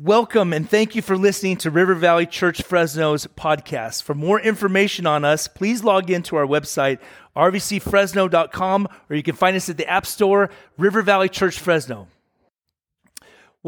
Welcome 0.00 0.52
and 0.52 0.70
thank 0.70 0.94
you 0.94 1.02
for 1.02 1.16
listening 1.16 1.56
to 1.56 1.72
River 1.72 1.92
Valley 1.92 2.24
Church 2.24 2.62
Fresno's 2.62 3.26
podcast. 3.26 4.04
For 4.04 4.14
more 4.14 4.40
information 4.40 5.08
on 5.08 5.24
us, 5.24 5.48
please 5.48 5.82
log 5.82 6.08
into 6.08 6.36
our 6.36 6.46
website, 6.46 7.00
rvcfresno.com, 7.36 8.86
or 9.10 9.16
you 9.16 9.24
can 9.24 9.34
find 9.34 9.56
us 9.56 9.68
at 9.68 9.76
the 9.76 9.88
App 9.88 10.06
Store, 10.06 10.50
River 10.76 11.02
Valley 11.02 11.28
Church 11.28 11.58
Fresno. 11.58 12.06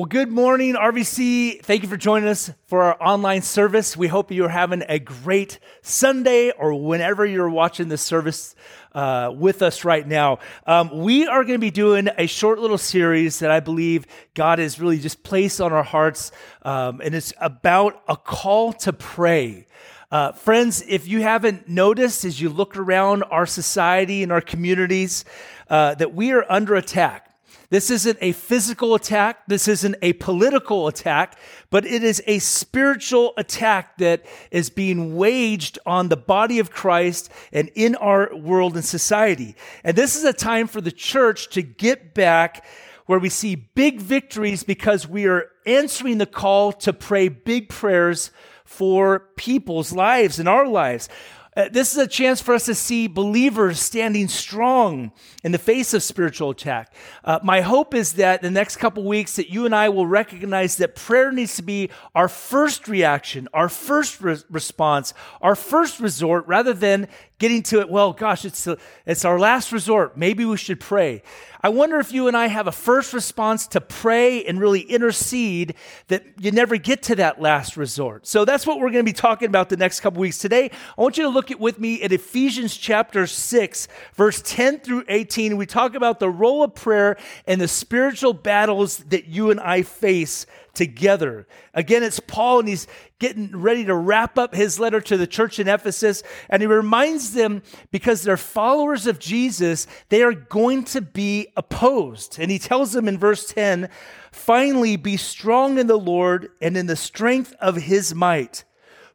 Well, 0.00 0.06
good 0.06 0.32
morning, 0.32 0.76
RVC. 0.76 1.60
Thank 1.60 1.82
you 1.82 1.88
for 1.90 1.98
joining 1.98 2.30
us 2.30 2.50
for 2.68 2.84
our 2.84 3.02
online 3.02 3.42
service. 3.42 3.98
We 3.98 4.08
hope 4.08 4.30
you're 4.30 4.48
having 4.48 4.82
a 4.88 4.98
great 4.98 5.58
Sunday 5.82 6.52
or 6.52 6.72
whenever 6.72 7.26
you're 7.26 7.50
watching 7.50 7.88
this 7.88 8.00
service 8.00 8.54
uh, 8.94 9.30
with 9.36 9.60
us 9.60 9.84
right 9.84 10.08
now. 10.08 10.38
Um, 10.66 11.00
we 11.00 11.26
are 11.26 11.44
going 11.44 11.56
to 11.56 11.58
be 11.58 11.70
doing 11.70 12.08
a 12.16 12.26
short 12.26 12.60
little 12.60 12.78
series 12.78 13.40
that 13.40 13.50
I 13.50 13.60
believe 13.60 14.06
God 14.32 14.58
has 14.58 14.80
really 14.80 14.98
just 14.98 15.22
placed 15.22 15.60
on 15.60 15.70
our 15.70 15.82
hearts, 15.82 16.32
um, 16.62 17.02
and 17.04 17.14
it's 17.14 17.34
about 17.38 18.02
a 18.08 18.16
call 18.16 18.72
to 18.72 18.94
pray. 18.94 19.66
Uh, 20.10 20.32
friends, 20.32 20.82
if 20.88 21.06
you 21.08 21.20
haven't 21.20 21.68
noticed 21.68 22.24
as 22.24 22.40
you 22.40 22.48
look 22.48 22.74
around 22.74 23.22
our 23.24 23.44
society 23.44 24.22
and 24.22 24.32
our 24.32 24.40
communities, 24.40 25.26
uh, 25.68 25.94
that 25.96 26.14
we 26.14 26.32
are 26.32 26.50
under 26.50 26.74
attack. 26.74 27.29
This 27.70 27.88
isn't 27.88 28.18
a 28.20 28.32
physical 28.32 28.96
attack. 28.96 29.46
This 29.46 29.68
isn't 29.68 29.94
a 30.02 30.12
political 30.14 30.88
attack, 30.88 31.38
but 31.70 31.86
it 31.86 32.02
is 32.02 32.20
a 32.26 32.40
spiritual 32.40 33.32
attack 33.36 33.96
that 33.98 34.26
is 34.50 34.70
being 34.70 35.16
waged 35.16 35.78
on 35.86 36.08
the 36.08 36.16
body 36.16 36.58
of 36.58 36.72
Christ 36.72 37.30
and 37.52 37.70
in 37.76 37.94
our 37.94 38.34
world 38.36 38.74
and 38.74 38.84
society. 38.84 39.54
And 39.84 39.96
this 39.96 40.16
is 40.16 40.24
a 40.24 40.32
time 40.32 40.66
for 40.66 40.80
the 40.80 40.90
church 40.90 41.48
to 41.50 41.62
get 41.62 42.12
back 42.12 42.64
where 43.06 43.20
we 43.20 43.28
see 43.28 43.54
big 43.54 44.00
victories 44.00 44.64
because 44.64 45.06
we 45.06 45.26
are 45.26 45.48
answering 45.64 46.18
the 46.18 46.26
call 46.26 46.72
to 46.72 46.92
pray 46.92 47.28
big 47.28 47.68
prayers 47.68 48.32
for 48.64 49.20
people's 49.36 49.92
lives 49.92 50.38
and 50.38 50.48
our 50.48 50.66
lives. 50.66 51.08
Uh, 51.56 51.68
this 51.72 51.92
is 51.92 51.98
a 51.98 52.06
chance 52.06 52.40
for 52.40 52.54
us 52.54 52.66
to 52.66 52.74
see 52.74 53.08
believers 53.08 53.80
standing 53.80 54.28
strong 54.28 55.10
in 55.42 55.50
the 55.50 55.58
face 55.58 55.92
of 55.92 56.00
spiritual 56.00 56.50
attack. 56.50 56.94
Uh, 57.24 57.40
my 57.42 57.60
hope 57.60 57.92
is 57.92 58.12
that 58.12 58.40
the 58.40 58.50
next 58.50 58.76
couple 58.76 59.02
weeks 59.02 59.34
that 59.34 59.50
you 59.50 59.66
and 59.66 59.74
I 59.74 59.88
will 59.88 60.06
recognize 60.06 60.76
that 60.76 60.94
prayer 60.94 61.32
needs 61.32 61.56
to 61.56 61.62
be 61.62 61.90
our 62.14 62.28
first 62.28 62.86
reaction, 62.86 63.48
our 63.52 63.68
first 63.68 64.20
re- 64.20 64.36
response, 64.48 65.12
our 65.42 65.56
first 65.56 65.98
resort, 65.98 66.46
rather 66.46 66.72
than 66.72 67.08
getting 67.40 67.62
to 67.64 67.80
it. 67.80 67.88
Well, 67.88 68.12
gosh, 68.12 68.44
it's 68.44 68.68
it's 69.04 69.24
our 69.24 69.38
last 69.38 69.72
resort. 69.72 70.16
Maybe 70.16 70.44
we 70.44 70.56
should 70.56 70.78
pray. 70.78 71.22
I 71.62 71.68
wonder 71.70 71.98
if 71.98 72.12
you 72.12 72.28
and 72.28 72.36
I 72.36 72.46
have 72.46 72.66
a 72.66 72.72
first 72.72 73.12
response 73.12 73.66
to 73.68 73.80
pray 73.80 74.44
and 74.44 74.60
really 74.60 74.80
intercede 74.80 75.74
that 76.08 76.24
you 76.38 76.52
never 76.52 76.76
get 76.76 77.02
to 77.04 77.16
that 77.16 77.40
last 77.40 77.76
resort. 77.76 78.26
So 78.26 78.44
that's 78.44 78.66
what 78.66 78.78
we're 78.78 78.90
going 78.90 79.04
to 79.04 79.10
be 79.10 79.12
talking 79.12 79.48
about 79.48 79.68
the 79.68 79.76
next 79.76 80.00
couple 80.00 80.20
weeks. 80.20 80.38
Today, 80.38 80.70
I 80.96 81.02
want 81.02 81.18
you 81.18 81.24
to 81.24 81.28
look 81.28 81.39
at 81.48 81.60
with 81.60 81.78
me 81.78 82.02
at 82.02 82.10
Ephesians 82.10 82.76
chapter 82.76 83.24
6, 83.24 83.86
verse 84.14 84.42
10 84.44 84.80
through 84.80 85.04
18. 85.06 85.56
We 85.56 85.64
talk 85.64 85.94
about 85.94 86.18
the 86.18 86.28
role 86.28 86.64
of 86.64 86.74
prayer 86.74 87.16
and 87.46 87.60
the 87.60 87.68
spiritual 87.68 88.32
battles 88.32 88.98
that 88.98 89.26
you 89.26 89.52
and 89.52 89.60
I 89.60 89.82
face 89.82 90.44
together. 90.74 91.46
Again, 91.74 92.02
it's 92.02 92.18
Paul, 92.20 92.60
and 92.60 92.68
he's 92.68 92.88
getting 93.20 93.54
ready 93.56 93.84
to 93.84 93.94
wrap 93.94 94.38
up 94.38 94.54
his 94.54 94.80
letter 94.80 95.00
to 95.02 95.16
the 95.16 95.26
church 95.26 95.58
in 95.58 95.68
Ephesus. 95.68 96.22
And 96.48 96.62
he 96.62 96.66
reminds 96.66 97.34
them 97.34 97.62
because 97.90 98.22
they're 98.22 98.36
followers 98.36 99.06
of 99.06 99.18
Jesus, 99.20 99.86
they 100.08 100.22
are 100.22 100.32
going 100.32 100.84
to 100.84 101.00
be 101.00 101.48
opposed. 101.56 102.38
And 102.40 102.50
he 102.50 102.58
tells 102.58 102.92
them 102.92 103.06
in 103.06 103.18
verse 103.18 103.46
10 103.52 103.88
finally, 104.32 104.96
be 104.96 105.16
strong 105.16 105.78
in 105.78 105.86
the 105.86 105.98
Lord 105.98 106.50
and 106.60 106.76
in 106.76 106.86
the 106.86 106.96
strength 106.96 107.54
of 107.60 107.76
his 107.76 108.14
might. 108.14 108.64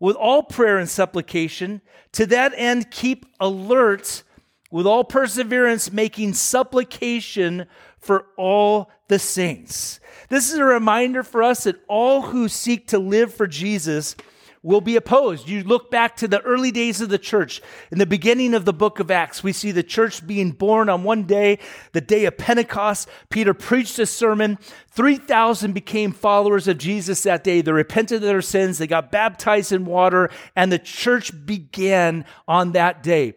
with 0.00 0.16
all 0.16 0.42
prayer 0.42 0.78
and 0.78 0.88
supplication. 0.88 1.80
To 2.12 2.26
that 2.26 2.52
end, 2.56 2.90
keep 2.90 3.26
alert 3.40 4.22
with 4.70 4.86
all 4.86 5.04
perseverance, 5.04 5.92
making 5.92 6.34
supplication 6.34 7.66
for 7.98 8.26
all 8.36 8.90
the 9.08 9.18
saints. 9.18 10.00
This 10.28 10.52
is 10.52 10.58
a 10.58 10.64
reminder 10.64 11.22
for 11.22 11.42
us 11.42 11.64
that 11.64 11.80
all 11.88 12.22
who 12.22 12.48
seek 12.48 12.88
to 12.88 12.98
live 12.98 13.32
for 13.32 13.46
Jesus 13.46 14.14
will 14.62 14.80
be 14.80 14.96
opposed. 14.96 15.48
You 15.48 15.62
look 15.62 15.90
back 15.90 16.16
to 16.16 16.28
the 16.28 16.40
early 16.40 16.70
days 16.70 17.00
of 17.00 17.08
the 17.08 17.18
church. 17.18 17.62
In 17.90 17.98
the 17.98 18.06
beginning 18.06 18.54
of 18.54 18.64
the 18.64 18.72
book 18.72 18.98
of 18.98 19.10
Acts, 19.10 19.42
we 19.42 19.52
see 19.52 19.70
the 19.70 19.82
church 19.82 20.26
being 20.26 20.50
born 20.50 20.88
on 20.88 21.04
one 21.04 21.24
day, 21.24 21.58
the 21.92 22.00
day 22.00 22.24
of 22.24 22.36
Pentecost. 22.38 23.08
Peter 23.30 23.54
preached 23.54 23.98
a 23.98 24.06
sermon. 24.06 24.58
3,000 24.90 25.72
became 25.72 26.12
followers 26.12 26.66
of 26.68 26.78
Jesus 26.78 27.22
that 27.22 27.44
day. 27.44 27.60
They 27.60 27.72
repented 27.72 28.16
of 28.16 28.22
their 28.22 28.42
sins, 28.42 28.78
they 28.78 28.86
got 28.86 29.12
baptized 29.12 29.72
in 29.72 29.84
water, 29.84 30.30
and 30.56 30.72
the 30.72 30.78
church 30.78 31.32
began 31.46 32.24
on 32.46 32.72
that 32.72 33.02
day. 33.02 33.34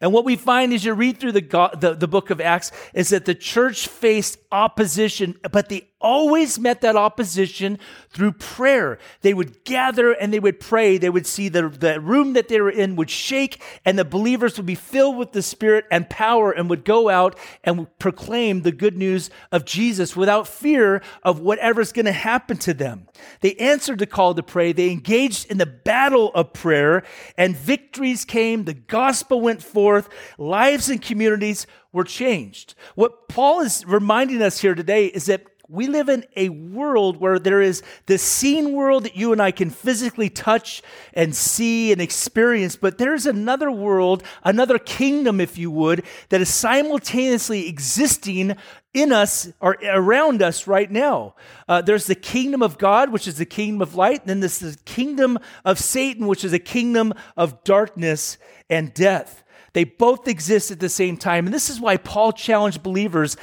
And 0.00 0.12
what 0.12 0.24
we 0.24 0.36
find 0.36 0.72
as 0.72 0.84
you 0.84 0.94
read 0.94 1.18
through 1.18 1.32
the, 1.32 1.70
the, 1.78 1.94
the, 1.94 2.08
book 2.08 2.30
of 2.30 2.40
Acts 2.40 2.72
is 2.94 3.10
that 3.10 3.24
the 3.24 3.34
church 3.34 3.88
faced 3.88 4.38
opposition, 4.52 5.38
but 5.50 5.68
they 5.68 5.88
always 6.00 6.58
met 6.58 6.82
that 6.82 6.94
opposition 6.94 7.78
through 8.10 8.32
prayer. 8.32 8.98
They 9.22 9.34
would 9.34 9.64
gather 9.64 10.12
and 10.12 10.32
they 10.32 10.38
would 10.38 10.60
pray. 10.60 10.98
They 10.98 11.10
would 11.10 11.26
see 11.26 11.48
the, 11.48 11.68
the 11.68 12.00
room 12.00 12.34
that 12.34 12.48
they 12.48 12.60
were 12.60 12.70
in 12.70 12.96
would 12.96 13.10
shake, 13.10 13.62
and 13.84 13.98
the 13.98 14.04
believers 14.04 14.56
would 14.56 14.66
be 14.66 14.74
filled 14.74 15.16
with 15.16 15.32
the 15.32 15.42
Spirit 15.42 15.84
and 15.90 16.08
power 16.08 16.52
and 16.52 16.70
would 16.70 16.84
go 16.84 17.08
out 17.08 17.36
and 17.64 17.86
proclaim 17.98 18.62
the 18.62 18.72
good 18.72 18.96
news 18.96 19.30
of 19.50 19.64
Jesus 19.64 20.14
without 20.14 20.46
fear 20.46 21.02
of 21.22 21.40
whatever's 21.40 21.92
going 21.92 22.06
to 22.06 22.12
happen 22.12 22.56
to 22.58 22.74
them. 22.74 23.06
They 23.40 23.54
answered 23.54 23.98
the 23.98 24.06
call 24.06 24.34
to 24.34 24.42
pray. 24.42 24.72
They 24.72 24.90
engaged 24.90 25.50
in 25.50 25.58
the 25.58 25.66
battle 25.66 26.30
of 26.34 26.52
prayer, 26.52 27.02
and 27.36 27.56
victories 27.56 28.24
came. 28.24 28.64
The 28.64 28.74
gospel 28.74 29.40
went 29.40 29.62
forth 29.62 29.85
forth, 29.86 30.08
lives 30.36 30.90
and 30.90 31.00
communities 31.00 31.64
were 31.92 32.02
changed. 32.02 32.74
What 32.96 33.28
Paul 33.28 33.60
is 33.60 33.84
reminding 33.86 34.42
us 34.42 34.58
here 34.58 34.74
today 34.74 35.06
is 35.06 35.26
that 35.26 35.44
we 35.68 35.86
live 35.86 36.08
in 36.08 36.24
a 36.36 36.48
world 36.48 37.16
where 37.16 37.38
there 37.38 37.60
is 37.60 37.82
the 38.06 38.18
seen 38.18 38.72
world 38.72 39.04
that 39.04 39.16
you 39.16 39.32
and 39.32 39.40
I 39.40 39.50
can 39.52 39.70
physically 39.70 40.28
touch 40.28 40.82
and 41.12 41.34
see 41.34 41.92
and 41.92 42.00
experience, 42.00 42.76
but 42.76 42.98
there's 42.98 43.26
another 43.26 43.70
world, 43.70 44.22
another 44.44 44.78
kingdom, 44.78 45.40
if 45.40 45.56
you 45.56 45.70
would, 45.70 46.04
that 46.30 46.40
is 46.40 46.52
simultaneously 46.52 47.68
existing 47.68 48.56
in 48.92 49.12
us 49.12 49.52
or 49.60 49.76
around 49.84 50.42
us 50.42 50.66
right 50.66 50.90
now. 50.90 51.34
Uh, 51.68 51.82
there's 51.82 52.06
the 52.06 52.14
kingdom 52.14 52.62
of 52.62 52.78
God, 52.78 53.10
which 53.10 53.28
is 53.28 53.36
the 53.36 53.44
kingdom 53.44 53.82
of 53.82 53.94
light, 53.94 54.20
and 54.20 54.28
then 54.28 54.40
there's 54.40 54.58
the 54.58 54.78
kingdom 54.84 55.38
of 55.64 55.78
Satan, 55.78 56.26
which 56.26 56.44
is 56.44 56.52
a 56.52 56.58
kingdom 56.58 57.12
of 57.36 57.62
darkness 57.64 58.38
and 58.68 58.92
death. 58.94 59.44
They 59.76 59.84
both 59.84 60.26
exist 60.26 60.70
at 60.70 60.80
the 60.80 60.88
same 60.88 61.18
time. 61.18 61.44
And 61.44 61.52
this 61.52 61.68
is 61.68 61.78
why 61.78 61.98
Paul 61.98 62.32
challenged 62.32 62.82
believers 62.82 63.36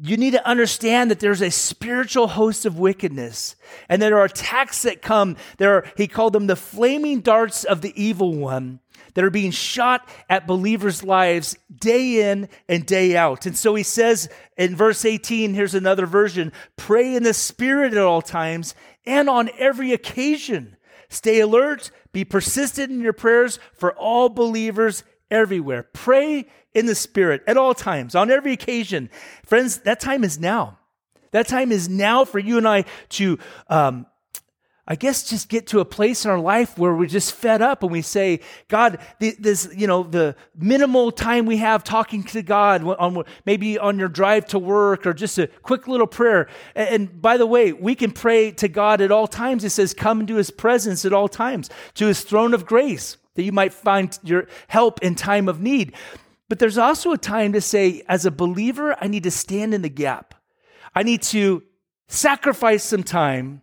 you 0.00 0.16
need 0.16 0.30
to 0.30 0.48
understand 0.48 1.10
that 1.10 1.20
there's 1.20 1.42
a 1.42 1.50
spiritual 1.50 2.26
host 2.26 2.64
of 2.64 2.78
wickedness. 2.78 3.54
And 3.90 4.00
there 4.00 4.16
are 4.16 4.24
attacks 4.24 4.80
that 4.84 5.02
come. 5.02 5.36
There 5.58 5.76
are, 5.76 5.86
he 5.94 6.08
called 6.08 6.32
them 6.32 6.46
the 6.46 6.56
flaming 6.56 7.20
darts 7.20 7.64
of 7.64 7.82
the 7.82 7.92
evil 8.02 8.34
one 8.34 8.80
that 9.12 9.24
are 9.24 9.30
being 9.30 9.50
shot 9.50 10.08
at 10.30 10.46
believers 10.46 11.04
lives 11.04 11.54
day 11.78 12.30
in 12.30 12.48
and 12.66 12.86
day 12.86 13.14
out. 13.14 13.44
And 13.44 13.54
so 13.54 13.74
he 13.74 13.82
says 13.82 14.30
in 14.56 14.74
verse 14.74 15.04
18 15.04 15.52
here's 15.52 15.74
another 15.74 16.06
version 16.06 16.50
pray 16.76 17.14
in 17.14 17.24
the 17.24 17.34
spirit 17.34 17.92
at 17.92 17.98
all 17.98 18.22
times 18.22 18.74
and 19.04 19.28
on 19.28 19.50
every 19.58 19.92
occasion. 19.92 20.78
Stay 21.10 21.40
alert, 21.40 21.90
be 22.10 22.24
persistent 22.24 22.90
in 22.90 23.02
your 23.02 23.12
prayers 23.12 23.58
for 23.74 23.92
all 23.92 24.30
believers 24.30 25.04
everywhere. 25.30 25.82
Pray 25.92 26.46
in 26.72 26.86
the 26.86 26.94
Spirit 26.94 27.42
at 27.46 27.56
all 27.56 27.74
times, 27.74 28.14
on 28.14 28.30
every 28.30 28.52
occasion. 28.52 29.10
Friends, 29.44 29.78
that 29.78 30.00
time 30.00 30.24
is 30.24 30.38
now. 30.38 30.78
That 31.30 31.48
time 31.48 31.72
is 31.72 31.88
now 31.88 32.24
for 32.24 32.38
you 32.38 32.58
and 32.58 32.68
I 32.68 32.84
to 33.10 33.38
um, 33.68 34.06
I 34.86 34.96
guess 34.96 35.30
just 35.30 35.48
get 35.48 35.68
to 35.68 35.80
a 35.80 35.84
place 35.84 36.26
in 36.26 36.30
our 36.30 36.38
life 36.38 36.76
where 36.76 36.94
we're 36.94 37.06
just 37.06 37.32
fed 37.32 37.62
up 37.62 37.82
and 37.82 37.90
we 37.90 38.02
say, 38.02 38.40
God, 38.68 38.98
this, 39.18 39.66
you 39.74 39.86
know, 39.86 40.02
the 40.02 40.36
minimal 40.54 41.10
time 41.10 41.46
we 41.46 41.56
have 41.56 41.82
talking 41.84 42.22
to 42.24 42.42
God 42.42 42.84
on 42.84 43.24
maybe 43.46 43.78
on 43.78 43.98
your 43.98 44.08
drive 44.08 44.44
to 44.48 44.58
work 44.58 45.06
or 45.06 45.14
just 45.14 45.38
a 45.38 45.46
quick 45.46 45.88
little 45.88 46.06
prayer. 46.06 46.48
And 46.74 47.22
by 47.22 47.38
the 47.38 47.46
way, 47.46 47.72
we 47.72 47.94
can 47.94 48.10
pray 48.10 48.50
to 48.52 48.68
God 48.68 49.00
at 49.00 49.10
all 49.10 49.26
times. 49.26 49.64
It 49.64 49.70
says, 49.70 49.94
come 49.94 50.20
into 50.20 50.34
his 50.34 50.50
presence 50.50 51.06
at 51.06 51.14
all 51.14 51.28
times, 51.28 51.70
to 51.94 52.06
his 52.06 52.20
throne 52.20 52.52
of 52.52 52.66
grace, 52.66 53.16
that 53.34 53.42
you 53.42 53.52
might 53.52 53.72
find 53.72 54.18
your 54.22 54.46
help 54.68 55.02
in 55.02 55.14
time 55.14 55.48
of 55.48 55.60
need. 55.60 55.94
But 56.48 56.58
there's 56.58 56.78
also 56.78 57.12
a 57.12 57.18
time 57.18 57.52
to 57.54 57.60
say, 57.60 58.02
as 58.08 58.26
a 58.26 58.30
believer, 58.30 58.96
I 59.00 59.08
need 59.08 59.22
to 59.24 59.30
stand 59.30 59.74
in 59.74 59.82
the 59.82 59.88
gap. 59.88 60.34
I 60.94 61.02
need 61.02 61.22
to 61.22 61.62
sacrifice 62.08 62.84
some 62.84 63.02
time 63.02 63.62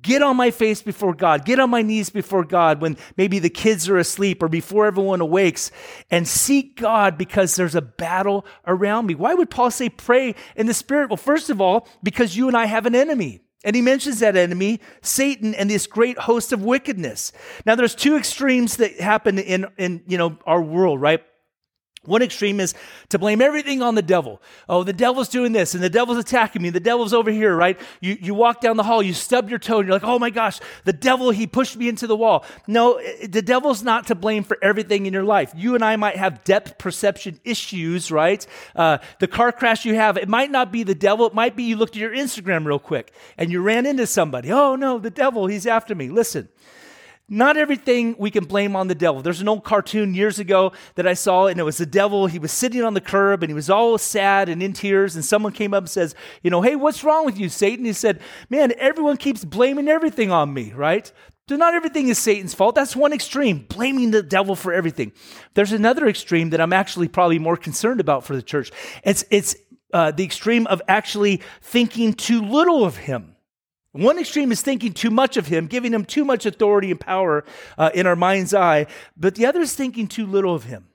get 0.00 0.22
on 0.22 0.36
my 0.36 0.50
face 0.50 0.82
before 0.82 1.14
God, 1.14 1.44
get 1.44 1.60
on 1.60 1.70
my 1.70 1.82
knees 1.82 2.10
before 2.10 2.44
God 2.44 2.80
when 2.80 2.96
maybe 3.16 3.38
the 3.38 3.50
kids 3.50 3.88
are 3.88 3.98
asleep 3.98 4.42
or 4.42 4.48
before 4.48 4.86
everyone 4.86 5.20
awakes 5.20 5.70
and 6.10 6.26
seek 6.26 6.76
God 6.76 7.16
because 7.16 7.54
there's 7.54 7.74
a 7.74 7.82
battle 7.82 8.44
around 8.66 9.06
me. 9.06 9.14
Why 9.14 9.34
would 9.34 9.50
Paul 9.50 9.70
say 9.70 9.88
pray 9.88 10.34
in 10.56 10.66
the 10.66 10.74
Spirit? 10.74 11.10
Well, 11.10 11.16
first 11.16 11.50
of 11.50 11.60
all, 11.60 11.88
because 12.02 12.36
you 12.36 12.48
and 12.48 12.56
I 12.56 12.66
have 12.66 12.86
an 12.86 12.94
enemy. 12.94 13.40
And 13.64 13.74
he 13.74 13.82
mentions 13.82 14.20
that 14.20 14.36
enemy, 14.36 14.80
Satan, 15.00 15.54
and 15.54 15.70
this 15.70 15.86
great 15.86 16.18
host 16.18 16.52
of 16.52 16.62
wickedness. 16.62 17.32
Now, 17.64 17.74
there's 17.74 17.94
two 17.94 18.16
extremes 18.16 18.76
that 18.76 19.00
happen 19.00 19.38
in, 19.38 19.66
in 19.78 20.02
you 20.06 20.18
know, 20.18 20.38
our 20.46 20.62
world, 20.62 21.00
right? 21.00 21.22
One 22.06 22.22
extreme 22.22 22.60
is 22.60 22.74
to 23.08 23.18
blame 23.18 23.40
everything 23.40 23.82
on 23.82 23.94
the 23.94 24.02
devil. 24.02 24.42
Oh, 24.68 24.84
the 24.84 24.92
devil's 24.92 25.28
doing 25.28 25.52
this 25.52 25.74
and 25.74 25.82
the 25.82 25.90
devil's 25.90 26.18
attacking 26.18 26.62
me. 26.62 26.70
The 26.70 26.80
devil's 26.80 27.14
over 27.14 27.30
here, 27.30 27.56
right? 27.56 27.80
You, 28.00 28.16
you 28.20 28.34
walk 28.34 28.60
down 28.60 28.76
the 28.76 28.82
hall, 28.82 29.02
you 29.02 29.14
stub 29.14 29.48
your 29.48 29.58
toe, 29.58 29.78
and 29.78 29.88
you're 29.88 29.96
like, 29.96 30.04
oh 30.04 30.18
my 30.18 30.30
gosh, 30.30 30.60
the 30.84 30.92
devil, 30.92 31.30
he 31.30 31.46
pushed 31.46 31.76
me 31.76 31.88
into 31.88 32.06
the 32.06 32.16
wall. 32.16 32.44
No, 32.66 33.00
the 33.26 33.42
devil's 33.42 33.82
not 33.82 34.06
to 34.08 34.14
blame 34.14 34.44
for 34.44 34.58
everything 34.62 35.06
in 35.06 35.12
your 35.12 35.24
life. 35.24 35.52
You 35.56 35.74
and 35.74 35.84
I 35.84 35.96
might 35.96 36.16
have 36.16 36.44
depth 36.44 36.78
perception 36.78 37.40
issues, 37.44 38.10
right? 38.10 38.46
Uh, 38.76 38.98
the 39.18 39.28
car 39.28 39.52
crash 39.52 39.84
you 39.84 39.94
have, 39.94 40.16
it 40.16 40.28
might 40.28 40.50
not 40.50 40.70
be 40.70 40.82
the 40.82 40.94
devil. 40.94 41.26
It 41.26 41.34
might 41.34 41.56
be 41.56 41.64
you 41.64 41.76
looked 41.76 41.96
at 41.96 42.00
your 42.00 42.14
Instagram 42.14 42.66
real 42.66 42.78
quick 42.78 43.12
and 43.38 43.50
you 43.50 43.62
ran 43.62 43.86
into 43.86 44.06
somebody. 44.06 44.52
Oh 44.52 44.76
no, 44.76 44.98
the 44.98 45.10
devil, 45.10 45.46
he's 45.46 45.66
after 45.66 45.94
me. 45.94 46.08
Listen, 46.08 46.48
not 47.28 47.56
everything 47.56 48.16
we 48.18 48.30
can 48.30 48.44
blame 48.44 48.76
on 48.76 48.88
the 48.88 48.94
devil. 48.94 49.22
There's 49.22 49.40
an 49.40 49.48
old 49.48 49.64
cartoon 49.64 50.14
years 50.14 50.38
ago 50.38 50.72
that 50.96 51.06
I 51.06 51.14
saw, 51.14 51.46
and 51.46 51.58
it 51.58 51.62
was 51.62 51.78
the 51.78 51.86
devil. 51.86 52.26
He 52.26 52.38
was 52.38 52.52
sitting 52.52 52.82
on 52.82 52.92
the 52.92 53.00
curb 53.00 53.42
and 53.42 53.48
he 53.48 53.54
was 53.54 53.70
all 53.70 53.96
sad 53.96 54.50
and 54.50 54.62
in 54.62 54.74
tears. 54.74 55.14
And 55.14 55.24
someone 55.24 55.52
came 55.52 55.72
up 55.72 55.84
and 55.84 55.90
says, 55.90 56.14
You 56.42 56.50
know, 56.50 56.60
hey, 56.60 56.76
what's 56.76 57.02
wrong 57.02 57.24
with 57.24 57.38
you, 57.38 57.48
Satan? 57.48 57.86
He 57.86 57.94
said, 57.94 58.20
Man, 58.50 58.72
everyone 58.78 59.16
keeps 59.16 59.44
blaming 59.44 59.88
everything 59.88 60.30
on 60.30 60.52
me, 60.52 60.72
right? 60.74 61.10
So, 61.48 61.56
not 61.56 61.74
everything 61.74 62.08
is 62.08 62.18
Satan's 62.18 62.54
fault. 62.54 62.74
That's 62.74 62.96
one 62.96 63.12
extreme, 63.12 63.66
blaming 63.68 64.10
the 64.10 64.22
devil 64.22 64.54
for 64.54 64.72
everything. 64.72 65.12
There's 65.54 65.72
another 65.72 66.06
extreme 66.08 66.50
that 66.50 66.60
I'm 66.60 66.72
actually 66.72 67.08
probably 67.08 67.38
more 67.38 67.56
concerned 67.56 68.00
about 68.00 68.24
for 68.24 68.34
the 68.34 68.42
church. 68.42 68.70
It's, 69.02 69.24
it's 69.30 69.54
uh, 69.92 70.10
the 70.10 70.24
extreme 70.24 70.66
of 70.66 70.80
actually 70.88 71.42
thinking 71.60 72.14
too 72.14 72.40
little 72.42 72.84
of 72.84 72.96
him. 72.96 73.33
One 73.94 74.18
extreme 74.18 74.50
is 74.50 74.60
thinking 74.60 74.92
too 74.92 75.10
much 75.10 75.36
of 75.36 75.46
him, 75.46 75.68
giving 75.68 75.94
him 75.94 76.04
too 76.04 76.24
much 76.24 76.46
authority 76.46 76.90
and 76.90 76.98
power 76.98 77.44
uh, 77.78 77.90
in 77.94 78.08
our 78.08 78.16
mind's 78.16 78.52
eye, 78.52 78.88
but 79.16 79.36
the 79.36 79.46
other 79.46 79.60
is 79.60 79.72
thinking 79.72 80.08
too 80.08 80.26
little 80.26 80.52
of 80.52 80.64
him. 80.64 80.88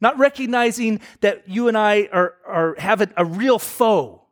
Not 0.00 0.16
recognizing 0.20 1.00
that 1.20 1.48
you 1.48 1.66
and 1.66 1.76
I 1.76 2.08
are, 2.12 2.34
are 2.46 2.76
have 2.78 3.00
a, 3.00 3.08
a 3.16 3.24
real 3.24 3.58
foe, 3.58 4.28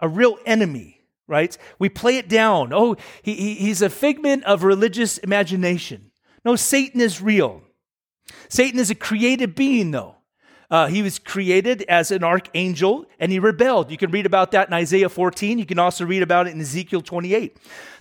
a 0.00 0.08
real 0.08 0.38
enemy, 0.46 1.02
right? 1.26 1.56
We 1.78 1.90
play 1.90 2.16
it 2.16 2.30
down. 2.30 2.72
Oh, 2.72 2.96
he, 3.22 3.34
he, 3.34 3.54
he's 3.56 3.82
a 3.82 3.90
figment 3.90 4.44
of 4.44 4.62
religious 4.62 5.18
imagination. 5.18 6.12
No, 6.46 6.56
Satan 6.56 7.02
is 7.02 7.20
real. 7.20 7.60
Satan 8.48 8.80
is 8.80 8.88
a 8.88 8.94
created 8.94 9.54
being, 9.54 9.90
though. 9.90 10.15
Uh, 10.70 10.86
he 10.86 11.02
was 11.02 11.18
created 11.18 11.82
as 11.82 12.10
an 12.10 12.24
archangel 12.24 13.06
and 13.18 13.30
he 13.30 13.38
rebelled. 13.38 13.90
You 13.90 13.96
can 13.96 14.10
read 14.10 14.26
about 14.26 14.50
that 14.52 14.68
in 14.68 14.74
Isaiah 14.74 15.08
14. 15.08 15.58
You 15.58 15.66
can 15.66 15.78
also 15.78 16.04
read 16.04 16.22
about 16.22 16.46
it 16.46 16.54
in 16.54 16.60
Ezekiel 16.60 17.02
28. 17.02 17.56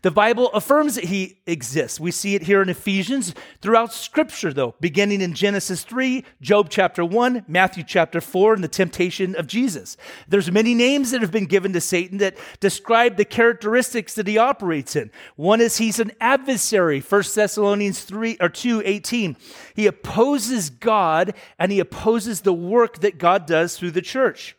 The 0.06 0.12
Bible 0.12 0.52
affirms 0.54 0.94
that 0.96 1.06
he 1.06 1.40
exists. 1.48 2.00
We 2.00 2.12
see 2.12 2.36
it 2.36 2.44
here 2.44 2.62
in 2.62 2.70
Ephesians 2.70 3.34
throughout 3.60 3.92
Scripture, 3.92 4.54
though, 4.54 4.76
beginning 4.80 5.20
in 5.20 5.34
Genesis 5.34 5.84
3, 5.84 6.24
Job 6.42 6.70
chapter 6.70 7.04
1, 7.04 7.46
Matthew 7.48 7.84
chapter 7.84 8.22
4, 8.22 8.54
and 8.54 8.64
the 8.64 8.68
temptation 8.68 9.36
of 9.36 9.48
Jesus. 9.48 9.98
There's 10.28 10.52
many 10.52 10.76
names 10.76 11.10
that 11.10 11.22
have 11.22 11.32
been 11.32 11.48
given 11.48 11.74
to 11.74 11.82
Satan 11.82 12.20
that 12.20 12.38
describe 12.60 13.18
the 13.18 13.26
characteristics 13.26 14.14
that 14.14 14.28
he 14.28 14.38
operates 14.38 14.96
in. 14.96 15.10
One 15.38 15.60
is 15.60 15.78
he's 15.78 16.00
an 16.00 16.12
adversary, 16.22 17.00
1 17.00 17.24
Thessalonians 17.34 18.04
3 18.04 18.38
or 18.40 18.50
2, 18.50 18.84
18. 18.86 19.36
He 19.74 19.88
opposes 19.88 20.70
God 20.70 21.34
and 21.58 21.72
he 21.72 21.80
opposes 21.80 22.42
the 22.42 22.54
work 22.56 23.00
that 23.00 23.18
God 23.18 23.46
does 23.46 23.78
through 23.78 23.92
the 23.92 24.02
church. 24.02 24.56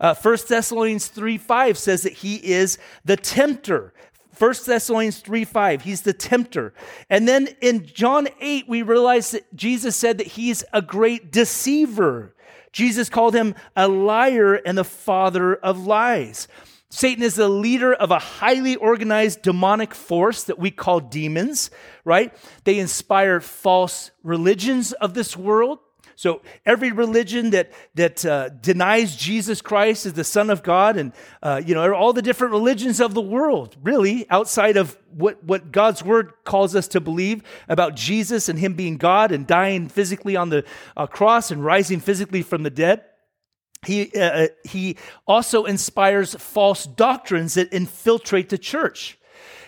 Uh, 0.00 0.14
1 0.14 0.38
Thessalonians 0.48 1.08
3 1.08 1.38
5 1.38 1.76
says 1.76 2.02
that 2.02 2.12
he 2.12 2.36
is 2.36 2.78
the 3.04 3.16
tempter. 3.16 3.92
1 4.38 4.54
Thessalonians 4.66 5.18
3 5.18 5.44
5, 5.44 5.82
he's 5.82 6.02
the 6.02 6.12
tempter. 6.12 6.72
And 7.10 7.26
then 7.26 7.48
in 7.60 7.86
John 7.86 8.28
8, 8.40 8.68
we 8.68 8.82
realize 8.82 9.32
that 9.32 9.54
Jesus 9.56 9.96
said 9.96 10.18
that 10.18 10.28
he's 10.28 10.64
a 10.72 10.80
great 10.80 11.32
deceiver. 11.32 12.34
Jesus 12.70 13.08
called 13.08 13.34
him 13.34 13.54
a 13.74 13.88
liar 13.88 14.54
and 14.54 14.78
the 14.78 14.84
father 14.84 15.56
of 15.56 15.86
lies. 15.86 16.46
Satan 16.90 17.22
is 17.22 17.34
the 17.34 17.48
leader 17.48 17.92
of 17.92 18.10
a 18.10 18.18
highly 18.18 18.76
organized 18.76 19.42
demonic 19.42 19.94
force 19.94 20.44
that 20.44 20.58
we 20.58 20.70
call 20.70 21.00
demons, 21.00 21.70
right? 22.04 22.34
They 22.64 22.78
inspire 22.78 23.40
false 23.40 24.10
religions 24.22 24.92
of 24.92 25.12
this 25.14 25.36
world. 25.36 25.80
So 26.18 26.42
every 26.66 26.90
religion 26.90 27.50
that 27.50 27.70
that 27.94 28.24
uh, 28.26 28.48
denies 28.48 29.14
Jesus 29.14 29.62
Christ 29.62 30.04
as 30.04 30.14
the 30.14 30.24
Son 30.24 30.50
of 30.50 30.64
God, 30.64 30.96
and 30.96 31.12
uh, 31.44 31.62
you 31.64 31.76
know 31.76 31.94
all 31.94 32.12
the 32.12 32.22
different 32.22 32.54
religions 32.54 33.00
of 33.00 33.14
the 33.14 33.22
world, 33.22 33.76
really 33.84 34.28
outside 34.28 34.76
of 34.76 34.98
what 35.14 35.44
what 35.44 35.70
God's 35.70 36.02
Word 36.02 36.32
calls 36.42 36.74
us 36.74 36.88
to 36.88 37.00
believe 37.00 37.44
about 37.68 37.94
Jesus 37.94 38.48
and 38.48 38.58
Him 38.58 38.74
being 38.74 38.96
God 38.96 39.30
and 39.30 39.46
dying 39.46 39.88
physically 39.88 40.34
on 40.34 40.48
the 40.48 40.64
uh, 40.96 41.06
cross 41.06 41.52
and 41.52 41.64
rising 41.64 42.00
physically 42.00 42.42
from 42.42 42.64
the 42.64 42.70
dead. 42.70 43.04
He, 43.86 44.10
uh, 44.16 44.20
uh, 44.20 44.48
he 44.64 44.96
also 45.24 45.66
inspires 45.66 46.34
false 46.34 46.84
doctrines 46.84 47.54
that 47.54 47.72
infiltrate 47.72 48.48
the 48.48 48.58
church. 48.58 49.20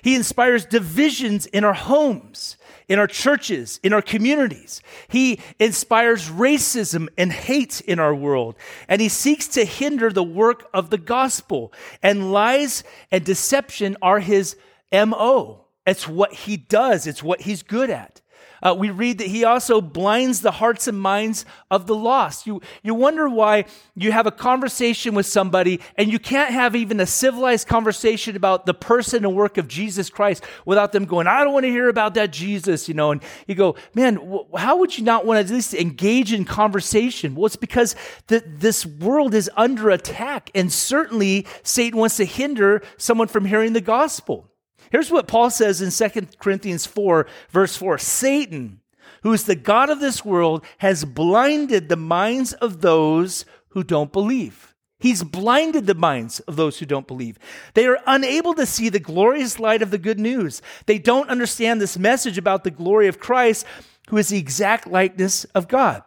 He 0.03 0.17
inspires 0.17 0.65
divisions 0.65 1.47
in 1.47 1.63
our 1.63 1.75
homes 1.75 2.57
in 2.91 2.99
our 2.99 3.07
churches, 3.07 3.79
in 3.85 3.93
our 3.93 4.03
communities. 4.03 4.83
He 5.07 5.39
inspires 5.61 6.29
racism 6.29 7.09
and 7.17 7.33
hate 7.33 7.81
in 7.83 8.01
our 8.01 8.15
world, 8.15 8.57
and 8.89 9.01
he 9.01 9.09
seeks 9.09 9.47
to 9.49 9.65
hinder 9.65 10.11
the 10.11 10.25
work 10.25 10.69
of 10.75 10.91
the 10.91 10.99
gospel. 10.99 11.73
And 12.03 12.33
lies 12.33 12.83
and 13.13 13.25
deception 13.25 13.97
are 14.03 14.19
his 14.19 14.57
MO. 14.93 15.67
It's 15.87 16.09
what 16.09 16.35
he 16.35 16.57
does, 16.57 17.07
it's 17.07 17.23
what 17.23 17.43
he's 17.43 17.63
good 17.63 17.91
at. 17.91 18.21
Uh, 18.63 18.75
we 18.77 18.91
read 18.91 19.19
that 19.19 19.29
he 19.29 19.45
also 19.45 19.81
blinds 19.81 20.41
the 20.41 20.51
hearts 20.51 20.87
and 20.89 21.01
minds 21.01 21.45
of 21.71 21.87
the 21.87 21.95
lost. 21.95 22.47
You, 22.47 22.61
you 22.83 22.95
wonder 22.95 23.29
why 23.29 23.65
you 23.95 24.13
have 24.13 24.27
a 24.27 24.31
conversation 24.31 25.15
with 25.15 25.27
somebody 25.27 25.81
and 25.97 26.11
you 26.11 26.19
can't 26.19 26.53
have 26.53 26.77
even 26.77 27.01
a 27.01 27.07
civilized 27.07 27.67
conversation 27.67 28.37
about 28.37 28.67
the 28.67 28.75
person 28.75 29.25
and 29.25 29.35
work 29.35 29.59
of 29.59 29.69
Jesus 29.69 30.11
Christ 30.11 30.45
without 30.65 30.93
them 30.93 31.05
going, 31.05 31.27
I 31.27 31.45
don't 31.45 31.53
want 31.53 31.65
to 31.65 31.71
hear 31.71 31.89
about 31.89 32.15
that 32.15 32.33
Jesus, 32.33 32.89
you 32.89 32.95
know. 32.95 33.13
And 33.13 33.23
you 33.47 33.55
go, 33.55 33.77
man, 33.95 34.17
wh- 34.17 34.59
how 34.59 34.77
would 34.79 34.97
you 34.97 35.05
not 35.05 35.27
want 35.27 35.37
to 35.39 35.41
at 35.41 35.55
least 35.55 35.75
engage 35.75 36.33
in 36.33 36.45
conversation? 36.45 37.35
Well, 37.35 37.47
it's 37.47 37.57
because 37.57 37.95
the, 38.27 38.43
this 38.47 38.85
world 38.85 39.35
is 39.35 39.51
under 39.57 39.91
attack, 39.91 40.51
and 40.55 40.73
certainly 40.73 41.47
Satan 41.63 41.99
wants 41.99 42.17
to 42.17 42.25
hinder 42.25 42.83
someone 42.97 43.29
from 43.29 43.45
hearing 43.45 43.73
the 43.73 43.81
gospel. 43.81 44.50
Here's 44.91 45.11
what 45.11 45.29
Paul 45.29 45.51
says 45.51 45.81
in 45.81 46.11
2 46.11 46.27
Corinthians 46.39 46.87
4, 46.87 47.27
verse 47.51 47.77
4 47.77 47.99
Satan, 47.99 48.81
who 49.23 49.33
is 49.33 49.45
the 49.45 49.55
God 49.55 49.91
of 49.91 50.01
this 50.01 50.25
world, 50.25 50.65
has 50.79 51.05
blinded 51.05 51.89
the 51.89 51.97
minds 51.97 52.53
of 52.55 52.81
those 52.81 53.45
who 53.69 53.85
don't 53.85 54.13
believe. 54.13 54.75
He's 54.99 55.23
blinded 55.23 55.87
the 55.87 55.95
minds 55.95 56.41
of 56.41 56.57
those 56.57 56.79
who 56.79 56.87
don't 56.87 57.07
believe. 57.07 57.39
They 57.73 57.87
are 57.87 57.99
unable 58.07 58.53
to 58.55 58.67
see 58.67 58.91
the 58.91 59.01
glorious 59.01 59.59
light 59.59 59.81
of 59.81 59.91
the 59.91 59.99
good 59.99 60.21
news. 60.21 60.61
They 60.85 60.99
don't 60.99 61.31
understand 61.31 61.81
this 61.81 61.99
message 61.99 62.37
about 62.37 62.65
the 62.65 62.71
glory 62.71 63.09
of 63.09 63.19
Christ, 63.19 63.65
who 64.11 64.19
is 64.19 64.29
the 64.29 64.39
exact 64.39 64.87
likeness 64.87 65.45
of 65.47 65.69
God. 65.69 66.03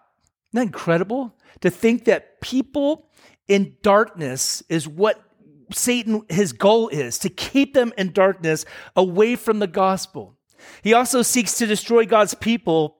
Isn't 0.54 0.60
that 0.60 0.62
incredible? 0.62 1.36
To 1.62 1.72
think 1.72 2.06
that 2.06 2.40
people 2.40 3.10
in 3.48 3.78
darkness 3.82 4.62
is 4.70 4.88
what 4.88 5.24
Satan, 5.72 6.24
his 6.29 6.53
goal 6.53 6.89
is 6.89 7.17
to 7.20 7.29
keep 7.29 7.74
them 7.74 7.93
in 7.98 8.12
darkness 8.12 8.65
away 8.96 9.36
from 9.36 9.60
the 9.60 9.67
gospel. 9.67 10.38
He 10.82 10.93
also 10.93 11.22
seeks 11.22 11.58
to 11.58 11.65
destroy 11.65 12.05
God's 12.05 12.34
people 12.34 12.98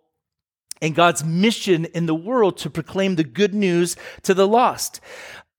and 0.82 0.94
God's 0.94 1.24
mission 1.24 1.86
in 1.86 2.06
the 2.06 2.16
world 2.16 2.58
to 2.58 2.70
proclaim 2.70 3.16
the 3.16 3.24
good 3.24 3.54
news 3.54 3.96
to 4.24 4.34
the 4.34 4.48
lost. 4.48 5.00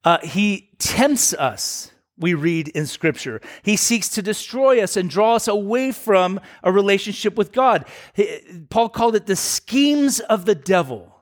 Uh, 0.05 0.19
he 0.23 0.71
tempts 0.79 1.33
us, 1.33 1.91
we 2.19 2.35
read 2.35 2.69
in 2.69 2.87
Scripture. 2.87 3.41
He 3.63 3.77
seeks 3.77 4.11
to 4.11 4.23
destroy 4.23 4.83
us 4.83 4.97
and 4.97 5.09
draw 5.09 5.37
us 5.37 5.49
away 5.49 5.93
from 5.93 6.41
a 6.63 6.71
relationship 6.71 7.37
with 7.37 7.53
God. 7.53 7.87
He, 8.13 8.41
Paul 8.69 8.91
called 8.91 9.17
it 9.17 9.27
the 9.27 9.37
schemes 9.37 10.21
of 10.21 10.45
the 10.45 10.55
devil 10.55 11.14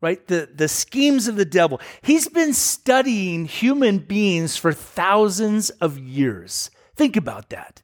right? 0.00 0.24
The, 0.26 0.48
the 0.54 0.68
schemes 0.68 1.28
of 1.28 1.36
the 1.36 1.44
devil. 1.44 1.80
He's 2.02 2.28
been 2.28 2.52
studying 2.52 3.46
human 3.46 3.98
beings 3.98 4.56
for 4.56 4.72
thousands 4.72 5.70
of 5.70 5.98
years. 5.98 6.70
Think 6.94 7.16
about 7.16 7.50
that. 7.50 7.82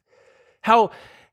How, 0.61 0.91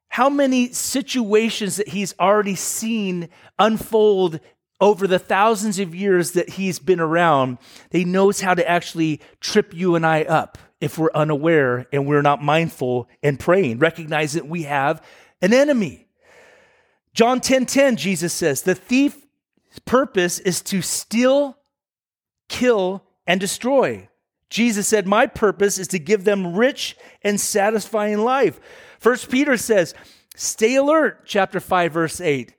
how 0.09 0.29
many 0.29 0.73
situations 0.73 1.77
that 1.77 1.89
he's 1.89 2.15
already 2.19 2.55
seen 2.55 3.29
unfold 3.59 4.41
over 4.83 5.07
the 5.07 5.19
thousands 5.19 5.79
of 5.79 5.95
years 5.95 6.33
that 6.33 6.51
he's 6.51 6.81
been 6.81 6.99
around, 6.99 7.59
he 7.93 8.05
knows 8.05 8.41
how 8.41 8.53
to 8.53 8.69
actually 8.69 9.21
trip 9.39 9.73
you 9.73 9.95
and 9.95 10.05
I 10.05 10.25
up 10.25 10.59
if 10.81 10.99
we're 10.99 11.13
unaware 11.15 11.87
and 11.93 12.05
we're 12.05 12.21
not 12.21 12.43
mindful 12.43 13.09
and 13.23 13.39
praying. 13.39 13.79
Recognize 13.79 14.33
that 14.33 14.49
we 14.49 14.65
have 14.65 15.01
an 15.41 15.55
enemy. 15.55 16.09
John 17.15 17.41
10:10 17.41 17.43
10, 17.43 17.67
10, 17.67 17.97
Jesus 17.97 18.33
says, 18.33 18.63
"The 18.63 18.75
thief 18.75 19.25
purpose 19.81 20.39
is 20.39 20.61
to 20.63 20.83
steal, 20.83 21.57
kill, 22.49 23.05
and 23.27 23.41
destroy. 23.41 24.09
Jesus 24.51 24.87
said, 24.87 25.07
My 25.07 25.27
purpose 25.27 25.79
is 25.79 25.89
to 25.89 25.99
give 25.99 26.25
them 26.25 26.55
rich 26.55 26.97
and 27.23 27.41
satisfying 27.41 28.19
life. 28.19 28.61
First 28.99 29.31
Peter 29.31 29.57
says, 29.57 29.95
Stay 30.35 30.77
alert, 30.77 31.23
chapter 31.25 31.61
5, 31.61 31.93
verse 31.93 32.21
8. 32.21 32.55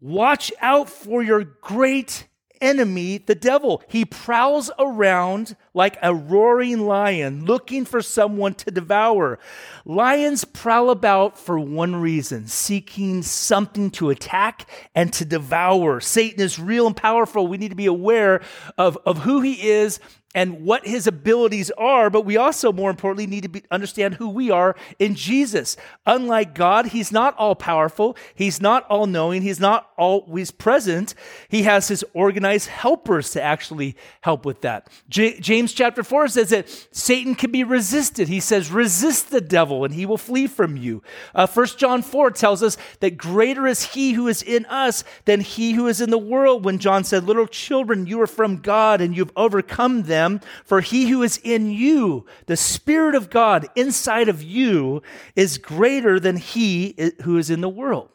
Watch 0.00 0.52
out 0.60 0.88
for 0.88 1.22
your 1.22 1.44
great 1.44 2.27
enemy, 2.60 3.18
the 3.18 3.34
devil. 3.34 3.82
He 3.88 4.04
prowls 4.04 4.70
around 4.78 5.56
like 5.74 5.96
a 6.02 6.14
roaring 6.14 6.86
lion 6.86 7.44
looking 7.44 7.84
for 7.84 8.02
someone 8.02 8.54
to 8.54 8.70
devour. 8.70 9.38
Lions 9.84 10.44
prowl 10.44 10.90
about 10.90 11.38
for 11.38 11.58
one 11.58 11.96
reason 11.96 12.46
seeking 12.46 13.22
something 13.22 13.90
to 13.92 14.10
attack 14.10 14.68
and 14.94 15.12
to 15.14 15.24
devour. 15.24 16.00
Satan 16.00 16.40
is 16.40 16.58
real 16.58 16.86
and 16.86 16.96
powerful. 16.96 17.46
We 17.46 17.58
need 17.58 17.70
to 17.70 17.76
be 17.76 17.86
aware 17.86 18.42
of, 18.76 18.98
of 19.06 19.18
who 19.18 19.40
he 19.40 19.68
is 19.68 20.00
and 20.38 20.64
what 20.64 20.86
his 20.86 21.08
abilities 21.08 21.68
are, 21.72 22.10
but 22.10 22.24
we 22.24 22.36
also, 22.36 22.72
more 22.72 22.90
importantly, 22.90 23.26
need 23.26 23.42
to 23.42 23.48
be, 23.48 23.64
understand 23.72 24.14
who 24.14 24.28
we 24.28 24.52
are 24.52 24.76
in 25.00 25.16
Jesus. 25.16 25.76
Unlike 26.06 26.54
God, 26.54 26.86
he's 26.86 27.10
not 27.10 27.36
all 27.36 27.56
powerful, 27.56 28.16
he's 28.36 28.60
not 28.60 28.84
all 28.84 29.06
knowing, 29.06 29.42
he's 29.42 29.58
not 29.58 29.90
always 29.98 30.52
present. 30.52 31.16
He 31.48 31.64
has 31.64 31.88
his 31.88 32.04
organized 32.14 32.68
helpers 32.68 33.32
to 33.32 33.42
actually 33.42 33.96
help 34.20 34.46
with 34.46 34.60
that. 34.60 34.88
J- 35.08 35.40
James 35.40 35.72
chapter 35.72 36.04
4 36.04 36.28
says 36.28 36.50
that 36.50 36.68
Satan 36.92 37.34
can 37.34 37.50
be 37.50 37.64
resisted. 37.64 38.28
He 38.28 38.38
says, 38.38 38.70
resist 38.70 39.32
the 39.32 39.40
devil 39.40 39.84
and 39.84 39.92
he 39.92 40.06
will 40.06 40.18
flee 40.18 40.46
from 40.46 40.76
you. 40.76 41.02
Uh, 41.34 41.48
1 41.48 41.66
John 41.78 42.00
4 42.00 42.30
tells 42.30 42.62
us 42.62 42.76
that 43.00 43.16
greater 43.16 43.66
is 43.66 43.82
he 43.82 44.12
who 44.12 44.28
is 44.28 44.44
in 44.44 44.66
us 44.66 45.02
than 45.24 45.40
he 45.40 45.72
who 45.72 45.88
is 45.88 46.00
in 46.00 46.10
the 46.10 46.16
world. 46.16 46.64
When 46.64 46.78
John 46.78 47.02
said, 47.02 47.24
Little 47.24 47.48
children, 47.48 48.06
you 48.06 48.20
are 48.20 48.28
from 48.28 48.58
God 48.58 49.00
and 49.00 49.16
you've 49.16 49.32
overcome 49.34 50.04
them 50.04 50.27
them, 50.28 50.40
for 50.64 50.80
he 50.80 51.08
who 51.08 51.22
is 51.22 51.40
in 51.42 51.70
you, 51.70 52.26
the 52.46 52.56
Spirit 52.56 53.14
of 53.14 53.30
God 53.30 53.66
inside 53.74 54.28
of 54.28 54.42
you, 54.42 55.02
is 55.34 55.58
greater 55.58 56.20
than 56.20 56.36
he 56.36 56.94
who 57.22 57.38
is 57.38 57.50
in 57.50 57.60
the 57.60 57.68
world. 57.68 58.10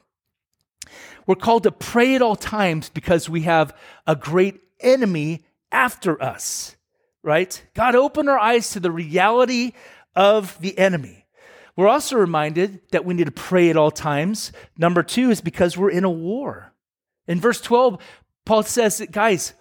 We're 1.25 1.35
called 1.35 1.63
to 1.63 1.71
pray 1.71 2.15
at 2.15 2.21
all 2.21 2.35
times 2.35 2.89
because 2.89 3.29
we 3.29 3.41
have 3.41 3.75
a 4.05 4.15
great 4.15 4.59
enemy 4.79 5.43
after 5.71 6.21
us, 6.21 6.75
right? 7.21 7.63
God, 7.73 7.95
open 7.95 8.27
our 8.27 8.39
eyes 8.39 8.71
to 8.71 8.79
the 8.79 8.91
reality 8.91 9.71
of 10.15 10.59
the 10.59 10.77
enemy. 10.77 11.25
We're 11.75 11.87
also 11.87 12.17
reminded 12.17 12.81
that 12.91 13.05
we 13.05 13.13
need 13.13 13.25
to 13.25 13.31
pray 13.31 13.69
at 13.69 13.77
all 13.77 13.89
times. 13.89 14.51
Number 14.77 15.01
two 15.01 15.31
is 15.31 15.41
because 15.41 15.77
we're 15.77 15.89
in 15.89 16.03
a 16.03 16.09
war. 16.09 16.73
In 17.27 17.39
verse 17.39 17.61
12, 17.61 17.99
Paul 18.45 18.63
says 18.63 19.01
guys, 19.11 19.53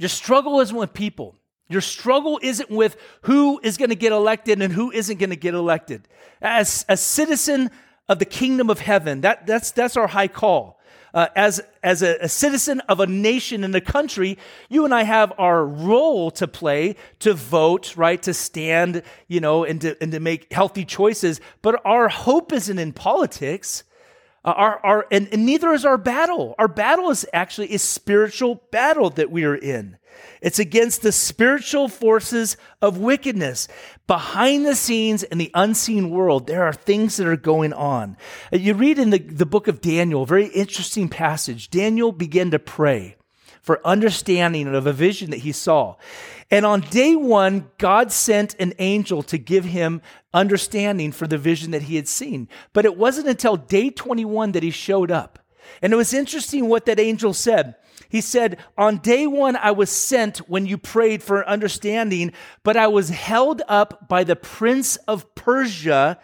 your 0.00 0.08
struggle 0.08 0.60
isn't 0.60 0.74
with 0.74 0.94
people. 0.94 1.36
Your 1.68 1.82
struggle 1.82 2.40
isn't 2.42 2.70
with 2.70 2.96
who 3.20 3.60
is 3.62 3.76
going 3.76 3.90
to 3.90 3.94
get 3.94 4.12
elected 4.12 4.62
and 4.62 4.72
who 4.72 4.90
isn't 4.90 5.18
going 5.18 5.28
to 5.28 5.36
get 5.36 5.52
elected. 5.52 6.08
As 6.40 6.86
a 6.88 6.96
citizen 6.96 7.70
of 8.08 8.18
the 8.18 8.24
kingdom 8.24 8.70
of 8.70 8.80
heaven, 8.80 9.20
that, 9.20 9.46
that's, 9.46 9.72
that's 9.72 9.98
our 9.98 10.06
high 10.06 10.26
call. 10.28 10.80
Uh, 11.12 11.26
as 11.36 11.60
as 11.82 12.02
a, 12.02 12.16
a, 12.20 12.28
citizen 12.28 12.80
of 12.88 13.00
a 13.00 13.06
nation 13.06 13.64
and 13.64 13.74
a 13.74 13.80
country, 13.80 14.38
you 14.68 14.84
and 14.84 14.94
I 14.94 15.02
have 15.02 15.32
our 15.38 15.66
role 15.66 16.30
to 16.32 16.46
play 16.46 16.94
to 17.18 17.34
vote, 17.34 17.96
right? 17.96 18.22
To 18.22 18.32
stand, 18.32 19.02
you 19.26 19.40
know, 19.40 19.64
and 19.64 19.80
to, 19.80 20.00
and 20.00 20.12
to 20.12 20.20
make 20.20 20.52
healthy 20.52 20.84
choices. 20.84 21.40
But 21.62 21.82
our 21.84 22.08
hope 22.08 22.52
isn't 22.52 22.78
in 22.78 22.92
politics. 22.92 23.82
Uh, 24.44 24.54
our, 24.56 24.80
our, 24.84 25.06
and, 25.10 25.28
and 25.32 25.44
neither 25.44 25.72
is 25.72 25.84
our 25.84 25.98
battle. 25.98 26.54
Our 26.58 26.68
battle 26.68 27.10
is 27.10 27.26
actually 27.32 27.74
a 27.74 27.78
spiritual 27.78 28.62
battle 28.70 29.10
that 29.10 29.30
we 29.30 29.44
are 29.44 29.56
in. 29.56 29.98
It's 30.40 30.58
against 30.58 31.02
the 31.02 31.12
spiritual 31.12 31.88
forces 31.88 32.56
of 32.80 32.98
wickedness. 32.98 33.68
Behind 34.06 34.64
the 34.66 34.74
scenes 34.74 35.22
in 35.22 35.38
the 35.38 35.50
unseen 35.54 36.10
world, 36.10 36.46
there 36.46 36.64
are 36.64 36.72
things 36.72 37.16
that 37.16 37.26
are 37.26 37.36
going 37.36 37.72
on. 37.72 38.16
Uh, 38.52 38.56
you 38.56 38.74
read 38.74 38.98
in 38.98 39.10
the, 39.10 39.18
the 39.18 39.46
book 39.46 39.68
of 39.68 39.80
Daniel, 39.80 40.22
a 40.22 40.26
very 40.26 40.46
interesting 40.46 41.08
passage. 41.08 41.70
Daniel 41.70 42.10
began 42.10 42.50
to 42.50 42.58
pray 42.58 43.16
for 43.60 43.86
understanding 43.86 44.74
of 44.74 44.86
a 44.86 44.92
vision 44.92 45.30
that 45.30 45.40
he 45.40 45.52
saw. 45.52 45.96
And 46.50 46.66
on 46.66 46.80
day 46.80 47.14
one, 47.14 47.70
God 47.78 48.10
sent 48.10 48.56
an 48.58 48.74
angel 48.78 49.22
to 49.24 49.38
give 49.38 49.64
him 49.64 50.02
understanding 50.34 51.12
for 51.12 51.26
the 51.26 51.38
vision 51.38 51.70
that 51.70 51.82
he 51.82 51.96
had 51.96 52.08
seen. 52.08 52.48
But 52.72 52.84
it 52.84 52.96
wasn't 52.96 53.28
until 53.28 53.56
day 53.56 53.90
21 53.90 54.52
that 54.52 54.62
he 54.62 54.70
showed 54.70 55.10
up. 55.10 55.38
And 55.80 55.92
it 55.92 55.96
was 55.96 56.12
interesting 56.12 56.68
what 56.68 56.86
that 56.86 56.98
angel 56.98 57.32
said. 57.32 57.76
He 58.08 58.20
said, 58.20 58.58
On 58.76 58.98
day 58.98 59.28
one, 59.28 59.54
I 59.54 59.70
was 59.70 59.90
sent 59.90 60.38
when 60.48 60.66
you 60.66 60.76
prayed 60.76 61.22
for 61.22 61.48
understanding, 61.48 62.32
but 62.64 62.76
I 62.76 62.88
was 62.88 63.10
held 63.10 63.62
up 63.68 64.08
by 64.08 64.24
the 64.24 64.34
prince 64.34 64.96
of 64.96 65.32
Persia, 65.36 66.18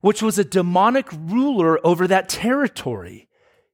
which 0.00 0.20
was 0.20 0.38
a 0.38 0.44
demonic 0.44 1.06
ruler 1.12 1.78
over 1.86 2.08
that 2.08 2.28
territory. 2.28 3.28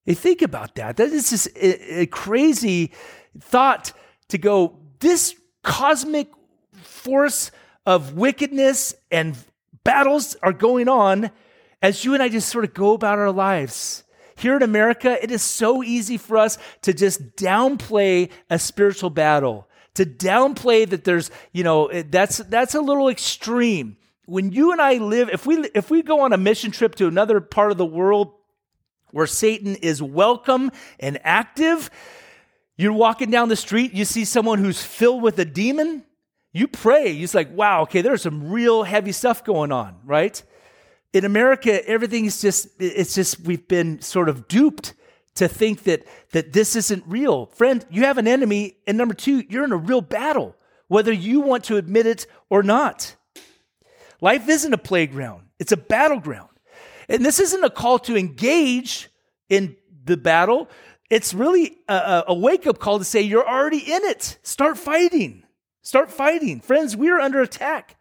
You 0.04 0.14
think 0.14 0.42
about 0.42 0.74
that. 0.74 0.98
That 0.98 1.08
is 1.08 1.30
just 1.30 1.46
a, 1.56 2.00
a 2.00 2.06
crazy 2.06 2.92
thought 3.40 3.92
to 4.28 4.36
go, 4.36 4.78
this 5.00 5.34
cosmic 5.62 6.28
force 6.72 7.50
of 7.86 8.14
wickedness 8.14 8.94
and 9.10 9.36
battles 9.84 10.36
are 10.42 10.52
going 10.52 10.88
on 10.88 11.30
as 11.80 12.04
you 12.04 12.14
and 12.14 12.22
I 12.22 12.28
just 12.28 12.48
sort 12.48 12.64
of 12.64 12.74
go 12.74 12.92
about 12.92 13.18
our 13.18 13.30
lives. 13.30 14.04
Here 14.36 14.56
in 14.56 14.62
America, 14.62 15.22
it 15.22 15.30
is 15.30 15.42
so 15.42 15.82
easy 15.82 16.16
for 16.16 16.36
us 16.36 16.58
to 16.82 16.92
just 16.92 17.36
downplay 17.36 18.30
a 18.50 18.58
spiritual 18.58 19.10
battle, 19.10 19.66
to 19.94 20.04
downplay 20.06 20.88
that 20.88 21.04
there's, 21.04 21.30
you 21.52 21.64
know, 21.64 21.90
that's 22.02 22.38
that's 22.38 22.74
a 22.74 22.80
little 22.80 23.08
extreme. 23.08 23.96
When 24.26 24.52
you 24.52 24.70
and 24.70 24.80
I 24.80 24.94
live, 24.94 25.28
if 25.30 25.44
we 25.44 25.68
if 25.74 25.90
we 25.90 26.02
go 26.02 26.20
on 26.20 26.32
a 26.32 26.36
mission 26.36 26.70
trip 26.70 26.94
to 26.96 27.08
another 27.08 27.40
part 27.40 27.72
of 27.72 27.78
the 27.78 27.86
world, 27.86 28.32
where 29.10 29.26
Satan 29.26 29.74
is 29.76 30.02
welcome 30.02 30.70
and 31.00 31.18
active. 31.24 31.90
You're 32.78 32.92
walking 32.92 33.30
down 33.30 33.48
the 33.48 33.56
street, 33.56 33.92
you 33.92 34.04
see 34.04 34.24
someone 34.24 34.60
who's 34.60 34.80
filled 34.80 35.20
with 35.20 35.38
a 35.40 35.44
demon, 35.44 36.04
you 36.52 36.68
pray. 36.68 37.10
You're 37.10 37.28
like, 37.34 37.52
wow, 37.52 37.82
okay, 37.82 38.02
there's 38.02 38.22
some 38.22 38.50
real 38.50 38.84
heavy 38.84 39.10
stuff 39.10 39.44
going 39.44 39.72
on, 39.72 39.96
right? 40.04 40.40
In 41.12 41.24
America, 41.24 41.86
everything's 41.88 42.40
just, 42.40 42.68
it's 42.78 43.16
just, 43.16 43.40
we've 43.40 43.66
been 43.66 44.00
sort 44.00 44.28
of 44.28 44.46
duped 44.46 44.94
to 45.34 45.48
think 45.48 45.82
that, 45.84 46.04
that 46.30 46.52
this 46.52 46.76
isn't 46.76 47.02
real. 47.06 47.46
Friend, 47.46 47.84
you 47.90 48.02
have 48.04 48.16
an 48.16 48.28
enemy. 48.28 48.76
And 48.86 48.96
number 48.96 49.14
two, 49.14 49.44
you're 49.48 49.64
in 49.64 49.72
a 49.72 49.76
real 49.76 50.00
battle, 50.00 50.54
whether 50.86 51.12
you 51.12 51.40
want 51.40 51.64
to 51.64 51.78
admit 51.78 52.06
it 52.06 52.26
or 52.48 52.62
not. 52.62 53.16
Life 54.20 54.48
isn't 54.48 54.72
a 54.72 54.78
playground, 54.78 55.48
it's 55.58 55.72
a 55.72 55.76
battleground. 55.76 56.50
And 57.08 57.24
this 57.24 57.40
isn't 57.40 57.64
a 57.64 57.70
call 57.70 57.98
to 58.00 58.16
engage 58.16 59.08
in 59.48 59.76
the 60.04 60.16
battle. 60.16 60.68
It's 61.10 61.32
really 61.32 61.78
a, 61.88 62.24
a 62.28 62.34
wake 62.34 62.66
up 62.66 62.78
call 62.78 62.98
to 62.98 63.04
say, 63.04 63.22
you're 63.22 63.48
already 63.48 63.78
in 63.78 64.04
it. 64.04 64.38
Start 64.42 64.76
fighting. 64.78 65.44
Start 65.82 66.10
fighting. 66.10 66.60
Friends, 66.60 66.96
we 66.96 67.10
are 67.10 67.18
under 67.20 67.40
attack. 67.40 67.96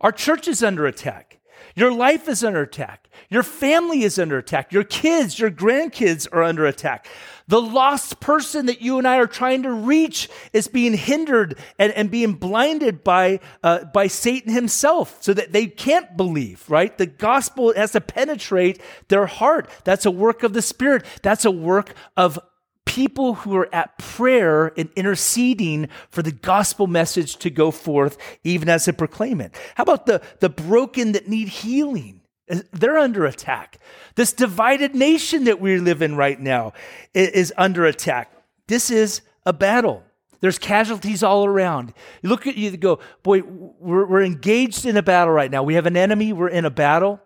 Our 0.00 0.12
church 0.12 0.46
is 0.46 0.62
under 0.62 0.86
attack. 0.86 1.33
Your 1.76 1.92
life 1.92 2.28
is 2.28 2.44
under 2.44 2.62
attack. 2.62 3.08
Your 3.28 3.42
family 3.42 4.04
is 4.04 4.18
under 4.18 4.38
attack. 4.38 4.72
Your 4.72 4.84
kids, 4.84 5.38
your 5.38 5.50
grandkids 5.50 6.28
are 6.32 6.42
under 6.42 6.66
attack. 6.66 7.08
The 7.48 7.60
lost 7.60 8.20
person 8.20 8.66
that 8.66 8.80
you 8.80 8.96
and 8.98 9.06
I 9.06 9.18
are 9.18 9.26
trying 9.26 9.64
to 9.64 9.72
reach 9.72 10.28
is 10.52 10.68
being 10.68 10.94
hindered 10.94 11.58
and, 11.78 11.92
and 11.92 12.10
being 12.10 12.34
blinded 12.34 13.04
by, 13.04 13.40
uh, 13.62 13.84
by 13.86 14.06
Satan 14.06 14.52
himself 14.52 15.18
so 15.20 15.34
that 15.34 15.52
they 15.52 15.66
can't 15.66 16.16
believe, 16.16 16.64
right? 16.70 16.96
The 16.96 17.06
gospel 17.06 17.74
has 17.74 17.92
to 17.92 18.00
penetrate 18.00 18.80
their 19.08 19.26
heart. 19.26 19.68
That's 19.84 20.06
a 20.06 20.10
work 20.10 20.42
of 20.42 20.54
the 20.54 20.62
Spirit. 20.62 21.04
That's 21.22 21.44
a 21.44 21.50
work 21.50 21.94
of 22.16 22.38
people 22.84 23.34
who 23.34 23.56
are 23.56 23.68
at 23.74 23.98
prayer 23.98 24.72
and 24.76 24.88
interceding 24.96 25.88
for 26.10 26.22
the 26.22 26.32
gospel 26.32 26.86
message 26.86 27.36
to 27.38 27.50
go 27.50 27.70
forth, 27.70 28.16
even 28.44 28.68
as 28.68 28.84
they 28.84 28.92
proclaim 28.92 29.40
it. 29.40 29.54
How 29.74 29.82
about 29.82 30.06
the, 30.06 30.22
the 30.40 30.48
broken 30.48 31.12
that 31.12 31.28
need 31.28 31.48
healing? 31.48 32.20
Uh, 32.50 32.60
they're 32.72 32.98
under 32.98 33.24
attack. 33.24 33.78
This 34.16 34.32
divided 34.32 34.94
nation 34.94 35.44
that 35.44 35.60
we 35.60 35.78
live 35.78 36.02
in 36.02 36.16
right 36.16 36.38
now 36.38 36.72
is 37.14 37.52
under 37.56 37.84
attack. 37.86 38.30
This 38.68 38.90
is 38.90 39.22
a 39.46 39.52
battle. 39.52 40.02
There's 40.40 40.58
casualties 40.58 41.22
all 41.22 41.46
around. 41.46 41.94
You 42.22 42.28
look 42.28 42.46
at 42.46 42.56
you 42.56 42.76
go, 42.76 42.98
boy, 43.22 43.42
we're, 43.42 44.06
we're 44.06 44.22
engaged 44.22 44.84
in 44.84 44.96
a 44.96 45.02
battle 45.02 45.32
right 45.32 45.50
now. 45.50 45.62
We 45.62 45.74
have 45.74 45.86
an 45.86 45.96
enemy, 45.96 46.32
we're 46.32 46.48
in 46.48 46.66
a 46.66 46.70
battle. 46.70 47.20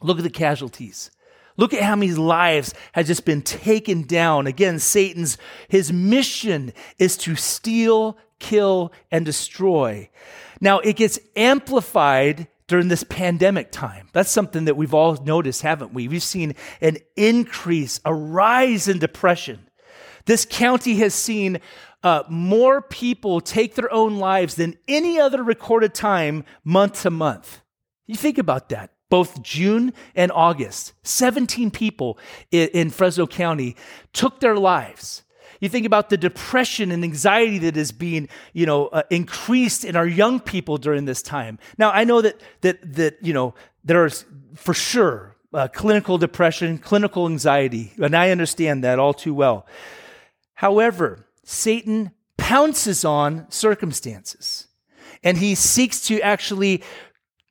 Look 0.00 0.18
at 0.18 0.24
the 0.24 0.30
casualties. 0.30 1.10
Look 1.60 1.74
at 1.74 1.82
how 1.82 1.94
many 1.94 2.12
lives 2.12 2.72
have 2.92 3.06
just 3.06 3.26
been 3.26 3.42
taken 3.42 4.04
down. 4.04 4.46
Again, 4.46 4.78
Satan's 4.78 5.36
his 5.68 5.92
mission 5.92 6.72
is 6.98 7.18
to 7.18 7.36
steal, 7.36 8.16
kill, 8.38 8.92
and 9.10 9.26
destroy. 9.26 10.08
Now 10.62 10.78
it 10.78 10.96
gets 10.96 11.18
amplified 11.36 12.48
during 12.66 12.88
this 12.88 13.04
pandemic 13.04 13.70
time. 13.70 14.08
That's 14.14 14.30
something 14.30 14.64
that 14.64 14.78
we've 14.78 14.94
all 14.94 15.22
noticed, 15.22 15.60
haven't 15.60 15.92
we? 15.92 16.08
We've 16.08 16.22
seen 16.22 16.54
an 16.80 16.96
increase, 17.14 18.00
a 18.06 18.14
rise 18.14 18.88
in 18.88 18.98
depression. 18.98 19.68
This 20.24 20.46
county 20.48 20.96
has 20.96 21.12
seen 21.12 21.60
uh, 22.02 22.22
more 22.30 22.80
people 22.80 23.42
take 23.42 23.74
their 23.74 23.92
own 23.92 24.16
lives 24.16 24.54
than 24.54 24.78
any 24.88 25.20
other 25.20 25.42
recorded 25.42 25.92
time 25.92 26.46
month 26.64 27.02
to 27.02 27.10
month. 27.10 27.60
You 28.06 28.14
think 28.14 28.38
about 28.38 28.70
that. 28.70 28.94
Both 29.10 29.42
June 29.42 29.92
and 30.14 30.32
August, 30.32 30.94
17 31.02 31.70
people 31.70 32.18
in, 32.50 32.90
Fresno 32.90 33.26
County 33.26 33.76
took 34.12 34.40
their 34.40 34.56
lives. 34.56 35.24
You 35.60 35.68
think 35.68 35.84
about 35.84 36.08
the 36.08 36.16
depression 36.16 36.90
and 36.90 37.04
anxiety 37.04 37.58
that 37.58 37.76
is 37.76 37.92
being, 37.92 38.28
you 38.54 38.64
know, 38.64 38.86
uh, 38.86 39.02
increased 39.10 39.84
in 39.84 39.94
our 39.94 40.06
young 40.06 40.40
people 40.40 40.78
during 40.78 41.04
this 41.04 41.20
time. 41.20 41.58
Now, 41.76 41.90
I 41.90 42.04
know 42.04 42.22
that 42.22 42.40
that 42.62 42.94
that 42.94 43.18
you 43.20 43.34
know 43.34 43.54
there's 43.84 44.24
for 44.54 44.72
sure 44.72 45.36
uh, 45.52 45.68
clinical 45.68 46.16
depression, 46.16 46.78
clinical 46.78 47.26
anxiety, 47.26 47.92
and 47.98 48.16
I 48.16 48.30
understand 48.30 48.84
that 48.84 48.98
all 48.98 49.12
too 49.12 49.34
well. 49.34 49.66
However, 50.54 51.26
Satan 51.44 52.12
pounces 52.38 53.04
on 53.04 53.50
circumstances, 53.50 54.68
and 55.22 55.36
he 55.36 55.54
seeks 55.54 56.06
to 56.06 56.20
actually 56.22 56.82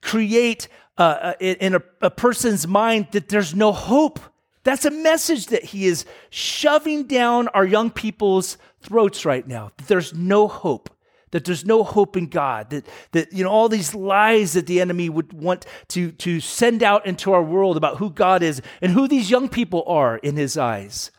create 0.02 0.68
uh, 1.00 1.02
uh 1.02 1.34
in 1.40 1.76
a, 1.76 1.82
a 2.02 2.12
person's 2.12 2.68
mind 2.68 3.08
that 3.12 3.30
there's 3.30 3.56
no 3.56 3.72
hope 3.72 4.20
that's 4.64 4.86
a 4.86 4.92
message 4.92 5.48
that 5.48 5.64
he 5.64 5.88
is 5.88 6.06
shoving 6.30 7.06
down 7.06 7.48
our 7.50 7.66
young 7.66 7.90
people's 7.90 8.58
throats 8.82 9.26
right 9.26 9.48
now. 9.48 9.72
That 9.78 9.88
there's 9.88 10.14
no 10.14 10.48
hope. 10.48 10.90
That 11.32 11.46
there's 11.46 11.66
no 11.66 11.84
hope 11.84 12.18
in 12.18 12.28
God. 12.28 12.72
That, 12.72 12.86
that 13.12 13.32
you 13.32 13.44
know, 13.44 13.50
all 13.50 13.70
these 13.70 13.96
lies 13.96 14.54
that 14.54 14.68
the 14.68 14.82
enemy 14.82 15.10
would 15.10 15.32
want 15.32 15.66
to, 15.90 16.12
to 16.14 16.40
send 16.40 16.84
out 16.84 17.06
into 17.06 17.32
our 17.32 17.44
world 17.44 17.78
about 17.78 17.98
who 17.98 18.10
God 18.10 18.44
is 18.44 18.62
and 18.82 18.92
who 18.92 19.08
these 19.08 19.32
young 19.32 19.48
people 19.48 19.84
are 19.88 20.18
in 20.18 20.36
his 20.36 20.58
eyes. 20.58 21.12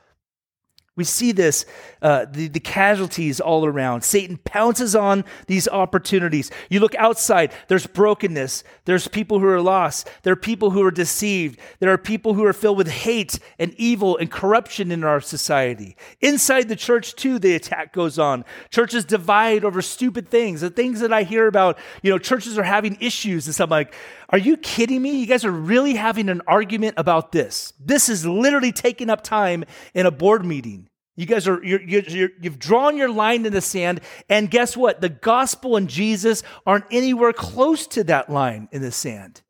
We 1.01 1.05
see 1.05 1.33
this, 1.33 1.65
uh, 2.03 2.27
the, 2.31 2.49
the 2.49 2.61
casualties 2.61 3.41
all 3.41 3.65
around. 3.65 4.05
Satan 4.05 4.37
pounces 4.45 4.95
on 4.95 5.25
these 5.47 5.67
opportunities. 5.67 6.51
You 6.69 6.81
look 6.81 6.95
outside, 6.97 7.55
there's 7.69 7.87
brokenness. 7.87 8.65
There's 8.85 9.09
people 9.09 9.41
who 9.41 9.47
are 9.47 9.63
lost. 9.63 10.11
There 10.25 10.35
are 10.35 10.37
people 10.37 10.73
who 10.73 10.83
are 10.83 10.91
deceived. 10.91 11.59
There 11.79 11.91
are 11.91 11.97
people 11.97 12.35
who 12.35 12.45
are 12.45 12.53
filled 12.53 12.77
with 12.77 12.91
hate 12.91 13.39
and 13.59 13.73
evil 13.79 14.19
and 14.19 14.31
corruption 14.31 14.93
in 14.93 15.03
our 15.03 15.23
society. 15.23 15.97
Inside 16.21 16.69
the 16.69 16.77
church, 16.77 17.15
too, 17.15 17.39
the 17.39 17.55
attack 17.55 17.95
goes 17.95 18.19
on. 18.19 18.45
Churches 18.69 19.07
divide 19.07 19.65
over 19.65 19.81
stupid 19.81 20.29
things. 20.29 20.61
The 20.61 20.69
things 20.69 21.01
that 21.01 21.15
I 21.15 21.23
hear 21.23 21.47
about, 21.47 21.79
you 22.03 22.11
know, 22.11 22.19
churches 22.19 22.59
are 22.59 22.63
having 22.63 22.99
issues 23.01 23.47
and 23.47 23.55
stuff 23.55 23.69
I'm 23.69 23.71
like, 23.71 23.95
are 24.29 24.39
you 24.39 24.59
kidding 24.59 25.01
me? 25.01 25.13
You 25.13 25.27
guys 25.27 25.47
are 25.47 25.51
really 25.51 25.95
having 25.95 26.29
an 26.29 26.43
argument 26.47 26.97
about 26.99 27.33
this. 27.33 27.73
This 27.81 28.11
is 28.11 28.27
literally 28.27 28.71
taking 28.71 29.09
up 29.09 29.23
time 29.23 29.65
in 29.95 30.05
a 30.05 30.11
board 30.11 30.45
meeting. 30.45 30.90
You 31.17 31.27
guys 31.27 31.47
are, 31.47 31.63
you're, 31.63 31.83
you're, 31.83 32.31
you've 32.41 32.59
drawn 32.59 32.97
your 32.97 33.11
line 33.11 33.45
in 33.45 33.53
the 33.53 33.61
sand, 33.61 34.01
and 34.29 34.51
guess 34.51 34.77
what? 34.77 35.01
The 35.01 35.09
gospel 35.09 35.77
and 35.77 35.89
Jesus 35.89 36.43
aren't 36.67 36.87
anywhere 36.91 37.33
close 37.33 37.87
to 37.89 38.05
that 38.05 38.31
line 38.31 38.69
in 38.73 38.81
the 38.81 38.93
sand. 38.93 39.43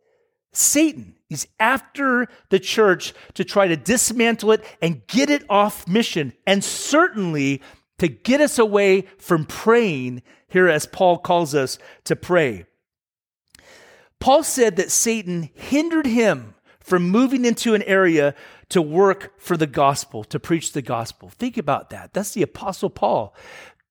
Satan 0.53 1.14
is 1.29 1.46
after 1.61 2.27
the 2.49 2.59
church 2.59 3.14
to 3.35 3.44
try 3.44 3.68
to 3.68 3.77
dismantle 3.77 4.53
it 4.53 4.64
and 4.83 5.07
get 5.07 5.31
it 5.31 5.44
off 5.49 5.87
mission, 5.87 6.33
and 6.46 6.64
certainly 6.64 7.62
to 7.99 8.09
get 8.09 8.40
us 8.40 8.59
away 8.59 9.03
from 9.18 9.44
praying 9.44 10.23
here, 10.49 10.68
as 10.68 10.87
Paul 10.87 11.18
calls 11.18 11.55
us 11.55 11.79
to 12.05 12.16
pray. 12.16 12.66
Paul 14.18 14.42
said 14.42 14.77
that 14.77 14.90
Satan 14.90 15.51
hindered 15.55 16.07
him 16.07 16.55
from 16.81 17.09
moving 17.09 17.44
into 17.44 17.75
an 17.75 17.83
area 17.83 18.35
to 18.70 18.80
work 18.80 19.38
for 19.38 19.56
the 19.56 19.66
gospel, 19.66 20.24
to 20.24 20.40
preach 20.40 20.72
the 20.72 20.83
gospel. 20.83 21.28
Think 21.28 21.56
about 21.56 21.90
that. 21.90 22.12
That's 22.12 22.33
the 22.33 22.42
Apostle 22.42 22.90
Paul 22.90 23.35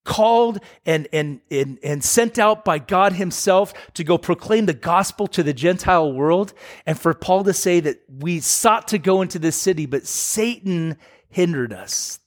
called 0.06 0.60
and, 0.86 1.08
and, 1.14 1.40
and, 1.52 1.78
and 1.84 2.04
sent 2.04 2.40
out 2.40 2.66
by 2.66 2.80
God 2.80 3.14
Himself 3.14 3.74
to 3.94 4.04
go 4.04 4.18
proclaim 4.18 4.66
the 4.66 4.74
gospel 4.74 5.28
to 5.28 5.44
the 5.44 5.54
Gentile 5.54 6.12
world. 6.12 6.54
And 6.86 7.00
for 7.00 7.14
Paul 7.14 7.44
to 7.44 7.54
say 7.54 7.80
that 7.82 8.02
we 8.08 8.40
sought 8.40 8.88
to 8.90 8.98
go 8.98 9.22
into 9.22 9.38
this 9.38 9.56
city, 9.56 9.86
but 9.86 10.08
Satan 10.08 10.98
hindered 11.30 11.74
us. 11.74 12.19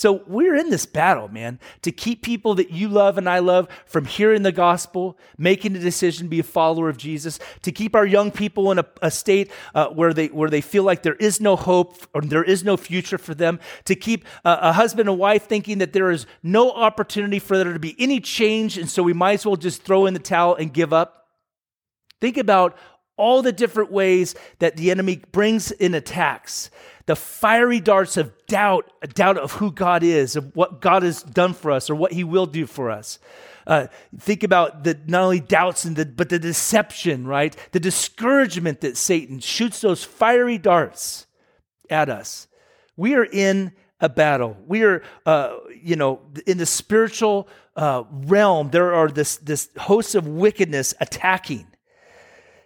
So 0.00 0.22
we're 0.26 0.56
in 0.56 0.70
this 0.70 0.86
battle, 0.86 1.28
man, 1.28 1.60
to 1.82 1.92
keep 1.92 2.22
people 2.22 2.54
that 2.54 2.70
you 2.70 2.88
love 2.88 3.18
and 3.18 3.28
I 3.28 3.40
love 3.40 3.68
from 3.84 4.06
hearing 4.06 4.44
the 4.44 4.50
gospel, 4.50 5.18
making 5.36 5.74
the 5.74 5.78
decision 5.78 6.24
to 6.24 6.30
be 6.30 6.40
a 6.40 6.42
follower 6.42 6.88
of 6.88 6.96
Jesus, 6.96 7.38
to 7.60 7.70
keep 7.70 7.94
our 7.94 8.06
young 8.06 8.30
people 8.30 8.72
in 8.72 8.78
a, 8.78 8.86
a 9.02 9.10
state 9.10 9.50
uh, 9.74 9.88
where 9.88 10.14
they 10.14 10.28
where 10.28 10.48
they 10.48 10.62
feel 10.62 10.84
like 10.84 11.02
there 11.02 11.16
is 11.16 11.38
no 11.38 11.54
hope 11.54 11.98
or 12.14 12.22
there 12.22 12.42
is 12.42 12.64
no 12.64 12.78
future 12.78 13.18
for 13.18 13.34
them, 13.34 13.60
to 13.84 13.94
keep 13.94 14.24
uh, 14.42 14.56
a 14.62 14.72
husband 14.72 15.06
and 15.06 15.18
wife 15.18 15.46
thinking 15.46 15.76
that 15.76 15.92
there 15.92 16.10
is 16.10 16.24
no 16.42 16.70
opportunity 16.70 17.38
for 17.38 17.58
there 17.58 17.74
to 17.74 17.78
be 17.78 17.94
any 17.98 18.20
change, 18.20 18.78
and 18.78 18.88
so 18.88 19.02
we 19.02 19.12
might 19.12 19.34
as 19.34 19.44
well 19.44 19.56
just 19.56 19.82
throw 19.82 20.06
in 20.06 20.14
the 20.14 20.18
towel 20.18 20.54
and 20.54 20.72
give 20.72 20.94
up. 20.94 21.26
Think 22.22 22.38
about 22.38 22.74
all 23.18 23.42
the 23.42 23.52
different 23.52 23.92
ways 23.92 24.34
that 24.60 24.78
the 24.78 24.90
enemy 24.90 25.20
brings 25.30 25.70
in 25.72 25.92
attacks 25.92 26.70
the 27.10 27.16
fiery 27.16 27.80
darts 27.80 28.16
of 28.16 28.30
doubt, 28.46 28.88
a 29.02 29.08
doubt 29.08 29.36
of 29.36 29.50
who 29.54 29.72
God 29.72 30.04
is, 30.04 30.36
of 30.36 30.54
what 30.54 30.80
God 30.80 31.02
has 31.02 31.24
done 31.24 31.54
for 31.54 31.72
us 31.72 31.90
or 31.90 31.96
what 31.96 32.12
He 32.12 32.22
will 32.22 32.46
do 32.46 32.66
for 32.66 32.88
us. 32.88 33.18
Uh, 33.66 33.88
think 34.20 34.44
about 34.44 34.84
the 34.84 34.96
not 35.08 35.22
only 35.24 35.40
doubts 35.40 35.84
and 35.84 35.96
the, 35.96 36.06
but 36.06 36.28
the 36.28 36.38
deception, 36.38 37.26
right? 37.26 37.56
The 37.72 37.80
discouragement 37.80 38.80
that 38.82 38.96
Satan 38.96 39.40
shoots 39.40 39.80
those 39.80 40.04
fiery 40.04 40.56
darts 40.56 41.26
at 41.90 42.08
us. 42.08 42.46
We 42.96 43.16
are 43.16 43.26
in 43.26 43.72
a 44.00 44.08
battle. 44.08 44.56
We 44.68 44.84
are, 44.84 45.02
uh, 45.26 45.56
you 45.82 45.96
know, 45.96 46.20
in 46.46 46.58
the 46.58 46.66
spiritual 46.66 47.48
uh, 47.74 48.04
realm. 48.08 48.70
There 48.70 48.94
are 48.94 49.08
this 49.08 49.38
this 49.38 49.68
hosts 49.76 50.14
of 50.14 50.28
wickedness 50.28 50.94
attacking. 51.00 51.66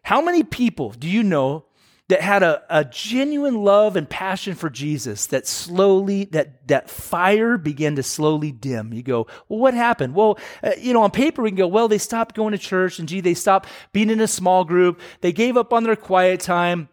How 0.03 0.21
many 0.21 0.43
people 0.43 0.91
do 0.91 1.09
you 1.09 1.23
know 1.23 1.65
that 2.09 2.21
had 2.21 2.43
a, 2.43 2.63
a 2.69 2.85
genuine 2.85 3.65
love 3.65 3.97
and 3.97 4.09
passion 4.09 4.55
for 4.55 4.69
Jesus 4.69 5.27
that 5.29 5.47
slowly, 5.47 6.25
that, 6.27 6.69
that 6.69 6.91
fire 6.91 7.57
began 7.57 7.97
to 7.97 8.03
slowly 8.03 8.53
dim. 8.53 8.93
You 8.93 9.03
go, 9.03 9.27
well, 9.49 9.59
what 9.59 9.75
happened? 9.75 10.15
Well, 10.15 10.39
uh, 10.63 10.73
you 10.79 10.93
know, 10.93 11.03
on 11.03 11.11
paper 11.11 11.43
we 11.43 11.51
can 11.51 11.57
go, 11.57 11.67
well, 11.67 11.89
they 11.89 11.99
stopped 11.99 12.35
going 12.35 12.53
to 12.53 12.59
church 12.59 12.99
and 12.99 13.09
gee, 13.09 13.21
they 13.21 13.35
stopped 13.35 13.69
being 13.93 14.11
in 14.11 14.21
a 14.21 14.27
small 14.27 14.65
group. 14.65 15.01
They 15.23 15.33
gave 15.33 15.57
up 15.57 15.73
on 15.73 15.85
their 15.85 15.97
quiet 15.97 16.41
time 16.41 16.89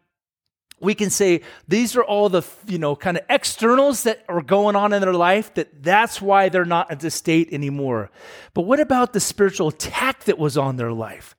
we 0.82 0.96
can 0.96 1.10
say 1.10 1.42
these 1.68 1.96
are 1.96 2.04
all 2.04 2.28
the 2.28 2.42
you 2.68 2.80
know 2.80 2.96
kind 2.96 3.16
of 3.16 3.24
externals 3.30 4.04
that 4.04 4.26
are 4.28 4.42
going 4.42 4.76
on 4.76 4.92
in 4.92 5.02
their 5.02 5.14
life 5.14 5.54
that 5.54 5.84
that's 5.84 6.22
why 6.22 6.50
they're 6.50 6.66
not 6.66 6.92
at 6.92 7.00
the 7.00 7.12
state 7.12 7.54
anymore 7.54 8.10
but 8.54 8.64
what 8.64 8.80
about 8.80 9.14
the 9.14 9.20
spiritual 9.20 9.70
attack 9.70 10.24
that 10.26 10.38
was 10.38 10.58
on 10.58 10.76
their 10.76 10.92
life 10.92 11.36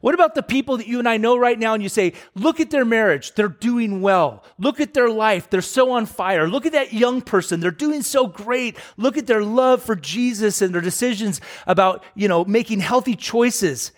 what 0.00 0.14
about 0.14 0.34
the 0.34 0.42
people 0.42 0.76
that 0.76 0.86
you 0.86 0.98
and 0.98 1.08
I 1.08 1.16
know 1.16 1.36
right 1.36 1.58
now 1.58 1.74
and 1.74 1.82
you 1.82 1.88
say, 1.88 2.12
look 2.34 2.60
at 2.60 2.70
their 2.70 2.84
marriage, 2.84 3.34
they're 3.34 3.48
doing 3.48 4.00
well. 4.00 4.44
Look 4.58 4.80
at 4.80 4.94
their 4.94 5.08
life, 5.08 5.50
they're 5.50 5.62
so 5.62 5.92
on 5.92 6.06
fire. 6.06 6.48
Look 6.48 6.66
at 6.66 6.72
that 6.72 6.92
young 6.92 7.22
person, 7.22 7.60
they're 7.60 7.70
doing 7.70 8.02
so 8.02 8.26
great. 8.26 8.76
Look 8.96 9.16
at 9.16 9.26
their 9.26 9.42
love 9.42 9.82
for 9.82 9.96
Jesus 9.96 10.62
and 10.62 10.74
their 10.74 10.80
decisions 10.80 11.40
about, 11.66 12.04
you 12.14 12.28
know, 12.28 12.44
making 12.44 12.80
healthy 12.80 13.16
choices. 13.16 13.92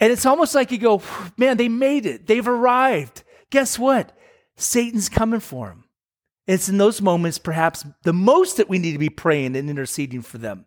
And 0.00 0.12
it's 0.12 0.26
almost 0.26 0.54
like 0.54 0.70
you 0.70 0.78
go, 0.78 1.02
man, 1.36 1.56
they 1.56 1.68
made 1.68 2.06
it. 2.06 2.26
They've 2.26 2.46
arrived. 2.46 3.24
Guess 3.50 3.78
what? 3.78 4.16
Satan's 4.56 5.08
coming 5.08 5.40
for 5.40 5.68
them. 5.68 5.84
It's 6.46 6.68
in 6.68 6.78
those 6.78 7.02
moments, 7.02 7.38
perhaps, 7.38 7.84
the 8.04 8.12
most 8.12 8.56
that 8.56 8.68
we 8.68 8.78
need 8.78 8.92
to 8.92 8.98
be 8.98 9.10
praying 9.10 9.54
and 9.54 9.68
interceding 9.68 10.22
for 10.22 10.38
them. 10.38 10.64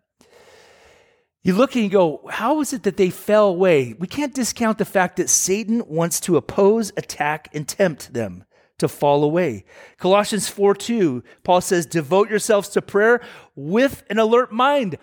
You 1.44 1.54
look 1.54 1.74
and 1.74 1.82
you 1.82 1.90
go, 1.90 2.28
how 2.30 2.60
is 2.60 2.72
it 2.72 2.84
that 2.84 2.96
they 2.96 3.10
fell 3.10 3.48
away? 3.48 3.94
We 3.98 4.06
can't 4.06 4.34
discount 4.34 4.78
the 4.78 4.84
fact 4.84 5.16
that 5.16 5.28
Satan 5.28 5.82
wants 5.86 6.20
to 6.20 6.36
oppose, 6.36 6.92
attack, 6.96 7.48
and 7.52 7.66
tempt 7.66 8.12
them 8.12 8.44
to 8.78 8.86
fall 8.86 9.24
away. 9.24 9.64
Colossians 9.98 10.48
4 10.48 10.74
2, 10.74 11.24
Paul 11.42 11.60
says, 11.60 11.84
devote 11.86 12.30
yourselves 12.30 12.68
to 12.70 12.82
prayer 12.82 13.20
with 13.56 14.04
an 14.08 14.18
alert 14.18 14.52
mind. 14.52 14.98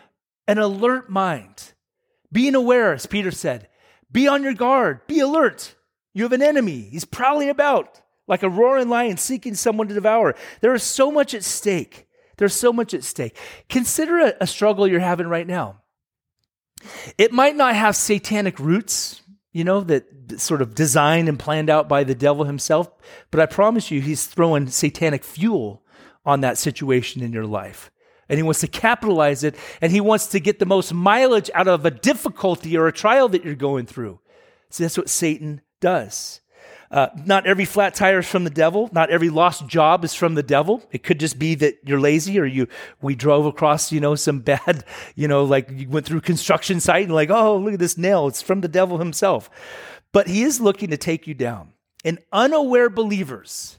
An 0.47 0.57
alert 0.57 1.09
mind. 1.09 1.73
Being 2.31 2.55
aware, 2.55 2.93
as 2.93 3.05
Peter 3.05 3.31
said, 3.31 3.67
be 4.11 4.27
on 4.27 4.41
your 4.41 4.53
guard, 4.53 5.05
be 5.07 5.19
alert. 5.19 5.75
You 6.13 6.23
have 6.23 6.31
an 6.31 6.41
enemy, 6.41 6.87
he's 6.89 7.05
prowling 7.05 7.49
about 7.49 8.01
like 8.27 8.43
a 8.43 8.49
roaring 8.49 8.89
lion 8.89 9.17
seeking 9.17 9.55
someone 9.55 9.87
to 9.87 9.93
devour. 9.93 10.35
There 10.61 10.73
is 10.73 10.83
so 10.83 11.11
much 11.11 11.33
at 11.33 11.43
stake. 11.43 12.07
There's 12.37 12.53
so 12.53 12.71
much 12.71 12.93
at 12.93 13.03
stake. 13.03 13.35
Consider 13.67 14.19
a, 14.19 14.33
a 14.41 14.47
struggle 14.47 14.87
you're 14.87 14.99
having 14.99 15.27
right 15.27 15.47
now. 15.47 15.81
It 17.17 17.31
might 17.31 17.55
not 17.55 17.75
have 17.75 17.95
satanic 17.95 18.59
roots, 18.59 19.21
you 19.51 19.63
know, 19.63 19.81
that 19.81 20.05
sort 20.39 20.61
of 20.61 20.75
designed 20.75 21.27
and 21.27 21.39
planned 21.39 21.69
out 21.69 21.89
by 21.89 22.03
the 22.03 22.15
devil 22.15 22.45
himself, 22.45 22.89
but 23.31 23.39
I 23.39 23.45
promise 23.45 23.91
you, 23.91 24.01
he's 24.01 24.25
throwing 24.25 24.67
satanic 24.67 25.23
fuel 25.23 25.83
on 26.25 26.41
that 26.41 26.57
situation 26.57 27.23
in 27.23 27.33
your 27.33 27.45
life. 27.45 27.91
And 28.27 28.37
he 28.37 28.43
wants 28.43 28.59
to 28.59 28.67
capitalize 28.67 29.43
it, 29.43 29.55
and 29.81 29.91
he 29.91 30.01
wants 30.01 30.27
to 30.27 30.39
get 30.39 30.59
the 30.59 30.65
most 30.65 30.93
mileage 30.93 31.49
out 31.55 31.67
of 31.67 31.83
a 31.85 31.91
difficulty 31.91 32.77
or 32.77 32.87
a 32.87 32.93
trial 32.93 33.27
that 33.29 33.43
you're 33.43 33.55
going 33.55 33.87
through. 33.87 34.19
See, 34.69 34.83
that's 34.83 34.97
what 34.97 35.09
Satan 35.09 35.61
does. 35.81 36.41
Uh, 36.91 37.07
not 37.25 37.45
every 37.45 37.65
flat 37.65 37.93
tire 37.93 38.19
is 38.19 38.27
from 38.27 38.43
the 38.43 38.49
devil. 38.49 38.89
Not 38.91 39.11
every 39.11 39.29
lost 39.29 39.67
job 39.67 40.03
is 40.03 40.15
from 40.15 40.33
the 40.33 40.43
devil. 40.43 40.83
It 40.91 41.03
could 41.03 41.19
just 41.19 41.37
be 41.37 41.53
that 41.55 41.77
you're 41.83 41.99
lazy 41.99 42.39
or 42.39 42.45
you, 42.45 42.67
we 43.01 43.13
drove 43.13 43.45
across, 43.45 43.91
you 43.91 43.99
know, 43.99 44.15
some 44.15 44.39
bad, 44.39 44.83
you 45.15 45.27
know, 45.27 45.43
like 45.43 45.69
you 45.71 45.87
went 45.87 46.05
through 46.05 46.21
construction 46.21 46.79
site 46.79 47.05
and 47.05 47.13
like, 47.13 47.29
oh, 47.29 47.57
look 47.57 47.73
at 47.73 47.79
this 47.79 47.97
nail. 47.97 48.27
It's 48.27 48.41
from 48.41 48.61
the 48.61 48.67
devil 48.67 48.97
himself. 48.97 49.49
But 50.11 50.27
he 50.27 50.41
is 50.41 50.59
looking 50.59 50.89
to 50.89 50.97
take 50.97 51.27
you 51.27 51.35
down. 51.35 51.73
And 52.03 52.19
unaware 52.31 52.89
believers, 52.89 53.77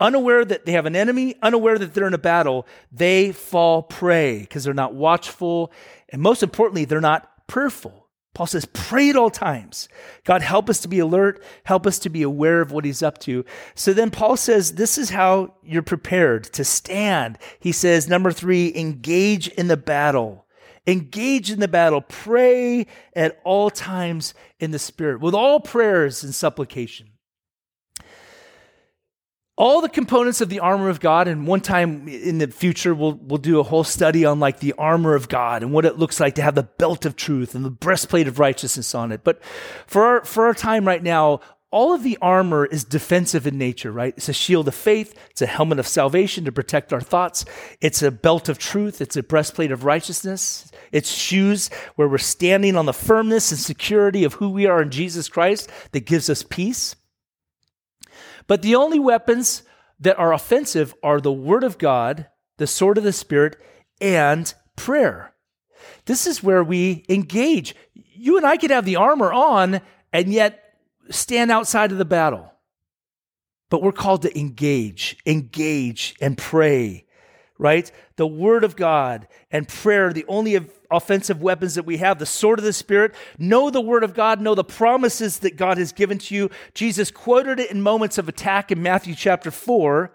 unaware 0.00 0.44
that 0.44 0.64
they 0.64 0.72
have 0.72 0.86
an 0.86 0.96
enemy, 0.96 1.34
unaware 1.42 1.76
that 1.76 1.92
they're 1.92 2.06
in 2.06 2.14
a 2.14 2.18
battle, 2.18 2.66
they 2.90 3.32
fall 3.32 3.82
prey 3.82 4.40
because 4.40 4.64
they're 4.64 4.72
not 4.72 4.94
watchful. 4.94 5.72
And 6.08 6.22
most 6.22 6.42
importantly, 6.42 6.86
they're 6.86 7.00
not 7.00 7.46
prayerful. 7.46 7.97
Paul 8.34 8.46
says, 8.46 8.66
pray 8.66 9.10
at 9.10 9.16
all 9.16 9.30
times. 9.30 9.88
God, 10.24 10.42
help 10.42 10.70
us 10.70 10.78
to 10.80 10.88
be 10.88 11.00
alert, 11.00 11.42
help 11.64 11.86
us 11.86 11.98
to 12.00 12.08
be 12.08 12.22
aware 12.22 12.60
of 12.60 12.70
what 12.70 12.84
he's 12.84 13.02
up 13.02 13.18
to. 13.18 13.44
So 13.74 13.92
then 13.92 14.10
Paul 14.10 14.36
says, 14.36 14.74
this 14.74 14.96
is 14.96 15.10
how 15.10 15.54
you're 15.62 15.82
prepared 15.82 16.44
to 16.52 16.64
stand. 16.64 17.38
He 17.58 17.72
says, 17.72 18.08
number 18.08 18.30
three, 18.30 18.72
engage 18.76 19.48
in 19.48 19.66
the 19.66 19.76
battle. 19.76 20.46
Engage 20.86 21.50
in 21.50 21.60
the 21.60 21.68
battle. 21.68 22.00
Pray 22.00 22.86
at 23.14 23.40
all 23.44 23.70
times 23.70 24.34
in 24.60 24.70
the 24.70 24.78
Spirit 24.78 25.20
with 25.20 25.34
all 25.34 25.60
prayers 25.60 26.22
and 26.22 26.34
supplication 26.34 27.10
all 29.58 29.80
the 29.80 29.88
components 29.88 30.40
of 30.40 30.48
the 30.48 30.60
armor 30.60 30.88
of 30.88 31.00
God. 31.00 31.26
And 31.26 31.46
one 31.46 31.60
time 31.60 32.08
in 32.08 32.38
the 32.38 32.46
future, 32.46 32.94
we'll, 32.94 33.14
we'll 33.14 33.38
do 33.38 33.58
a 33.58 33.64
whole 33.64 33.84
study 33.84 34.24
on 34.24 34.38
like 34.38 34.60
the 34.60 34.72
armor 34.78 35.14
of 35.14 35.28
God 35.28 35.62
and 35.62 35.72
what 35.72 35.84
it 35.84 35.98
looks 35.98 36.20
like 36.20 36.36
to 36.36 36.42
have 36.42 36.54
the 36.54 36.62
belt 36.62 37.04
of 37.04 37.16
truth 37.16 37.56
and 37.56 37.64
the 37.64 37.70
breastplate 37.70 38.28
of 38.28 38.38
righteousness 38.38 38.94
on 38.94 39.10
it. 39.10 39.22
But 39.24 39.42
for 39.86 40.04
our, 40.04 40.24
for 40.24 40.46
our 40.46 40.54
time 40.54 40.86
right 40.86 41.02
now, 41.02 41.40
all 41.70 41.92
of 41.92 42.04
the 42.04 42.16
armor 42.22 42.64
is 42.64 42.84
defensive 42.84 43.46
in 43.46 43.58
nature, 43.58 43.90
right? 43.92 44.14
It's 44.16 44.28
a 44.28 44.32
shield 44.32 44.68
of 44.68 44.74
faith. 44.74 45.14
It's 45.30 45.42
a 45.42 45.46
helmet 45.46 45.80
of 45.80 45.88
salvation 45.88 46.44
to 46.44 46.52
protect 46.52 46.92
our 46.92 47.00
thoughts. 47.00 47.44
It's 47.80 48.00
a 48.00 48.12
belt 48.12 48.48
of 48.48 48.58
truth. 48.58 49.02
It's 49.02 49.16
a 49.16 49.24
breastplate 49.24 49.72
of 49.72 49.84
righteousness. 49.84 50.70
It's 50.92 51.10
shoes 51.10 51.68
where 51.96 52.08
we're 52.08 52.18
standing 52.18 52.76
on 52.76 52.86
the 52.86 52.94
firmness 52.94 53.50
and 53.50 53.60
security 53.60 54.22
of 54.24 54.34
who 54.34 54.48
we 54.48 54.66
are 54.66 54.80
in 54.80 54.90
Jesus 54.90 55.28
Christ 55.28 55.68
that 55.92 56.06
gives 56.06 56.30
us 56.30 56.42
peace. 56.42 56.94
But 58.48 58.62
the 58.62 58.74
only 58.74 58.98
weapons 58.98 59.62
that 60.00 60.18
are 60.18 60.32
offensive 60.32 60.94
are 61.02 61.20
the 61.20 61.32
Word 61.32 61.62
of 61.62 61.78
God, 61.78 62.26
the 62.56 62.66
sword 62.66 62.98
of 62.98 63.04
the 63.04 63.12
Spirit, 63.12 63.56
and 64.00 64.52
prayer. 64.74 65.34
This 66.06 66.26
is 66.26 66.42
where 66.42 66.64
we 66.64 67.04
engage. 67.08 67.76
You 67.94 68.36
and 68.36 68.46
I 68.46 68.56
could 68.56 68.70
have 68.70 68.84
the 68.84 68.96
armor 68.96 69.32
on 69.32 69.80
and 70.12 70.32
yet 70.32 70.64
stand 71.10 71.50
outside 71.50 71.92
of 71.92 71.98
the 71.98 72.04
battle. 72.04 72.52
But 73.70 73.82
we're 73.82 73.92
called 73.92 74.22
to 74.22 74.38
engage, 74.38 75.18
engage, 75.26 76.16
and 76.20 76.38
pray, 76.38 77.04
right? 77.58 77.90
The 78.16 78.26
Word 78.26 78.64
of 78.64 78.76
God 78.76 79.28
and 79.50 79.68
prayer, 79.68 80.12
the 80.12 80.24
only 80.26 80.58
offensive 80.90 81.42
weapons 81.42 81.74
that 81.74 81.84
we 81.84 81.98
have, 81.98 82.18
the 82.18 82.26
sword 82.26 82.58
of 82.58 82.64
the 82.64 82.72
Spirit. 82.72 83.14
Know 83.38 83.70
the 83.70 83.80
Word 83.80 84.04
of 84.04 84.14
God, 84.14 84.40
know 84.40 84.54
the 84.54 84.64
promises 84.64 85.40
that 85.40 85.56
God 85.56 85.78
has 85.78 85.92
given 85.92 86.18
to 86.18 86.34
you. 86.34 86.50
Jesus 86.74 87.10
quoted 87.10 87.60
it 87.60 87.70
in 87.70 87.82
moments 87.82 88.18
of 88.18 88.28
attack 88.28 88.72
in 88.72 88.82
Matthew 88.82 89.14
chapter 89.14 89.50
4. 89.50 90.12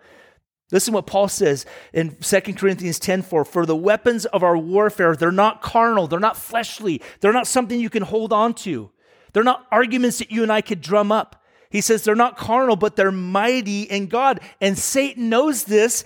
Listen 0.71 0.93
what 0.93 1.05
Paul 1.05 1.27
says 1.27 1.67
in 1.93 2.15
2 2.15 2.41
Corinthians 2.53 2.97
10 2.97 3.21
4. 3.21 3.45
For 3.45 3.65
the 3.65 3.75
weapons 3.75 4.25
of 4.25 4.41
our 4.41 4.57
warfare, 4.57 5.15
they're 5.15 5.31
not 5.31 5.61
carnal, 5.61 6.07
they're 6.07 6.19
not 6.19 6.37
fleshly, 6.37 7.01
they're 7.19 7.33
not 7.33 7.47
something 7.47 7.79
you 7.79 7.91
can 7.91 8.03
hold 8.03 8.33
on 8.33 8.53
to. 8.55 8.89
They're 9.33 9.43
not 9.43 9.65
arguments 9.71 10.19
that 10.19 10.31
you 10.31 10.43
and 10.43 10.51
I 10.51 10.61
could 10.61 10.81
drum 10.81 11.11
up. 11.11 11.43
He 11.69 11.81
says 11.81 12.03
they're 12.03 12.15
not 12.15 12.37
carnal, 12.37 12.75
but 12.75 12.95
they're 12.95 13.11
mighty 13.11 13.83
in 13.83 14.07
God. 14.07 14.39
And 14.61 14.77
Satan 14.77 15.29
knows 15.29 15.63
this, 15.63 16.05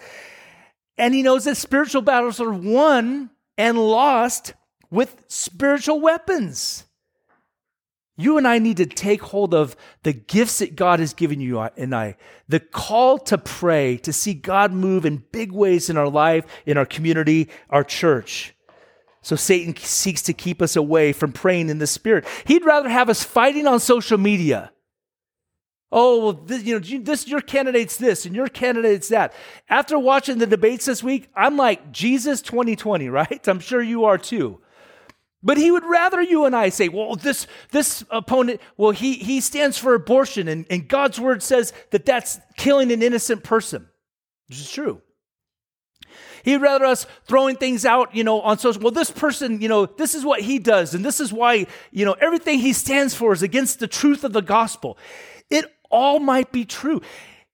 and 0.98 1.14
he 1.14 1.24
knows 1.24 1.44
that 1.44 1.56
spiritual 1.56 2.02
battles 2.02 2.40
are 2.40 2.52
won 2.52 3.30
and 3.58 3.78
lost 3.78 4.54
with 4.90 5.24
spiritual 5.28 6.00
weapons. 6.00 6.86
You 8.20 8.38
and 8.38 8.48
I 8.48 8.58
need 8.58 8.78
to 8.78 8.88
take 8.88 9.22
hold 9.22 9.54
of 9.54 9.76
the 10.02 10.14
gifts 10.14 10.58
that 10.60 10.76
God 10.76 11.00
has 11.00 11.14
given 11.14 11.40
you 11.40 11.60
uh, 11.60 11.70
and 11.78 11.94
I. 11.94 12.18
The 12.48 12.60
call 12.60 13.20
to 13.20 13.38
pray, 13.38 13.98
to 13.98 14.12
see 14.12 14.34
God 14.34 14.72
move 14.72 15.06
in 15.06 15.24
big 15.32 15.52
ways 15.52 15.90
in 15.90 15.98
our 15.98 16.10
life, 16.10 16.46
in 16.66 16.78
our 16.78 16.86
community, 16.86 17.50
our 17.70 17.84
church. 17.84 18.56
So 19.22 19.36
Satan 19.36 19.76
seeks 19.76 20.24
to 20.24 20.34
keep 20.34 20.62
us 20.62 20.76
away 20.76 21.14
from 21.14 21.32
praying 21.32 21.70
in 21.70 21.78
the 21.78 21.86
Spirit. 21.86 22.26
He'd 22.46 22.66
rather 22.66 22.90
have 22.90 23.10
us 23.10 23.24
fighting 23.24 23.68
on 23.68 23.80
social 23.80 24.18
media. 24.18 24.72
Oh, 25.92 26.22
well, 26.22 26.34
this, 26.34 26.64
you 26.64 26.80
know, 26.80 27.00
this 27.00 27.28
your 27.28 27.40
candidate's 27.40 27.96
this 27.96 28.26
and 28.26 28.36
your 28.36 28.48
candidate's 28.48 29.08
that. 29.08 29.34
After 29.70 29.98
watching 29.98 30.38
the 30.38 30.46
debates 30.46 30.86
this 30.86 31.02
week, 31.02 31.30
I'm 31.36 31.56
like 31.56 31.92
Jesus 31.92 32.42
2020, 32.42 33.08
right? 33.10 33.48
I'm 33.48 33.60
sure 33.60 33.82
you 33.82 34.06
are 34.06 34.18
too. 34.18 34.60
But 35.44 35.58
he 35.58 35.72
would 35.72 35.86
rather 35.86 36.22
you 36.22 36.46
and 36.46 36.56
I 36.56 36.70
say, 36.70 36.90
well, 36.90 37.16
this, 37.16 37.48
this 37.72 38.04
opponent, 38.10 38.60
well, 38.76 38.92
he, 38.92 39.14
he 39.14 39.40
stands 39.40 39.78
for 39.78 39.94
abortion, 39.94 40.48
and, 40.48 40.66
and 40.70 40.88
God's 40.88 41.20
word 41.20 41.42
says 41.42 41.74
that 41.92 42.06
that's 42.06 42.40
killing 42.58 42.92
an 42.92 43.02
innocent 43.02 43.44
person, 43.44 43.88
which 44.50 44.60
is 44.60 44.70
true. 44.70 45.02
He'd 46.44 46.58
rather 46.58 46.86
us 46.86 47.06
throwing 47.26 47.56
things 47.56 47.86
out, 47.86 48.16
you 48.16 48.24
know, 48.24 48.42
on 48.42 48.58
social. 48.58 48.82
Well, 48.82 48.92
this 48.92 49.12
person, 49.12 49.62
you 49.62 49.68
know, 49.68 49.86
this 49.86 50.16
is 50.16 50.26
what 50.26 50.42
he 50.42 50.60
does, 50.60 50.94
and 50.94 51.06
this 51.06 51.20
is 51.20 51.32
why, 51.32 51.68
you 51.92 52.04
know, 52.04 52.16
everything 52.20 52.60
he 52.60 52.74
stands 52.74 53.14
for 53.14 53.32
is 53.32 53.44
against 53.44 53.80
the 53.80 53.88
truth 53.88 54.24
of 54.24 54.34
the 54.34 54.42
gospel. 54.42 54.98
It 55.50 55.66
all 55.90 56.20
might 56.20 56.52
be 56.52 56.66
true. 56.66 57.02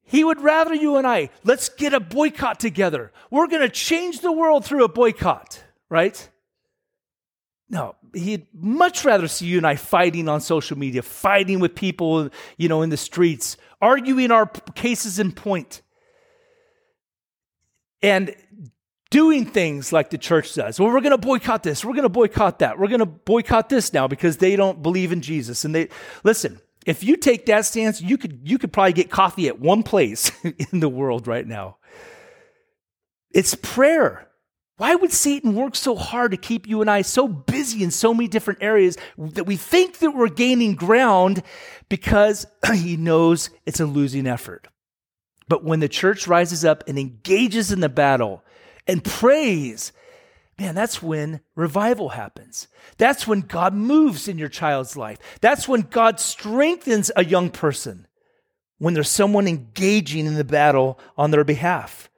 He 0.03 0.23
would 0.23 0.41
rather 0.41 0.73
you 0.73 0.97
and 0.97 1.07
I, 1.07 1.29
let's 1.43 1.69
get 1.69 1.93
a 1.93 1.99
boycott 1.99 2.59
together. 2.59 3.11
We're 3.31 3.47
going 3.47 3.61
to 3.61 3.69
change 3.69 4.19
the 4.19 4.31
world 4.31 4.65
through 4.65 4.83
a 4.83 4.89
boycott, 4.89 5.63
right? 5.89 6.29
No, 7.69 7.95
he'd 8.13 8.45
much 8.53 9.05
rather 9.05 9.27
see 9.27 9.47
you 9.47 9.57
and 9.57 9.65
I 9.65 9.75
fighting 9.75 10.29
on 10.29 10.41
social 10.41 10.77
media, 10.77 11.01
fighting 11.01 11.59
with 11.59 11.73
people, 11.73 12.29
you 12.57 12.69
know, 12.69 12.81
in 12.83 12.89
the 12.89 12.97
streets, 12.97 13.57
arguing 13.81 14.29
our 14.29 14.45
cases 14.75 15.17
in 15.17 15.31
point, 15.31 15.81
and 18.03 18.35
doing 19.09 19.45
things 19.45 19.93
like 19.93 20.09
the 20.09 20.17
church 20.17 20.53
does. 20.53 20.79
Well, 20.79 20.89
we're 20.89 21.01
going 21.01 21.11
to 21.11 21.17
boycott 21.17 21.63
this. 21.63 21.85
We're 21.85 21.93
going 21.93 22.03
to 22.03 22.09
boycott 22.09 22.59
that. 22.59 22.77
We're 22.77 22.87
going 22.87 22.99
to 22.99 23.05
boycott 23.05 23.69
this 23.69 23.93
now 23.93 24.07
because 24.07 24.37
they 24.37 24.55
don't 24.55 24.83
believe 24.83 25.11
in 25.11 25.21
Jesus. 25.21 25.65
And 25.65 25.73
they 25.73 25.89
listen. 26.23 26.59
If 26.85 27.03
you 27.03 27.15
take 27.15 27.45
that 27.45 27.65
stance, 27.65 28.01
you 28.01 28.17
could 28.17 28.41
you 28.43 28.57
could 28.57 28.73
probably 28.73 28.93
get 28.93 29.09
coffee 29.09 29.47
at 29.47 29.59
one 29.59 29.83
place 29.83 30.31
in 30.71 30.79
the 30.79 30.89
world 30.89 31.27
right 31.27 31.45
now. 31.45 31.77
It's 33.31 33.55
prayer. 33.55 34.29
Why 34.77 34.95
would 34.95 35.11
Satan 35.11 35.55
work 35.55 35.75
so 35.75 35.95
hard 35.95 36.31
to 36.31 36.37
keep 36.37 36.67
you 36.67 36.81
and 36.81 36.89
I 36.89 37.03
so 37.03 37.27
busy 37.27 37.83
in 37.83 37.91
so 37.91 38.13
many 38.13 38.27
different 38.27 38.63
areas 38.63 38.97
that 39.17 39.45
we 39.45 39.55
think 39.55 39.99
that 39.99 40.11
we're 40.11 40.29
gaining 40.29 40.75
ground 40.75 41.43
because 41.89 42.47
he 42.73 42.97
knows 42.97 43.49
it's 43.65 43.79
a 43.79 43.85
losing 43.85 44.27
effort? 44.27 44.67
But 45.47 45.63
when 45.63 45.79
the 45.79 45.89
church 45.89 46.27
rises 46.27 46.65
up 46.65 46.83
and 46.87 46.97
engages 46.97 47.71
in 47.71 47.81
the 47.81 47.89
battle 47.89 48.43
and 48.87 49.03
prays, 49.03 49.91
man, 50.59 50.75
that's 50.75 51.01
when 51.01 51.41
revival 51.55 52.09
happens. 52.09 52.67
That's 52.97 53.27
when 53.27 53.41
God 53.41 53.73
moves 53.73 54.27
in 54.27 54.37
your 54.37 54.49
child's 54.49 54.95
life. 54.95 55.17
That's 55.41 55.67
when 55.67 55.81
God 55.81 56.19
strengthens 56.19 57.11
a 57.15 57.25
young 57.25 57.49
person, 57.49 58.07
when 58.77 58.93
there's 58.93 59.09
someone 59.09 59.47
engaging 59.47 60.25
in 60.25 60.35
the 60.35 60.43
battle 60.43 60.99
on 61.17 61.31
their 61.31 61.43
behalf. 61.43 62.09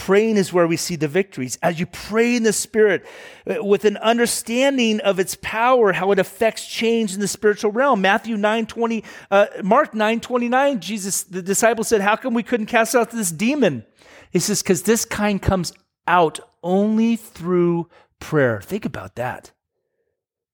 Praying 0.00 0.38
is 0.38 0.50
where 0.50 0.66
we 0.66 0.78
see 0.78 0.96
the 0.96 1.08
victories. 1.08 1.58
As 1.62 1.78
you 1.78 1.84
pray 1.84 2.34
in 2.34 2.42
the 2.42 2.54
Spirit 2.54 3.04
uh, 3.46 3.62
with 3.62 3.84
an 3.84 3.98
understanding 3.98 4.98
of 5.00 5.18
its 5.18 5.36
power, 5.42 5.92
how 5.92 6.10
it 6.10 6.18
affects 6.18 6.66
change 6.66 7.12
in 7.12 7.20
the 7.20 7.28
spiritual 7.28 7.70
realm. 7.70 8.00
Matthew 8.00 8.38
9 8.38 8.64
20, 8.64 9.04
uh, 9.30 9.46
Mark 9.62 9.92
9 9.92 10.20
29, 10.20 10.80
Jesus, 10.80 11.24
the 11.24 11.42
disciple 11.42 11.84
said, 11.84 12.00
How 12.00 12.16
come 12.16 12.32
we 12.32 12.42
couldn't 12.42 12.66
cast 12.66 12.94
out 12.94 13.10
this 13.10 13.30
demon? 13.30 13.84
He 14.30 14.38
says, 14.38 14.62
Because 14.62 14.84
this 14.84 15.04
kind 15.04 15.42
comes 15.42 15.74
out 16.06 16.40
only 16.62 17.16
through 17.16 17.88
prayer. 18.18 18.60
Think 18.60 18.84
about 18.84 19.16
that, 19.16 19.52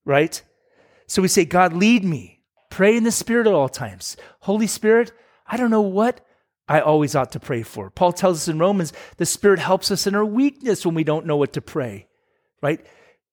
right? 0.04 0.42
So 1.06 1.22
we 1.22 1.28
say, 1.28 1.44
God, 1.44 1.72
lead 1.72 2.04
me. 2.04 2.40
Pray 2.70 2.96
in 2.96 3.04
the 3.04 3.12
Spirit 3.12 3.46
at 3.46 3.54
all 3.54 3.68
times. 3.68 4.16
Holy 4.40 4.66
Spirit, 4.66 5.12
I 5.46 5.56
don't 5.56 5.70
know 5.70 5.80
what 5.80 6.20
I 6.68 6.80
always 6.80 7.14
ought 7.14 7.32
to 7.32 7.40
pray 7.40 7.62
for. 7.62 7.90
Paul 7.90 8.12
tells 8.12 8.38
us 8.38 8.48
in 8.48 8.58
Romans, 8.58 8.92
the 9.16 9.26
Spirit 9.26 9.60
helps 9.60 9.90
us 9.90 10.06
in 10.06 10.14
our 10.14 10.24
weakness 10.24 10.84
when 10.84 10.94
we 10.94 11.04
don't 11.04 11.26
know 11.26 11.36
what 11.36 11.52
to 11.54 11.60
pray, 11.60 12.08
right? 12.60 12.84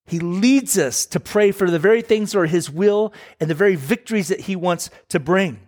He 0.05 0.19
leads 0.19 0.77
us 0.77 1.05
to 1.07 1.19
pray 1.19 1.51
for 1.51 1.69
the 1.69 1.79
very 1.79 2.01
things 2.01 2.31
that 2.31 2.39
are 2.39 2.45
His 2.45 2.69
will 2.69 3.13
and 3.39 3.49
the 3.49 3.55
very 3.55 3.75
victories 3.75 4.27
that 4.27 4.41
He 4.41 4.55
wants 4.55 4.89
to 5.09 5.19
bring. 5.19 5.59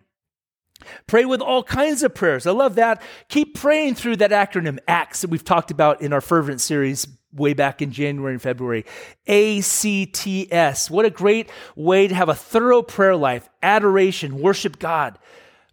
Pray 1.07 1.25
with 1.25 1.41
all 1.41 1.63
kinds 1.63 2.03
of 2.03 2.13
prayers. 2.13 2.45
I 2.45 2.51
love 2.51 2.75
that. 2.75 3.01
Keep 3.29 3.55
praying 3.55 3.95
through 3.95 4.17
that 4.17 4.31
acronym 4.31 4.79
ACTS 4.87 5.21
that 5.21 5.29
we've 5.29 5.43
talked 5.43 5.71
about 5.71 6.01
in 6.01 6.13
our 6.13 6.21
fervent 6.21 6.61
series 6.61 7.07
way 7.33 7.53
back 7.53 7.81
in 7.81 7.91
January 7.91 8.33
and 8.33 8.41
February. 8.41 8.85
ACTS. 9.27 10.89
What 10.89 11.05
a 11.05 11.09
great 11.09 11.49
way 11.75 12.07
to 12.07 12.15
have 12.15 12.29
a 12.29 12.35
thorough 12.35 12.81
prayer 12.81 13.15
life, 13.15 13.49
adoration, 13.61 14.39
worship 14.39 14.79
God, 14.79 15.19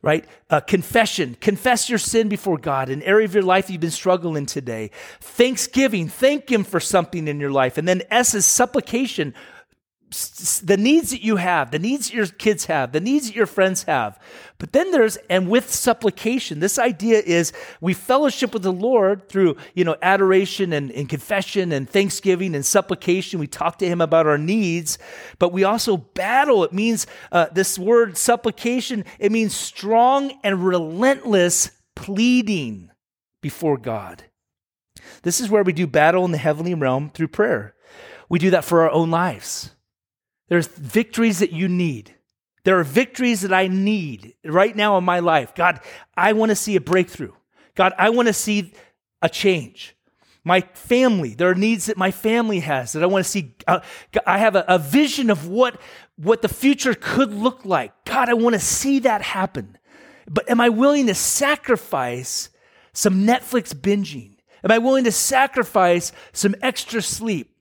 right? 0.02 0.24
Uh, 0.50 0.60
confession. 0.60 1.36
Confess 1.40 1.88
your 1.88 1.98
sin 1.98 2.28
before 2.28 2.58
God, 2.58 2.88
an 2.88 3.02
area 3.02 3.24
of 3.24 3.34
your 3.34 3.44
life 3.44 3.70
you've 3.70 3.80
been 3.80 3.90
struggling 3.90 4.46
today. 4.46 4.90
Thanksgiving. 5.20 6.08
Thank 6.08 6.50
Him 6.50 6.64
for 6.64 6.80
something 6.80 7.28
in 7.28 7.38
your 7.38 7.52
life. 7.52 7.78
And 7.78 7.86
then 7.86 8.02
S 8.10 8.34
is 8.34 8.44
supplication 8.44 9.34
the 10.62 10.76
needs 10.76 11.10
that 11.10 11.22
you 11.22 11.36
have, 11.36 11.70
the 11.70 11.78
needs 11.78 12.08
that 12.08 12.14
your 12.14 12.26
kids 12.26 12.66
have, 12.66 12.92
the 12.92 13.00
needs 13.00 13.28
that 13.28 13.36
your 13.36 13.46
friends 13.46 13.84
have. 13.84 14.18
But 14.58 14.72
then 14.72 14.90
there's, 14.90 15.16
and 15.30 15.48
with 15.48 15.72
supplication, 15.72 16.60
this 16.60 16.78
idea 16.78 17.20
is 17.20 17.52
we 17.80 17.94
fellowship 17.94 18.52
with 18.52 18.62
the 18.62 18.72
Lord 18.72 19.28
through, 19.28 19.56
you 19.74 19.84
know, 19.84 19.96
adoration 20.02 20.72
and, 20.72 20.92
and 20.92 21.08
confession 21.08 21.72
and 21.72 21.88
thanksgiving 21.88 22.54
and 22.54 22.64
supplication. 22.64 23.40
We 23.40 23.46
talk 23.46 23.78
to 23.78 23.88
Him 23.88 24.00
about 24.00 24.26
our 24.26 24.38
needs, 24.38 24.98
but 25.38 25.52
we 25.52 25.64
also 25.64 25.96
battle. 25.96 26.62
It 26.64 26.72
means 26.72 27.06
uh, 27.30 27.46
this 27.52 27.78
word 27.78 28.16
supplication, 28.16 29.04
it 29.18 29.32
means 29.32 29.54
strong 29.56 30.32
and 30.44 30.64
relentless 30.64 31.70
pleading 31.96 32.90
before 33.40 33.78
God. 33.78 34.24
This 35.22 35.40
is 35.40 35.48
where 35.48 35.62
we 35.62 35.72
do 35.72 35.86
battle 35.86 36.24
in 36.24 36.32
the 36.32 36.38
heavenly 36.38 36.74
realm 36.74 37.10
through 37.10 37.28
prayer. 37.28 37.74
We 38.28 38.38
do 38.38 38.50
that 38.50 38.64
for 38.64 38.82
our 38.82 38.90
own 38.90 39.10
lives. 39.10 39.70
There's 40.52 40.66
victories 40.66 41.38
that 41.38 41.52
you 41.52 41.66
need. 41.66 42.14
There 42.64 42.78
are 42.78 42.84
victories 42.84 43.40
that 43.40 43.54
I 43.54 43.68
need 43.68 44.34
right 44.44 44.76
now 44.76 44.98
in 44.98 45.04
my 45.04 45.20
life. 45.20 45.54
God, 45.54 45.80
I 46.14 46.34
want 46.34 46.50
to 46.50 46.54
see 46.54 46.76
a 46.76 46.80
breakthrough. 46.82 47.32
God, 47.74 47.94
I 47.96 48.10
want 48.10 48.28
to 48.28 48.34
see 48.34 48.74
a 49.22 49.30
change. 49.30 49.96
My 50.44 50.60
family, 50.74 51.32
there 51.32 51.48
are 51.48 51.54
needs 51.54 51.86
that 51.86 51.96
my 51.96 52.10
family 52.10 52.60
has 52.60 52.92
that 52.92 53.02
I 53.02 53.06
want 53.06 53.24
to 53.24 53.30
see. 53.30 53.54
Uh, 53.66 53.80
I 54.26 54.36
have 54.36 54.54
a, 54.54 54.66
a 54.68 54.78
vision 54.78 55.30
of 55.30 55.48
what, 55.48 55.80
what 56.16 56.42
the 56.42 56.50
future 56.50 56.92
could 56.92 57.32
look 57.32 57.64
like. 57.64 58.04
God, 58.04 58.28
I 58.28 58.34
want 58.34 58.52
to 58.52 58.60
see 58.60 58.98
that 58.98 59.22
happen. 59.22 59.78
But 60.28 60.50
am 60.50 60.60
I 60.60 60.68
willing 60.68 61.06
to 61.06 61.14
sacrifice 61.14 62.50
some 62.92 63.26
Netflix 63.26 63.72
binging? 63.72 64.34
Am 64.62 64.70
I 64.70 64.76
willing 64.76 65.04
to 65.04 65.12
sacrifice 65.12 66.12
some 66.34 66.54
extra 66.60 67.00
sleep? 67.00 67.51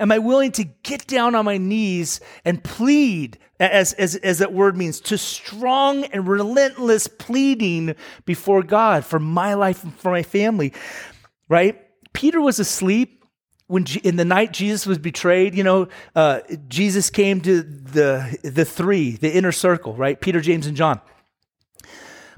Am 0.00 0.10
I 0.10 0.18
willing 0.18 0.50
to 0.52 0.64
get 0.64 1.06
down 1.06 1.34
on 1.34 1.44
my 1.44 1.58
knees 1.58 2.20
and 2.44 2.64
plead, 2.64 3.38
as, 3.60 3.92
as, 3.92 4.16
as 4.16 4.38
that 4.38 4.52
word 4.52 4.76
means, 4.76 4.98
to 5.02 5.18
strong 5.18 6.04
and 6.06 6.26
relentless 6.26 7.06
pleading 7.06 7.94
before 8.24 8.62
God 8.62 9.04
for 9.04 9.20
my 9.20 9.54
life 9.54 9.84
and 9.84 9.94
for 9.94 10.10
my 10.10 10.22
family? 10.22 10.72
Right? 11.48 11.78
Peter 12.14 12.40
was 12.40 12.58
asleep 12.58 13.24
when 13.66 13.84
in 14.02 14.16
the 14.16 14.24
night 14.24 14.52
Jesus 14.52 14.86
was 14.86 14.98
betrayed. 14.98 15.54
You 15.54 15.64
know, 15.64 15.88
uh, 16.16 16.40
Jesus 16.66 17.10
came 17.10 17.40
to 17.42 17.62
the 17.62 18.38
the 18.42 18.64
three, 18.64 19.12
the 19.12 19.30
inner 19.30 19.52
circle, 19.52 19.94
right? 19.94 20.20
Peter, 20.20 20.40
James, 20.40 20.66
and 20.66 20.76
John. 20.76 21.00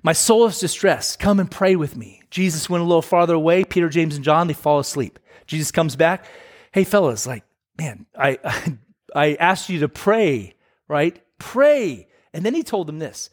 My 0.03 0.13
soul 0.13 0.47
is 0.47 0.59
distressed. 0.59 1.21
Come 1.21 1.39
and 1.39 1.51
pray 1.51 1.77
with 1.77 1.97
me. 1.97 2.23
Jesus 2.29 2.69
went 2.69 2.83
a 2.83 2.87
little 2.87 3.03
farther 3.03 3.35
away. 3.35 3.63
Peter, 3.65 3.89
James, 3.89 4.17
and 4.17 4.25
John, 4.25 4.49
they 4.49 4.53
fall 4.53 4.81
asleep. 4.81 5.21
Jesus 5.47 5.71
comes 5.71 5.95
back. 5.95 6.27
Hey, 6.73 6.85
fellas, 6.85 7.27
like, 7.27 7.45
man, 7.83 8.07
I, 8.17 8.39
I 9.15 9.35
asked 9.35 9.69
you 9.69 9.81
to 9.81 9.89
pray, 9.89 10.55
right? 10.89 11.21
Pray. 11.39 12.09
And 12.33 12.45
then 12.45 12.55
he 12.55 12.63
told 12.63 12.87
them 12.87 12.99
this 12.99 13.31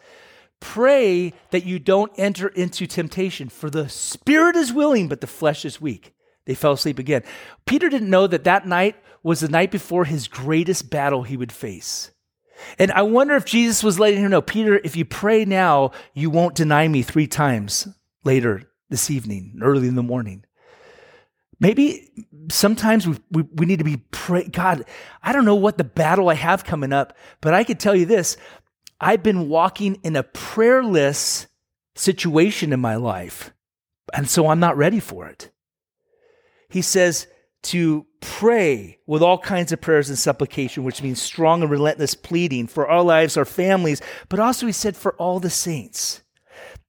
pray 0.59 1.31
that 1.51 1.65
you 1.65 1.79
don't 1.79 2.11
enter 2.17 2.49
into 2.49 2.85
temptation, 2.85 3.47
for 3.47 3.69
the 3.69 3.87
spirit 3.87 4.57
is 4.57 4.73
willing, 4.73 5.07
but 5.07 5.21
the 5.21 5.27
flesh 5.27 5.63
is 5.63 5.79
weak. 5.79 6.13
They 6.45 6.55
fell 6.55 6.73
asleep 6.73 6.99
again. 6.99 7.23
Peter 7.65 7.89
didn't 7.89 8.09
know 8.09 8.27
that 8.27 8.43
that 8.43 8.67
night 8.67 8.95
was 9.23 9.39
the 9.39 9.47
night 9.47 9.71
before 9.71 10.05
his 10.05 10.27
greatest 10.27 10.89
battle 10.89 11.23
he 11.23 11.37
would 11.37 11.51
face. 11.51 12.11
And 12.77 12.91
I 12.91 13.03
wonder 13.03 13.35
if 13.35 13.45
Jesus 13.45 13.83
was 13.83 13.99
letting 13.99 14.19
him 14.19 14.31
know, 14.31 14.41
Peter, 14.41 14.81
if 14.83 14.97
you 14.97 15.05
pray 15.05 15.45
now, 15.45 15.91
you 16.13 16.29
won't 16.29 16.55
deny 16.55 16.87
me 16.89 17.03
three 17.03 17.27
times 17.27 17.87
later 18.25 18.63
this 18.89 19.09
evening, 19.09 19.59
early 19.61 19.87
in 19.87 19.95
the 19.95 20.03
morning. 20.03 20.43
Maybe 21.59 22.09
sometimes 22.49 23.07
we, 23.07 23.17
we, 23.31 23.41
we, 23.53 23.65
need 23.65 23.79
to 23.79 23.85
be 23.85 23.97
pray. 24.11 24.47
God, 24.47 24.85
I 25.21 25.33
don't 25.33 25.45
know 25.45 25.55
what 25.55 25.77
the 25.77 25.83
battle 25.83 26.29
I 26.29 26.35
have 26.35 26.63
coming 26.63 26.93
up, 26.93 27.17
but 27.41 27.53
I 27.53 27.63
could 27.63 27.79
tell 27.79 27.95
you 27.95 28.05
this. 28.05 28.37
I've 29.01 29.23
been 29.23 29.49
walking 29.49 29.99
in 30.03 30.15
a 30.15 30.23
prayerless 30.23 31.47
situation 31.95 32.71
in 32.71 32.79
my 32.79 32.95
life, 32.95 33.51
and 34.13 34.29
so 34.29 34.47
I'm 34.47 34.59
not 34.59 34.77
ready 34.77 34.99
for 34.99 35.27
it. 35.27 35.51
He 36.69 36.81
says 36.81 37.27
to 37.63 38.05
pray 38.21 38.99
with 39.05 39.21
all 39.21 39.37
kinds 39.37 39.71
of 39.71 39.81
prayers 39.81 40.09
and 40.09 40.17
supplication, 40.17 40.83
which 40.83 41.01
means 41.01 41.21
strong 41.21 41.61
and 41.61 41.71
relentless 41.71 42.15
pleading 42.15 42.67
for 42.67 42.87
our 42.87 43.03
lives, 43.03 43.35
our 43.35 43.45
families, 43.45 44.01
but 44.29 44.39
also 44.39 44.65
he 44.65 44.71
said 44.71 44.95
for 44.95 45.13
all 45.15 45.39
the 45.39 45.49
saints. 45.49 46.21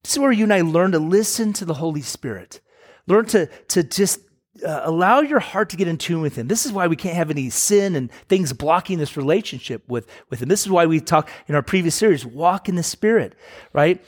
This 0.02 0.12
is 0.12 0.18
where 0.18 0.32
you 0.32 0.44
and 0.44 0.54
I 0.54 0.60
learn 0.60 0.92
to 0.92 0.98
listen 0.98 1.52
to 1.54 1.64
the 1.64 1.74
Holy 1.74 2.02
Spirit. 2.02 2.60
Learn 3.06 3.26
to, 3.26 3.46
to 3.68 3.82
just 3.82 4.20
uh, 4.62 4.82
allow 4.84 5.20
your 5.20 5.40
heart 5.40 5.70
to 5.70 5.76
get 5.76 5.88
in 5.88 5.98
tune 5.98 6.20
with 6.20 6.36
him. 6.36 6.48
This 6.48 6.66
is 6.66 6.72
why 6.72 6.86
we 6.86 6.96
can't 6.96 7.16
have 7.16 7.30
any 7.30 7.50
sin 7.50 7.94
and 7.94 8.10
things 8.28 8.52
blocking 8.52 8.98
this 8.98 9.16
relationship 9.16 9.82
with, 9.88 10.06
with 10.28 10.42
him. 10.42 10.48
This 10.48 10.62
is 10.62 10.70
why 10.70 10.86
we 10.86 11.00
talk 11.00 11.28
in 11.48 11.54
our 11.54 11.62
previous 11.62 11.94
series, 11.94 12.24
walk 12.24 12.68
in 12.68 12.74
the 12.74 12.82
spirit, 12.82 13.34
right? 13.72 14.04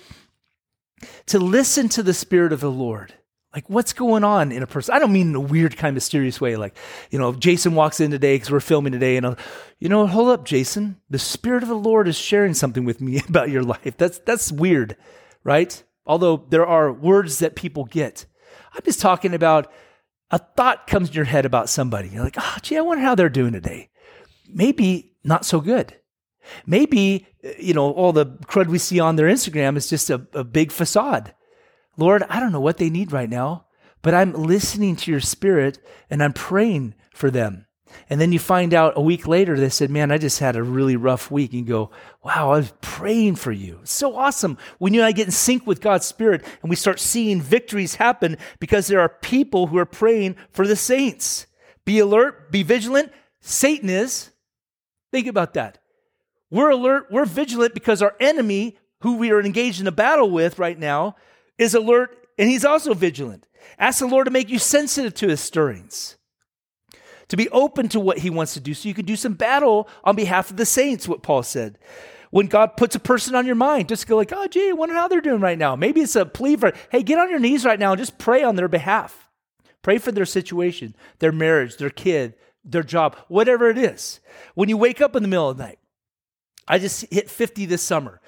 To 1.27 1.39
listen 1.39 1.89
to 1.91 2.03
the 2.03 2.15
spirit 2.15 2.53
of 2.53 2.61
the 2.61 2.71
Lord. 2.71 3.15
Like 3.55 3.69
what's 3.69 3.93
going 3.93 4.25
on 4.25 4.51
in 4.51 4.63
a 4.63 4.67
person? 4.67 4.95
I 4.95 4.99
don't 4.99 5.13
mean 5.13 5.31
in 5.31 5.35
a 5.35 5.41
weird 5.41 5.77
kind 5.77 5.91
of 5.91 5.95
mysterious 5.95 6.41
way. 6.41 6.57
Like, 6.57 6.75
you 7.11 7.19
know, 7.19 7.35
Jason 7.35 7.75
walks 7.75 8.01
in 8.01 8.11
today 8.11 8.37
because 8.37 8.51
we're 8.51 8.61
filming 8.61 8.93
today 8.93 9.17
and, 9.17 9.27
I'll, 9.27 9.37
you 9.79 9.89
know, 9.89 10.07
hold 10.07 10.31
up, 10.31 10.45
Jason. 10.45 10.97
The 11.11 11.19
spirit 11.19 11.63
of 11.63 11.69
the 11.69 11.75
Lord 11.75 12.09
is 12.09 12.17
sharing 12.17 12.55
something 12.55 12.85
with 12.85 13.01
me 13.01 13.21
about 13.29 13.51
your 13.51 13.63
life. 13.63 13.97
That's, 13.99 14.19
that's 14.21 14.51
weird, 14.51 14.97
right? 15.45 15.83
Although 16.07 16.47
there 16.49 16.67
are 16.67 16.93
words 16.93 17.41
that 17.41 17.55
people 17.55 17.85
get. 17.85 18.25
I'm 18.75 18.83
just 18.85 19.01
talking 19.01 19.35
about 19.35 19.71
a 20.33 20.39
thought 20.39 20.87
comes 20.87 21.11
in 21.11 21.15
your 21.15 21.27
head 21.27 21.45
about 21.45 21.69
somebody. 21.69 22.09
You're 22.09 22.25
like, 22.25 22.37
oh, 22.39 22.57
gee, 22.63 22.79
I 22.79 22.81
wonder 22.81 23.05
how 23.05 23.15
they're 23.15 23.29
doing 23.29 23.53
today. 23.53 23.91
Maybe 24.49 25.13
not 25.23 25.45
so 25.45 25.61
good. 25.61 25.95
Maybe, 26.67 27.27
eh, 27.45 27.53
you 27.59 27.75
know, 27.75 27.93
all 27.93 28.13
the 28.13 28.27
crud 28.27 28.67
we 28.67 28.79
see 28.79 28.99
on 28.99 29.17
their 29.17 29.29
Instagram 29.29 29.77
is 29.77 29.89
just 29.89 30.11
a, 30.11 30.27
a 30.33 30.43
big 30.43 30.73
facade. 30.73 31.35
Lord, 31.97 32.25
I 32.29 32.41
don't 32.41 32.53
know 32.53 32.61
what 32.61 32.79
they 32.79 32.91
need 32.91 33.13
right 33.13 33.29
now, 33.29 33.67
but 34.01 34.15
I'm 34.15 34.33
listening 34.33 34.97
to 34.97 35.11
your 35.11 35.21
spirit 35.21 35.79
and 36.11 36.23
I'm 36.23 36.33
praying 36.33 36.95
for 37.15 37.31
them. 37.31 37.67
And 38.11 38.21
then 38.21 38.33
you 38.33 38.39
find 38.39 38.75
out 38.75 38.95
a 38.97 39.01
week 39.01 39.27
later, 39.27 39.59
they 39.59 39.69
said, 39.69 39.91
Man, 39.91 40.11
I 40.11 40.19
just 40.19 40.39
had 40.39 40.57
a 40.57 40.63
really 40.63 40.97
rough 40.97 41.31
week. 41.31 41.53
And 41.53 41.61
you 41.61 41.67
go, 41.67 41.91
Wow, 42.23 42.53
I 42.53 42.57
was 42.59 42.73
praying 42.81 43.37
for 43.37 43.53
you. 43.53 43.79
It's 43.83 43.93
so 43.93 44.17
awesome 44.17 44.59
when 44.79 44.95
you 44.95 45.01
and 45.01 45.07
I 45.07 45.13
get 45.13 45.27
in 45.27 45.33
sync 45.33 45.67
with 45.67 45.81
God's 45.81 46.07
Spirit 46.07 46.45
and 46.63 46.71
we 46.71 46.77
start 46.77 47.01
seeing 47.01 47.41
victories 47.41 47.97
happen 47.97 48.37
because 48.61 48.87
there 48.87 49.01
are 49.01 49.09
people 49.09 49.69
who 49.69 49.79
are 49.79 49.87
praying 49.87 50.37
for 50.51 50.67
the 50.67 50.77
saints. 50.77 51.47
Be 51.85 51.99
alert, 51.99 52.51
be 52.51 52.63
vigilant. 52.63 53.13
Satan 53.41 53.89
is. 53.89 54.31
Think 55.11 55.27
about 55.27 55.55
that. 55.55 55.79
We're 56.51 56.71
alert, 56.71 57.07
we're 57.11 57.25
vigilant 57.25 57.75
because 57.75 58.03
our 58.03 58.15
enemy, 58.21 58.79
who 59.01 59.17
we 59.17 59.31
are 59.31 59.41
engaged 59.41 59.81
in 59.81 59.87
a 59.87 59.93
battle 59.93 60.31
with 60.31 60.59
right 60.59 60.79
now, 60.79 61.17
is 61.59 61.75
alert 61.75 62.17
and 62.39 62.49
he's 62.49 62.65
also 62.65 62.95
vigilant. 62.95 63.47
Ask 63.79 64.01
the 64.01 64.07
Lord 64.07 64.27
to 64.27 64.31
make 64.31 64.51
you 64.51 64.59
sensitive 64.59 65.15
to 65.15 65.29
his 65.29 65.41
stirrings 65.41 66.17
to 67.29 67.37
be 67.37 67.49
open 67.51 67.89
to 67.89 68.01
what 68.01 68.19
he 68.19 68.31
wants 68.31 68.55
to 68.55 68.61
do 68.61 68.75
so 68.75 68.89
you 68.89 68.95
can 68.95 69.05
do 69.05 69.17
some 69.17 69.35
battle 69.35 69.89
on 70.05 70.17
behalf 70.17 70.51
of 70.51 70.57
the 70.57 70.67
saints, 70.67 71.09
what 71.09 71.23
Paul 71.23 71.43
said. 71.43 71.79
When 72.31 72.47
God 72.47 72.77
puts 72.77 72.95
a 72.95 73.01
person 73.01 73.35
on 73.35 73.45
your 73.45 73.55
mind, 73.55 73.89
just 73.89 74.07
go 74.07 74.17
like, 74.17 74.33
oh, 74.33 74.47
gee, 74.47 74.71
I 74.71 74.73
wonder 74.73 74.95
how 74.95 75.07
they're 75.07 75.21
doing 75.21 75.41
right 75.41 75.59
now. 75.59 75.77
Maybe 75.77 76.01
it's 76.01 76.17
a 76.17 76.25
plea 76.25 76.57
for, 76.57 76.73
hey, 76.91 77.03
get 77.03 77.19
on 77.19 77.29
your 77.29 77.39
knees 77.39 77.65
right 77.65 77.79
now 77.79 77.93
and 77.93 77.99
just 77.99 78.19
pray 78.19 78.43
on 78.43 78.57
their 78.57 78.69
behalf. 78.69 79.29
Pray 79.83 79.99
for 79.99 80.13
their 80.13 80.25
situation, 80.25 80.97
their 81.19 81.33
marriage, 81.33 81.77
their 81.77 81.91
kid, 81.91 82.35
their 82.65 82.83
job, 82.83 83.17
whatever 83.29 83.69
it 83.69 83.77
is. 83.77 84.21
When 84.55 84.69
you 84.69 84.77
wake 84.77 85.01
up 85.01 85.15
in 85.17 85.23
the 85.23 85.29
middle 85.29 85.51
of 85.51 85.59
the 85.59 85.65
night, 85.65 85.79
I 86.67 86.79
just 86.79 87.05
hit 87.13 87.29
50 87.29 87.67
this 87.67 87.83
summer. 87.83 88.21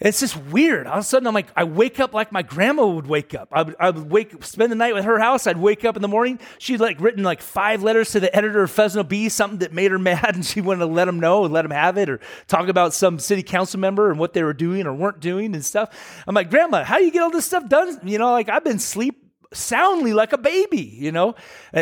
It's 0.00 0.20
just 0.20 0.36
weird. 0.36 0.86
All 0.86 0.94
of 0.94 1.00
a 1.00 1.02
sudden, 1.02 1.26
I'm 1.26 1.34
like, 1.34 1.48
I 1.56 1.64
wake 1.64 1.98
up 1.98 2.14
like 2.14 2.30
my 2.30 2.42
grandma 2.42 2.86
would 2.86 3.08
wake 3.08 3.34
up. 3.34 3.48
I 3.50 3.62
would, 3.62 3.76
I 3.80 3.90
would 3.90 4.08
wake, 4.08 4.44
spend 4.44 4.70
the 4.70 4.76
night 4.76 4.94
with 4.94 5.04
her 5.04 5.18
house. 5.18 5.48
I'd 5.48 5.56
wake 5.56 5.84
up 5.84 5.96
in 5.96 6.02
the 6.02 6.08
morning. 6.08 6.38
She'd 6.58 6.78
like 6.78 7.00
written 7.00 7.24
like 7.24 7.42
five 7.42 7.82
letters 7.82 8.12
to 8.12 8.20
the 8.20 8.34
editor 8.34 8.62
of 8.62 8.70
Fresno 8.70 9.02
Bee, 9.02 9.28
something 9.28 9.58
that 9.58 9.72
made 9.72 9.90
her 9.90 9.98
mad, 9.98 10.36
and 10.36 10.46
she 10.46 10.60
wanted 10.60 10.80
to 10.80 10.86
let 10.86 11.08
him 11.08 11.18
know 11.18 11.44
and 11.44 11.52
let 11.52 11.64
him 11.64 11.72
have 11.72 11.98
it, 11.98 12.08
or 12.08 12.20
talk 12.46 12.68
about 12.68 12.94
some 12.94 13.18
city 13.18 13.42
council 13.42 13.80
member 13.80 14.08
and 14.10 14.20
what 14.20 14.34
they 14.34 14.44
were 14.44 14.54
doing 14.54 14.86
or 14.86 14.94
weren't 14.94 15.18
doing 15.18 15.52
and 15.54 15.64
stuff. 15.64 16.22
I'm 16.28 16.34
like, 16.34 16.48
Grandma, 16.48 16.84
how 16.84 16.98
do 16.98 17.04
you 17.04 17.10
get 17.10 17.22
all 17.22 17.30
this 17.30 17.46
stuff 17.46 17.68
done? 17.68 17.98
You 18.04 18.18
know, 18.18 18.30
like 18.30 18.48
I've 18.48 18.64
been 18.64 18.78
sleep 18.78 19.27
soundly 19.52 20.12
like 20.12 20.32
a 20.32 20.38
baby, 20.38 20.82
you 20.82 21.12
know? 21.12 21.34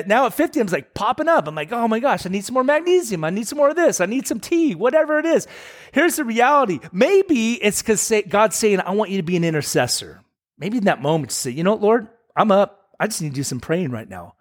now 0.07 0.27
at 0.27 0.35
50, 0.35 0.61
I'm 0.61 0.67
like 0.69 0.95
popping 0.95 1.29
up. 1.29 1.49
I'm 1.49 1.55
like, 1.55 1.73
oh 1.73 1.89
my 1.89 2.01
gosh, 2.01 2.27
I 2.27 2.29
need 2.29 2.45
some 2.45 2.55
more 2.55 2.65
magnesium. 2.65 3.25
I 3.25 3.31
need 3.31 3.49
some 3.49 3.59
more 3.59 3.71
of 3.71 3.77
this. 3.77 4.01
I 4.01 4.07
need 4.07 4.27
some 4.27 4.41
tea, 4.41 4.75
whatever 4.75 5.19
it 5.19 5.27
is. 5.27 5.47
Here's 5.93 6.17
the 6.17 6.25
reality. 6.25 6.81
Maybe 6.93 7.55
it's 7.55 7.83
because 7.83 8.13
God's 8.29 8.57
saying, 8.57 8.81
I 8.81 8.93
want 8.93 9.11
you 9.11 9.17
to 9.17 9.23
be 9.23 9.37
an 9.37 9.45
intercessor. 9.45 10.23
Maybe 10.59 10.79
in 10.79 10.85
that 10.85 11.03
moment, 11.03 11.33
you 11.33 11.35
say, 11.35 11.51
you 11.51 11.65
know 11.65 11.73
what, 11.73 11.83
Lord, 11.83 12.09
I'm 12.35 12.51
up. 12.51 12.91
I 12.99 13.07
just 13.07 13.21
need 13.21 13.31
to 13.31 13.35
do 13.35 13.43
some 13.43 13.61
praying 13.61 13.91
right 13.91 14.09
now. 14.09 14.35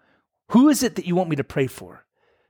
Who 0.50 0.68
is 0.68 0.82
it 0.82 0.96
that 0.96 1.06
you 1.06 1.14
want 1.14 1.28
me 1.28 1.36
to 1.36 1.44
pray 1.44 1.66
for? 1.66 2.04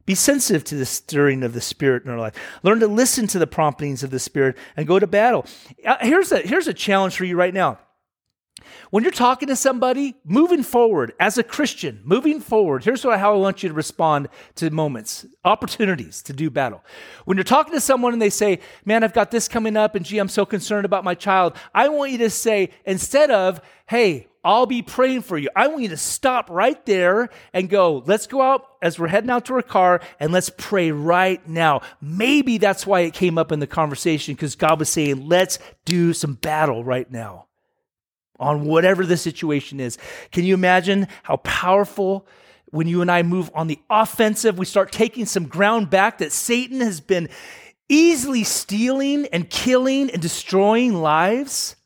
Be 0.05 0.15
sensitive 0.15 0.62
to 0.65 0.77
the 0.77 0.87
stirring 0.87 1.43
of 1.43 1.53
the 1.53 1.61
Spirit 1.61 2.05
in 2.05 2.11
our 2.11 2.19
life. 2.19 2.35
Learn 2.62 2.79
to 2.81 2.87
listen 2.87 3.27
to 3.29 3.41
the 3.41 3.47
promptings 3.47 4.05
of 4.05 4.11
the 4.11 4.21
Spirit 4.21 4.57
and 4.77 4.87
go 4.87 5.01
to 5.01 5.07
battle. 5.07 5.47
Uh, 5.85 5.97
here's 6.01 6.31
a, 6.31 6.39
here's 6.39 6.69
a 6.69 6.75
challenge 6.75 7.17
for 7.17 7.25
you 7.25 7.37
right 7.37 7.53
now. 7.53 7.81
When 8.91 9.03
you're 9.03 9.12
talking 9.12 9.49
to 9.49 9.57
somebody, 9.57 10.17
moving 10.25 10.62
forward 10.62 11.12
as 11.19 11.39
a 11.39 11.43
Christian, 11.43 12.01
moving 12.05 12.41
forward, 12.41 12.85
here's 12.85 13.05
what, 13.05 13.19
how 13.19 13.35
I 13.35 13.37
want 13.37 13.62
you 13.62 13.69
to 13.69 13.75
respond 13.75 14.29
to 14.57 14.71
moments, 14.71 15.27
opportunities 15.45 16.23
to 16.23 16.33
do 16.33 16.51
battle. 16.51 16.85
When 17.25 17.37
you're 17.37 17.45
talking 17.45 17.75
to 17.75 17.81
someone 17.81 18.12
and 18.12 18.23
they 18.23 18.31
say, 18.31 18.61
Man, 18.85 19.05
I've 19.05 19.12
got 19.12 19.31
this 19.31 19.49
coming 19.49 19.77
up, 19.77 19.95
and 19.95 20.05
gee, 20.05 20.19
I'm 20.19 20.29
so 20.29 20.47
concerned 20.47 20.85
about 20.85 21.05
my 21.05 21.15
child, 21.15 21.57
I 21.75 21.89
want 21.89 22.12
you 22.12 22.19
to 22.19 22.31
say, 22.31 22.71
instead 22.85 23.31
of, 23.31 23.61
Hey, 23.89 24.29
I'll 24.47 24.67
be 24.67 24.81
praying 24.81 25.23
for 25.23 25.37
you. 25.37 25.49
I 25.57 25.67
want 25.67 25.83
you 25.83 25.89
to 25.89 25.97
stop 25.97 26.51
right 26.51 26.85
there 26.87 27.31
and 27.53 27.69
go, 27.69 28.05
let's 28.07 28.29
go 28.29 28.41
out 28.41 28.65
as 28.81 28.97
we're 28.97 29.09
heading 29.09 29.29
out 29.29 29.47
to 29.47 29.55
our 29.55 29.62
car 29.62 30.01
and 30.21 30.31
let's 30.33 30.51
pray 30.57 30.93
right 30.93 31.47
now. 31.49 31.81
Maybe 32.01 32.59
that's 32.59 32.87
why 32.87 33.01
it 33.01 33.12
came 33.12 33.39
up 33.39 33.51
in 33.51 33.59
the 33.59 33.67
conversation 33.67 34.37
because 34.37 34.55
God 34.55 34.79
was 34.79 34.89
saying, 34.89 35.27
let's 35.27 35.59
do 35.85 36.12
some 36.12 36.35
battle 36.35 36.85
right 36.85 37.11
now 37.11 37.46
on 38.38 38.64
whatever 38.64 39.07
the 39.07 39.16
situation 39.16 39.81
is. 39.81 39.99
Can 40.33 40.44
you 40.44 40.55
imagine 40.55 41.09
how 41.22 41.37
powerful 41.38 42.27
when 42.70 42.88
you 42.88 43.01
and 43.01 43.11
I 43.11 43.22
move 43.22 43.51
on 43.55 43.68
the 43.68 43.79
offensive, 43.88 44.59
we 44.59 44.66
start 44.66 44.92
taking 44.92 45.25
some 45.25 45.46
ground 45.46 45.88
back 45.88 46.18
that 46.18 46.33
Satan 46.33 46.81
has 46.81 47.01
been 47.01 47.29
easily 47.88 48.44
stealing 48.44 49.27
and 49.33 49.49
killing 49.49 50.11
and 50.11 50.20
destroying 50.20 50.94
lives? 50.94 51.77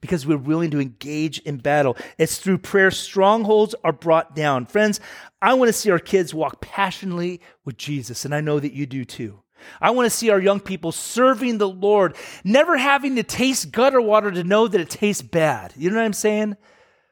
Because 0.00 0.26
we're 0.26 0.36
willing 0.36 0.70
to 0.72 0.80
engage 0.80 1.38
in 1.40 1.58
battle. 1.58 1.96
It's 2.18 2.38
through 2.38 2.58
prayer 2.58 2.90
strongholds 2.90 3.74
are 3.84 3.92
brought 3.92 4.34
down. 4.34 4.66
Friends, 4.66 4.98
I 5.40 5.54
want 5.54 5.68
to 5.68 5.72
see 5.72 5.90
our 5.90 6.00
kids 6.00 6.34
walk 6.34 6.60
passionately 6.60 7.40
with 7.64 7.76
Jesus, 7.76 8.24
and 8.24 8.34
I 8.34 8.40
know 8.40 8.58
that 8.58 8.72
you 8.72 8.86
do 8.86 9.04
too. 9.04 9.41
I 9.80 9.90
want 9.90 10.06
to 10.06 10.16
see 10.16 10.30
our 10.30 10.40
young 10.40 10.60
people 10.60 10.92
serving 10.92 11.58
the 11.58 11.68
Lord, 11.68 12.16
never 12.44 12.76
having 12.76 13.16
to 13.16 13.22
taste 13.22 13.72
gutter 13.72 14.00
water 14.00 14.30
to 14.30 14.44
know 14.44 14.68
that 14.68 14.80
it 14.80 14.90
tastes 14.90 15.22
bad. 15.22 15.72
You 15.76 15.90
know 15.90 15.96
what 15.96 16.04
I'm 16.04 16.12
saying? 16.12 16.56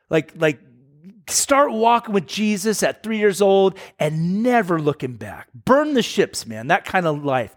Like, 0.08 0.32
like 0.36 0.60
start 1.28 1.72
walking 1.72 2.14
with 2.14 2.26
Jesus 2.26 2.82
at 2.82 3.02
three 3.02 3.18
years 3.18 3.40
old 3.40 3.78
and 3.98 4.42
never 4.42 4.80
looking 4.80 5.14
back. 5.14 5.48
Burn 5.54 5.94
the 5.94 6.02
ships, 6.02 6.46
man. 6.46 6.68
That 6.68 6.84
kind 6.84 7.06
of 7.06 7.24
life. 7.24 7.54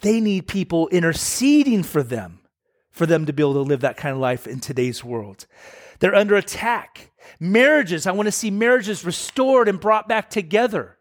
They 0.00 0.20
need 0.20 0.46
people 0.46 0.88
interceding 0.88 1.82
for 1.82 2.02
them, 2.02 2.40
for 2.90 3.06
them 3.06 3.26
to 3.26 3.32
be 3.32 3.42
able 3.42 3.54
to 3.54 3.60
live 3.60 3.80
that 3.80 3.96
kind 3.96 4.14
of 4.14 4.20
life 4.20 4.46
in 4.46 4.60
today's 4.60 5.02
world. 5.02 5.46
They're 6.00 6.14
under 6.14 6.36
attack. 6.36 7.10
Marriages, 7.40 8.06
I 8.06 8.12
want 8.12 8.26
to 8.26 8.32
see 8.32 8.50
marriages 8.50 9.04
restored 9.04 9.68
and 9.68 9.80
brought 9.80 10.08
back 10.08 10.28
together 10.28 10.98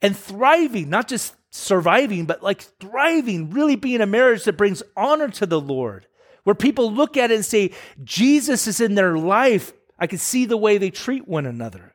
and 0.00 0.16
thriving, 0.16 0.88
not 0.88 1.08
just 1.08 1.34
surviving, 1.52 2.24
but 2.24 2.42
like 2.42 2.62
thriving, 2.62 3.50
really 3.50 3.76
being 3.76 4.00
a 4.00 4.06
marriage 4.06 4.44
that 4.44 4.56
brings 4.56 4.82
honor 4.96 5.28
to 5.28 5.46
the 5.46 5.60
Lord, 5.60 6.06
where 6.44 6.54
people 6.54 6.90
look 6.90 7.16
at 7.16 7.30
it 7.30 7.34
and 7.34 7.44
say, 7.44 7.72
Jesus 8.02 8.66
is 8.66 8.80
in 8.80 8.94
their 8.94 9.16
life. 9.16 9.72
I 9.98 10.06
can 10.06 10.18
see 10.18 10.46
the 10.46 10.56
way 10.56 10.78
they 10.78 10.90
treat 10.90 11.28
one 11.28 11.46
another. 11.46 11.94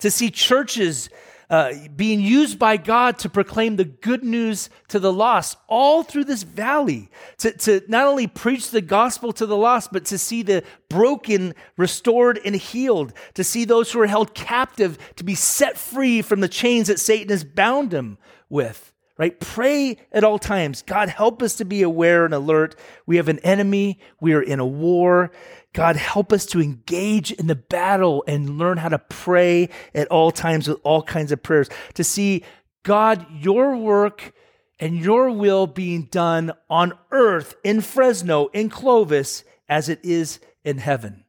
To 0.00 0.10
see 0.10 0.30
churches 0.30 1.08
uh, 1.50 1.72
being 1.96 2.20
used 2.20 2.58
by 2.58 2.76
God 2.76 3.18
to 3.20 3.28
proclaim 3.28 3.76
the 3.76 3.84
good 3.84 4.22
news 4.22 4.68
to 4.88 4.98
the 4.98 5.12
lost 5.12 5.56
all 5.66 6.02
through 6.02 6.24
this 6.24 6.42
valley, 6.42 7.10
to, 7.38 7.52
to 7.58 7.80
not 7.88 8.06
only 8.06 8.26
preach 8.26 8.70
the 8.70 8.80
gospel 8.80 9.32
to 9.32 9.46
the 9.46 9.56
lost, 9.56 9.92
but 9.92 10.04
to 10.06 10.18
see 10.18 10.42
the 10.42 10.62
broken 10.88 11.54
restored 11.76 12.38
and 12.44 12.54
healed, 12.54 13.12
to 13.34 13.44
see 13.44 13.64
those 13.64 13.90
who 13.90 14.00
are 14.00 14.06
held 14.06 14.34
captive 14.34 14.98
to 15.16 15.24
be 15.24 15.34
set 15.34 15.78
free 15.78 16.20
from 16.20 16.40
the 16.40 16.48
chains 16.48 16.88
that 16.88 17.00
Satan 17.00 17.30
has 17.30 17.44
bound 17.44 17.90
them 17.90 18.18
with. 18.48 18.92
Right? 19.16 19.40
Pray 19.40 19.96
at 20.12 20.22
all 20.22 20.38
times. 20.38 20.82
God, 20.82 21.08
help 21.08 21.42
us 21.42 21.56
to 21.56 21.64
be 21.64 21.82
aware 21.82 22.24
and 22.24 22.32
alert. 22.32 22.76
We 23.04 23.16
have 23.16 23.26
an 23.28 23.40
enemy. 23.40 23.98
We 24.20 24.32
are 24.34 24.42
in 24.42 24.60
a 24.60 24.66
war. 24.66 25.32
God, 25.78 25.94
help 25.94 26.32
us 26.32 26.44
to 26.46 26.60
engage 26.60 27.30
in 27.30 27.46
the 27.46 27.54
battle 27.54 28.24
and 28.26 28.58
learn 28.58 28.78
how 28.78 28.88
to 28.88 28.98
pray 28.98 29.68
at 29.94 30.08
all 30.08 30.32
times 30.32 30.66
with 30.66 30.80
all 30.82 31.04
kinds 31.04 31.30
of 31.30 31.40
prayers, 31.40 31.68
to 31.94 32.02
see 32.02 32.42
God, 32.82 33.24
your 33.30 33.76
work 33.76 34.32
and 34.80 34.96
your 34.98 35.30
will 35.30 35.68
being 35.68 36.06
done 36.10 36.50
on 36.68 36.94
earth, 37.12 37.54
in 37.62 37.80
Fresno, 37.80 38.48
in 38.48 38.70
Clovis, 38.70 39.44
as 39.68 39.88
it 39.88 40.00
is 40.02 40.40
in 40.64 40.78
heaven. 40.78 41.22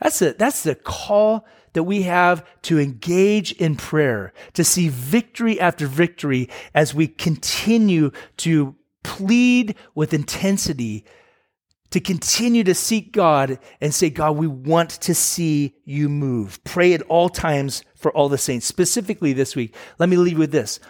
That's 0.00 0.22
it. 0.22 0.38
That's 0.38 0.62
the 0.62 0.76
call 0.76 1.44
that 1.72 1.82
we 1.82 2.02
have 2.02 2.46
to 2.62 2.78
engage 2.78 3.50
in 3.50 3.74
prayer, 3.74 4.32
to 4.52 4.62
see 4.62 4.88
victory 4.88 5.58
after 5.58 5.88
victory 5.88 6.48
as 6.72 6.94
we 6.94 7.08
continue 7.08 8.12
to 8.36 8.76
plead 9.02 9.74
with 9.96 10.14
intensity 10.14 11.04
to 11.90 12.00
continue 12.00 12.64
to 12.64 12.74
seek 12.74 13.12
God 13.12 13.58
and 13.80 13.94
say, 13.94 14.10
God, 14.10 14.36
we 14.36 14.46
want 14.46 14.90
to 14.90 15.14
see 15.14 15.74
you 15.84 16.08
move. 16.08 16.62
Pray 16.64 16.92
at 16.92 17.02
all 17.02 17.28
times 17.28 17.82
for 17.96 18.12
all 18.12 18.28
the 18.28 18.38
saints. 18.38 18.66
Specifically 18.66 19.32
this 19.32 19.56
week, 19.56 19.74
let 19.98 20.08
me 20.08 20.16
leave 20.16 20.34
you 20.34 20.38
with 20.38 20.52
this. 20.52 20.80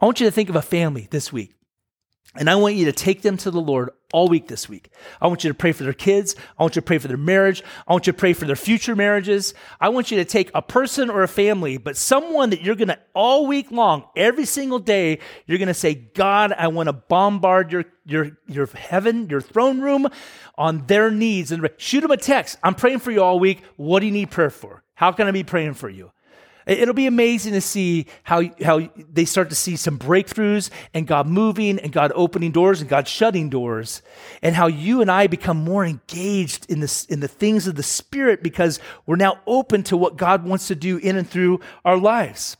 I 0.00 0.04
want 0.04 0.20
you 0.20 0.26
to 0.26 0.32
think 0.32 0.48
of 0.48 0.56
a 0.56 0.62
family 0.62 1.08
this 1.10 1.32
week. 1.32 1.54
And 2.36 2.50
I 2.50 2.56
want 2.56 2.74
you 2.74 2.86
to 2.86 2.92
take 2.92 3.22
them 3.22 3.36
to 3.38 3.50
the 3.50 3.60
Lord 3.60 3.90
all 4.12 4.28
week 4.28 4.48
this 4.48 4.68
week. 4.68 4.90
I 5.20 5.26
want 5.28 5.44
you 5.44 5.50
to 5.50 5.54
pray 5.54 5.72
for 5.72 5.84
their 5.84 5.92
kids. 5.92 6.34
I 6.58 6.62
want 6.62 6.76
you 6.76 6.82
to 6.82 6.86
pray 6.86 6.98
for 6.98 7.08
their 7.08 7.16
marriage. 7.16 7.62
I 7.86 7.92
want 7.92 8.06
you 8.06 8.12
to 8.12 8.18
pray 8.18 8.32
for 8.32 8.44
their 8.44 8.56
future 8.56 8.96
marriages. 8.96 9.54
I 9.80 9.88
want 9.88 10.10
you 10.10 10.16
to 10.18 10.24
take 10.24 10.50
a 10.54 10.62
person 10.62 11.10
or 11.10 11.22
a 11.22 11.28
family, 11.28 11.78
but 11.78 11.96
someone 11.96 12.50
that 12.50 12.62
you're 12.62 12.74
going 12.74 12.88
to 12.88 12.98
all 13.14 13.46
week 13.46 13.70
long, 13.70 14.04
every 14.16 14.46
single 14.46 14.78
day, 14.78 15.18
you're 15.46 15.58
going 15.58 15.68
to 15.68 15.74
say, 15.74 15.94
God, 15.94 16.52
I 16.52 16.68
want 16.68 16.88
to 16.88 16.92
bombard 16.92 17.72
your, 17.72 17.84
your, 18.04 18.38
your 18.46 18.66
heaven, 18.66 19.28
your 19.28 19.40
throne 19.40 19.80
room 19.80 20.08
on 20.56 20.86
their 20.86 21.10
needs 21.10 21.52
and 21.52 21.68
shoot 21.76 22.00
them 22.00 22.10
a 22.10 22.16
text. 22.16 22.58
I'm 22.62 22.74
praying 22.74 23.00
for 23.00 23.10
you 23.10 23.22
all 23.22 23.38
week. 23.38 23.62
What 23.76 24.00
do 24.00 24.06
you 24.06 24.12
need 24.12 24.30
prayer 24.30 24.50
for? 24.50 24.82
How 24.94 25.10
can 25.12 25.26
I 25.26 25.32
be 25.32 25.42
praying 25.42 25.74
for 25.74 25.88
you? 25.88 26.12
It'll 26.66 26.94
be 26.94 27.06
amazing 27.06 27.52
to 27.52 27.60
see 27.60 28.06
how, 28.22 28.42
how 28.62 28.88
they 28.96 29.24
start 29.24 29.50
to 29.50 29.54
see 29.54 29.76
some 29.76 29.98
breakthroughs 29.98 30.70
and 30.94 31.06
God 31.06 31.26
moving 31.26 31.78
and 31.78 31.92
God 31.92 32.12
opening 32.14 32.52
doors 32.52 32.80
and 32.80 32.88
God 32.88 33.06
shutting 33.06 33.50
doors 33.50 34.02
and 34.42 34.54
how 34.54 34.66
you 34.66 35.02
and 35.02 35.10
I 35.10 35.26
become 35.26 35.58
more 35.58 35.84
engaged 35.84 36.70
in, 36.70 36.80
this, 36.80 37.04
in 37.06 37.20
the 37.20 37.28
things 37.28 37.66
of 37.66 37.74
the 37.74 37.82
Spirit 37.82 38.42
because 38.42 38.80
we're 39.06 39.16
now 39.16 39.40
open 39.46 39.82
to 39.84 39.96
what 39.96 40.16
God 40.16 40.44
wants 40.44 40.68
to 40.68 40.74
do 40.74 40.96
in 40.96 41.16
and 41.16 41.28
through 41.28 41.60
our 41.84 41.98
lives. 41.98 42.56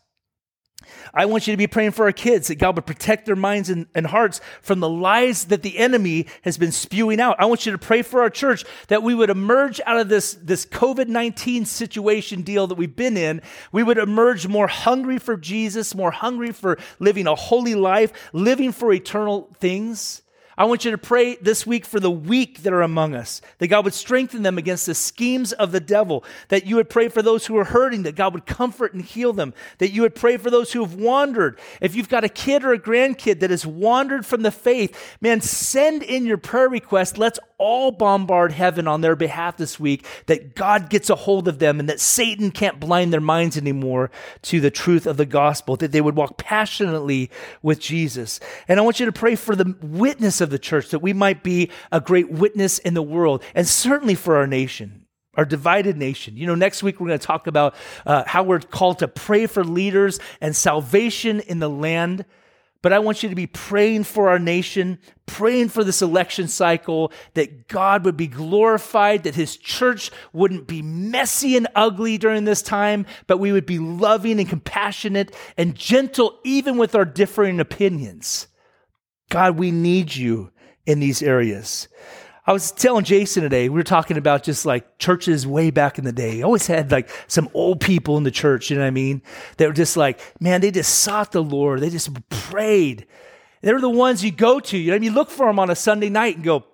I 1.13 1.27
want 1.27 1.47
you 1.47 1.53
to 1.53 1.57
be 1.57 1.67
praying 1.67 1.93
for 1.93 2.05
our 2.05 2.13
kids 2.13 2.49
that 2.49 2.57
God 2.57 2.77
would 2.77 2.87
protect 2.87 3.27
their 3.27 3.37
minds 3.37 3.71
and, 3.71 3.87
and, 3.95 4.07
hearts 4.07 4.41
from 4.61 4.81
the 4.81 4.89
lies 4.89 5.47
that 5.47 5.63
the 5.63 5.79
enemy 5.79 6.27
has 6.43 6.59
been 6.59 6.73
spewing 6.73 7.21
out. 7.21 7.37
I 7.39 7.47
want 7.47 7.67
you 7.67 7.73
to 7.73 7.79
pray 7.79 8.03
for 8.03 8.21
our 8.21 8.31
church 8.31 8.65
that 8.89 9.03
we 9.03 9.15
would 9.15 9.31
emerge 9.31 9.81
out 9.87 9.99
of 9.99 10.09
this, 10.09 10.35
this 10.35 10.67
COVID 10.67 11.09
19 11.09 11.65
situation 11.65 12.43
deal 12.43 12.67
that 12.67 12.75
we've 12.75 12.95
been 12.95 13.17
in. 13.17 13.41
We 13.73 13.83
would 13.83 13.99
emerge 13.99 14.47
more 14.47 14.67
hungry 14.67 15.19
for 15.19 15.37
Jesus, 15.37 15.95
more 15.95 16.11
hungry 16.11 16.53
for 16.53 16.79
living 16.99 17.27
a 17.27 17.35
holy 17.35 17.75
life, 17.75 18.13
living 18.33 18.73
for 18.73 18.93
eternal 18.93 19.49
things. 19.59 20.23
I 20.57 20.65
want 20.67 20.85
you 20.85 20.91
to 20.93 20.99
pray 20.99 21.37
this 21.37 21.67
week 21.67 21.85
for 21.85 21.99
the 21.99 22.11
weak 22.11 22.63
that 22.63 22.73
are 22.73 22.83
among 22.83 23.15
us, 23.15 23.41
that 23.59 23.69
God 23.69 23.85
would 23.85 23.95
strengthen 23.95 24.43
them 24.43 24.59
against 24.59 24.87
the 24.87 24.95
schemes 24.95 25.53
of 25.53 25.73
the 25.73 25.81
devil, 25.81 26.25
that 26.49 26.67
you 26.67 26.77
would 26.77 26.89
pray 26.89 27.09
for 27.09 27.23
those 27.23 27.47
who 27.47 27.57
are 27.57 27.65
hurting, 27.65 28.05
that 28.05 28.15
God 28.15 28.35
would 28.35 28.47
comfort 28.47 28.95
and 28.95 29.03
heal 29.03 29.33
them, 29.33 29.53
that 29.79 29.91
you 29.91 30.03
would 30.03 30.15
pray 30.15 30.37
for 30.37 30.51
those 30.51 30.73
who 30.73 30.83
have 30.83 30.95
wandered. 30.95 31.59
If 31.81 31.95
you've 31.97 32.09
got 32.09 32.25
a 32.25 32.29
kid 32.29 32.65
or 32.65 32.73
a 32.73 32.79
grandkid 32.79 33.41
that 33.41 33.51
has 33.51 33.67
wandered 33.67 34.25
from 34.25 34.43
the 34.43 34.51
faith, 34.51 35.17
man, 35.21 35.41
send 35.41 36.03
in 36.03 36.25
your 36.25 36.39
prayer 36.39 36.69
request. 36.69 37.19
Let's 37.19 37.41
all 37.65 37.91
bombard 37.91 38.53
heaven 38.53 38.87
on 38.87 39.01
their 39.01 39.17
behalf 39.17 39.57
this 39.57 39.81
week, 39.81 40.07
that 40.27 40.55
God 40.55 40.91
gets 40.91 41.09
a 41.09 41.15
hold 41.15 41.49
of 41.49 41.61
them 41.61 41.81
and 41.81 41.89
that 41.89 41.99
Satan 41.99 42.51
can't 42.51 42.79
blind 42.79 43.11
their 43.11 43.23
minds 43.23 43.57
anymore 43.57 44.11
to 44.43 44.61
the 44.61 44.71
truth 44.71 45.07
of 45.07 45.17
the 45.17 45.25
gospel, 45.25 45.75
that 45.77 45.91
they 45.91 46.03
would 46.03 46.15
walk 46.15 46.37
passionately 46.37 47.31
with 47.63 47.81
Jesus. 47.81 48.39
And 48.69 48.79
I 48.79 48.83
want 48.83 49.01
you 49.01 49.07
to 49.07 49.13
pray 49.13 49.35
for 49.35 49.57
the 49.57 49.75
witness 49.81 50.43
of 50.43 50.51
the 50.51 50.59
church, 50.59 50.91
that 50.91 50.99
we 50.99 51.15
might 51.15 51.43
be 51.43 51.71
a 51.91 52.03
great 52.03 52.31
witness 52.31 52.79
in 52.81 52.93
the 52.93 53.03
world, 53.03 53.43
and 53.55 53.67
certainly 53.67 54.15
for 54.15 54.37
our 54.37 54.47
nation 54.47 55.01
our 55.37 55.45
divided 55.45 55.97
nation. 55.97 56.37
You 56.37 56.47
know, 56.47 56.55
next 56.55 56.85
week 56.85 57.01
we're 57.01 57.09
going 57.09 57.19
to 57.19 57.27
talk 57.27 57.49
about 57.49 57.75
uh, 58.07 58.23
how 58.25 58.45
we're 58.45 58.61
called 58.61 59.01
to 59.01 59.09
pray 59.09 59.47
for 59.47 59.65
leaders 59.65 60.21
and 60.41 60.55
salvation 60.55 61.41
in 61.41 61.59
the 61.59 61.69
land. 61.69 62.25
But 62.85 62.93
I 62.93 62.99
want 62.99 63.23
you 63.23 63.31
to 63.31 63.35
be 63.35 63.47
praying 63.47 64.05
for 64.05 64.29
our 64.29 64.39
nation, 64.39 64.99
praying 65.25 65.71
for 65.71 65.85
this 65.85 66.03
election 66.03 66.49
cycle, 66.49 67.13
that 67.33 67.67
God 67.67 68.05
would 68.05 68.15
be 68.15 68.27
glorified, 68.27 69.23
that 69.23 69.35
his 69.35 69.57
church 69.57 70.11
wouldn't 70.35 70.67
be 70.67 70.83
messy 70.83 71.57
and 71.57 71.67
ugly 71.75 72.19
during 72.19 72.45
this 72.45 72.61
time, 72.61 73.07
but 73.27 73.39
we 73.39 73.53
would 73.53 73.65
be 73.65 73.79
loving 73.79 74.39
and 74.39 74.51
compassionate 74.51 75.35
and 75.57 75.75
gentle, 75.75 76.39
even 76.45 76.77
with 76.77 76.95
our 76.95 77.07
differing 77.07 77.59
opinions. 77.59 78.49
God, 79.31 79.59
we 79.59 79.71
need 79.71 80.15
you 80.15 80.51
in 80.85 81.01
these 81.01 81.23
areas. 81.23 81.89
I 82.47 82.53
was 82.53 82.73
telling 82.73 83.05
Jason 83.05 83.43
today, 83.43 83.71
we 83.71 83.77
were 83.77 83.83
talking 83.83 84.19
about 84.19 84.43
just 84.43 84.67
like 84.67 84.99
churches 84.99 85.47
way 85.47 85.71
back 85.71 85.99
in 85.99 86.05
the 86.05 86.13
day. 86.13 86.43
Always 86.43 86.67
had 86.67 86.93
like 86.93 87.09
some 87.27 87.49
old 87.55 87.81
people 87.81 88.19
in 88.19 88.25
the 88.25 88.31
church, 88.31 88.69
you 88.69 88.77
know 88.77 88.83
what 88.83 88.89
I 88.89 88.91
mean? 88.91 89.23
They 89.57 89.67
were 89.67 89.73
just 89.73 89.97
like, 89.97 90.21
man, 90.41 90.61
they 90.61 90.71
just 90.71 91.01
sought 91.01 91.33
the 91.33 91.43
Lord. 91.43 91.81
They 91.81 91.89
just 91.89 92.11
prayed. 92.29 93.07
They 93.63 93.73
were 93.73 93.81
the 93.81 93.89
ones 93.89 94.23
you 94.23 94.31
go 94.31 94.61
to. 94.61 94.77
You 94.77 94.91
know, 94.91 94.97
I 94.97 94.99
mean, 94.99 95.11
you 95.11 95.15
look 95.15 95.31
for 95.31 95.47
them 95.47 95.59
on 95.59 95.71
a 95.71 95.75
Sunday 95.75 96.11
night 96.11 96.35
and 96.35 96.45
go, 96.45 96.67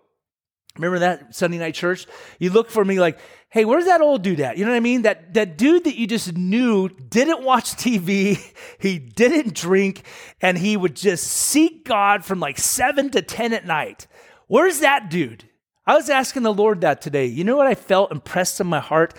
remember 0.74 0.98
that 0.98 1.36
Sunday 1.36 1.58
night 1.58 1.74
church? 1.74 2.04
You 2.40 2.50
look 2.50 2.68
for 2.68 2.84
me 2.84 2.98
like, 2.98 3.20
hey, 3.48 3.64
where's 3.64 3.84
that 3.84 4.00
old 4.00 4.22
dude 4.22 4.40
at? 4.40 4.58
You 4.58 4.64
know 4.64 4.72
what 4.72 4.76
I 4.76 4.80
mean? 4.80 5.02
That, 5.02 5.34
that 5.34 5.56
dude 5.56 5.84
that 5.84 5.94
you 5.94 6.08
just 6.08 6.36
knew 6.36 6.88
didn't 6.88 7.44
watch 7.44 7.74
TV, 7.74 8.42
he 8.80 8.98
didn't 8.98 9.54
drink, 9.54 10.02
and 10.40 10.58
he 10.58 10.76
would 10.76 10.96
just 10.96 11.28
seek 11.28 11.84
God 11.84 12.24
from 12.24 12.40
like 12.40 12.58
seven 12.58 13.08
to 13.10 13.22
10 13.22 13.52
at 13.52 13.66
night. 13.66 14.08
Where's 14.48 14.80
that 14.80 15.10
dude? 15.10 15.44
I 15.90 15.94
was 15.94 16.08
asking 16.08 16.44
the 16.44 16.54
Lord 16.54 16.82
that 16.82 17.02
today. 17.02 17.26
You 17.26 17.42
know 17.42 17.56
what 17.56 17.66
I 17.66 17.74
felt 17.74 18.12
impressed 18.12 18.60
in 18.60 18.68
my 18.68 18.78
heart? 18.78 19.12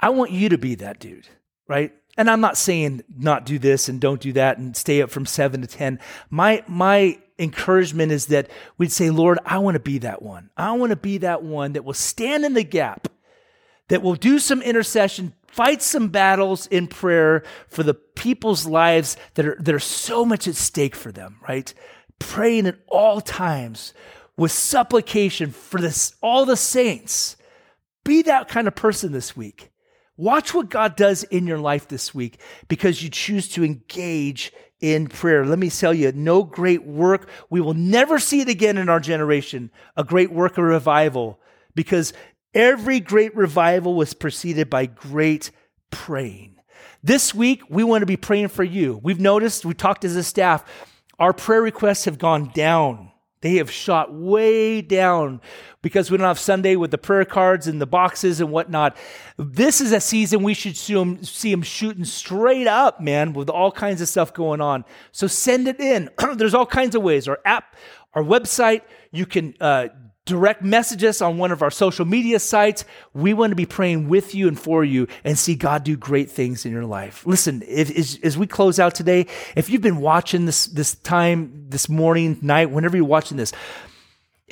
I 0.00 0.08
want 0.08 0.32
you 0.32 0.48
to 0.48 0.58
be 0.58 0.74
that 0.74 0.98
dude, 0.98 1.28
right? 1.68 1.94
And 2.16 2.28
I'm 2.28 2.40
not 2.40 2.56
saying 2.56 3.04
not 3.16 3.46
do 3.46 3.60
this 3.60 3.88
and 3.88 4.00
don't 4.00 4.20
do 4.20 4.32
that 4.32 4.58
and 4.58 4.76
stay 4.76 5.02
up 5.02 5.10
from 5.10 5.24
7 5.24 5.60
to 5.60 5.68
10. 5.68 6.00
My 6.28 6.64
my 6.66 7.20
encouragement 7.38 8.10
is 8.10 8.26
that 8.26 8.50
we'd 8.76 8.90
say, 8.90 9.08
"Lord, 9.10 9.38
I 9.46 9.58
want 9.58 9.76
to 9.76 9.80
be 9.80 9.98
that 9.98 10.20
one. 10.20 10.50
I 10.56 10.72
want 10.72 10.90
to 10.90 10.96
be 10.96 11.18
that 11.18 11.44
one 11.44 11.74
that 11.74 11.84
will 11.84 11.94
stand 11.94 12.44
in 12.44 12.54
the 12.54 12.64
gap, 12.64 13.06
that 13.86 14.02
will 14.02 14.16
do 14.16 14.40
some 14.40 14.62
intercession, 14.62 15.34
fight 15.46 15.80
some 15.80 16.08
battles 16.08 16.66
in 16.66 16.88
prayer 16.88 17.44
for 17.68 17.84
the 17.84 17.94
people's 17.94 18.66
lives 18.66 19.16
that 19.34 19.46
are 19.46 19.56
that 19.60 19.76
are 19.76 19.78
so 19.78 20.24
much 20.24 20.48
at 20.48 20.56
stake 20.56 20.96
for 20.96 21.12
them, 21.12 21.38
right? 21.48 21.72
Praying 22.18 22.66
at 22.66 22.80
all 22.88 23.20
times 23.20 23.94
with 24.36 24.52
supplication 24.52 25.50
for 25.50 25.80
this, 25.80 26.14
all 26.22 26.44
the 26.44 26.56
saints. 26.56 27.36
Be 28.04 28.22
that 28.22 28.48
kind 28.48 28.66
of 28.66 28.74
person 28.74 29.12
this 29.12 29.36
week. 29.36 29.70
Watch 30.16 30.52
what 30.52 30.68
God 30.68 30.96
does 30.96 31.22
in 31.24 31.46
your 31.46 31.58
life 31.58 31.88
this 31.88 32.14
week 32.14 32.40
because 32.68 33.02
you 33.02 33.08
choose 33.08 33.48
to 33.48 33.64
engage 33.64 34.52
in 34.80 35.06
prayer. 35.06 35.46
Let 35.46 35.58
me 35.58 35.70
tell 35.70 35.94
you, 35.94 36.12
no 36.12 36.42
great 36.42 36.84
work, 36.84 37.28
we 37.48 37.60
will 37.60 37.74
never 37.74 38.18
see 38.18 38.40
it 38.40 38.48
again 38.48 38.78
in 38.78 38.88
our 38.88 39.00
generation, 39.00 39.70
a 39.96 40.04
great 40.04 40.32
work 40.32 40.58
of 40.58 40.64
revival, 40.64 41.38
because 41.74 42.12
every 42.54 43.00
great 43.00 43.34
revival 43.36 43.94
was 43.94 44.14
preceded 44.14 44.68
by 44.70 44.86
great 44.86 45.50
praying. 45.90 46.56
This 47.02 47.34
week, 47.34 47.62
we 47.70 47.84
want 47.84 48.02
to 48.02 48.06
be 48.06 48.16
praying 48.16 48.48
for 48.48 48.64
you. 48.64 49.00
We've 49.02 49.20
noticed, 49.20 49.64
we 49.64 49.74
talked 49.74 50.04
as 50.04 50.16
a 50.16 50.22
staff, 50.22 50.64
our 51.18 51.32
prayer 51.32 51.62
requests 51.62 52.06
have 52.06 52.18
gone 52.18 52.50
down 52.54 53.09
they 53.42 53.56
have 53.56 53.70
shot 53.70 54.12
way 54.12 54.82
down 54.82 55.40
because 55.80 56.10
we 56.10 56.18
don't 56.18 56.26
have 56.26 56.38
Sunday 56.38 56.76
with 56.76 56.90
the 56.90 56.98
prayer 56.98 57.24
cards 57.24 57.66
and 57.66 57.80
the 57.80 57.86
boxes 57.86 58.40
and 58.40 58.50
whatnot. 58.50 58.96
This 59.38 59.80
is 59.80 59.92
a 59.92 60.00
season 60.00 60.42
we 60.42 60.52
should 60.52 60.76
see 60.76 60.94
them, 60.94 61.24
see 61.24 61.50
them 61.50 61.62
shooting 61.62 62.04
straight 62.04 62.66
up, 62.66 63.00
man, 63.00 63.32
with 63.32 63.48
all 63.48 63.72
kinds 63.72 64.02
of 64.02 64.08
stuff 64.08 64.34
going 64.34 64.60
on. 64.60 64.84
So 65.12 65.26
send 65.26 65.68
it 65.68 65.80
in. 65.80 66.10
There's 66.34 66.54
all 66.54 66.66
kinds 66.66 66.94
of 66.94 67.02
ways. 67.02 67.28
Our 67.28 67.38
app, 67.46 67.76
our 68.12 68.22
website, 68.22 68.82
you 69.10 69.24
can 69.24 69.54
uh, 69.60 69.88
direct 70.26 70.62
message 70.62 71.02
us 71.02 71.20
on 71.20 71.38
one 71.38 71.50
of 71.50 71.62
our 71.62 71.70
social 71.70 72.04
media 72.04 72.38
sites. 72.38 72.84
We 73.14 73.34
want 73.34 73.50
to 73.50 73.56
be 73.56 73.66
praying 73.66 74.08
with 74.08 74.34
you 74.34 74.48
and 74.48 74.58
for 74.58 74.84
you 74.84 75.08
and 75.24 75.38
see 75.38 75.54
God 75.54 75.84
do 75.84 75.96
great 75.96 76.30
things 76.30 76.64
in 76.64 76.72
your 76.72 76.84
life. 76.84 77.26
Listen, 77.26 77.62
if, 77.66 77.90
as, 77.96 78.18
as, 78.22 78.38
we 78.38 78.46
close 78.46 78.78
out 78.78 78.94
today, 78.94 79.26
if 79.56 79.68
you've 79.68 79.82
been 79.82 80.00
watching 80.00 80.46
this, 80.46 80.66
this 80.66 80.94
time, 80.96 81.66
this 81.68 81.88
morning, 81.88 82.38
night, 82.42 82.70
whenever 82.70 82.96
you're 82.96 83.06
watching 83.06 83.36
this, 83.36 83.52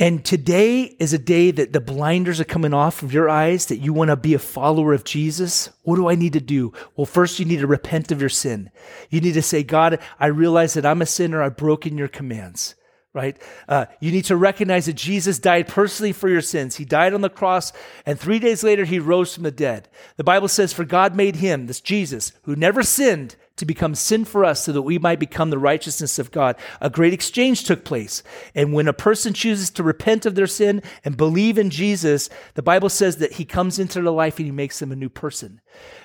and 0.00 0.24
today 0.24 0.82
is 0.82 1.12
a 1.12 1.18
day 1.18 1.50
that 1.50 1.72
the 1.72 1.80
blinders 1.80 2.40
are 2.40 2.44
coming 2.44 2.72
off 2.72 3.02
of 3.02 3.12
your 3.12 3.28
eyes, 3.28 3.66
that 3.66 3.78
you 3.78 3.92
want 3.92 4.10
to 4.10 4.16
be 4.16 4.32
a 4.32 4.38
follower 4.38 4.92
of 4.92 5.02
Jesus. 5.02 5.70
What 5.82 5.96
do 5.96 6.08
I 6.08 6.14
need 6.14 6.34
to 6.34 6.40
do? 6.40 6.72
Well, 6.94 7.04
first, 7.04 7.40
you 7.40 7.44
need 7.44 7.58
to 7.58 7.66
repent 7.66 8.12
of 8.12 8.20
your 8.20 8.28
sin. 8.28 8.70
You 9.10 9.20
need 9.20 9.34
to 9.34 9.42
say, 9.42 9.64
God, 9.64 9.98
I 10.20 10.26
realize 10.26 10.74
that 10.74 10.86
I'm 10.86 11.02
a 11.02 11.06
sinner. 11.06 11.42
I've 11.42 11.56
broken 11.56 11.98
your 11.98 12.06
commands 12.06 12.76
right? 13.18 13.36
Uh, 13.68 13.86
you 14.00 14.12
need 14.12 14.24
to 14.26 14.36
recognize 14.36 14.86
that 14.86 14.94
Jesus 14.94 15.38
died 15.38 15.66
personally 15.66 16.12
for 16.12 16.28
your 16.28 16.40
sins. 16.40 16.76
He 16.76 16.84
died 16.84 17.12
on 17.12 17.20
the 17.20 17.28
cross, 17.28 17.72
and 18.06 18.18
three 18.18 18.38
days 18.38 18.62
later, 18.62 18.84
he 18.84 19.00
rose 19.00 19.34
from 19.34 19.42
the 19.42 19.50
dead. 19.50 19.88
The 20.16 20.24
Bible 20.24 20.48
says, 20.48 20.72
For 20.72 20.84
God 20.84 21.16
made 21.16 21.36
him, 21.36 21.66
this 21.66 21.80
Jesus, 21.80 22.32
who 22.42 22.54
never 22.54 22.82
sinned, 22.82 23.34
to 23.58 23.66
become 23.66 23.94
sin 23.94 24.24
for 24.24 24.44
us 24.44 24.64
so 24.64 24.72
that 24.72 24.82
we 24.82 24.98
might 24.98 25.20
become 25.20 25.50
the 25.50 25.58
righteousness 25.58 26.18
of 26.18 26.30
God. 26.30 26.56
A 26.80 26.90
great 26.90 27.12
exchange 27.12 27.64
took 27.64 27.84
place. 27.84 28.22
And 28.54 28.72
when 28.72 28.88
a 28.88 28.92
person 28.92 29.34
chooses 29.34 29.70
to 29.70 29.82
repent 29.82 30.26
of 30.26 30.34
their 30.34 30.46
sin 30.46 30.82
and 31.04 31.16
believe 31.16 31.58
in 31.58 31.70
Jesus, 31.70 32.28
the 32.54 32.62
Bible 32.62 32.88
says 32.88 33.18
that 33.18 33.34
he 33.34 33.44
comes 33.44 33.78
into 33.78 34.00
their 34.00 34.10
life 34.10 34.38
and 34.38 34.46
he 34.46 34.52
makes 34.52 34.78
them 34.78 34.92
a 34.92 34.96
new 34.96 35.08
person. 35.08 35.60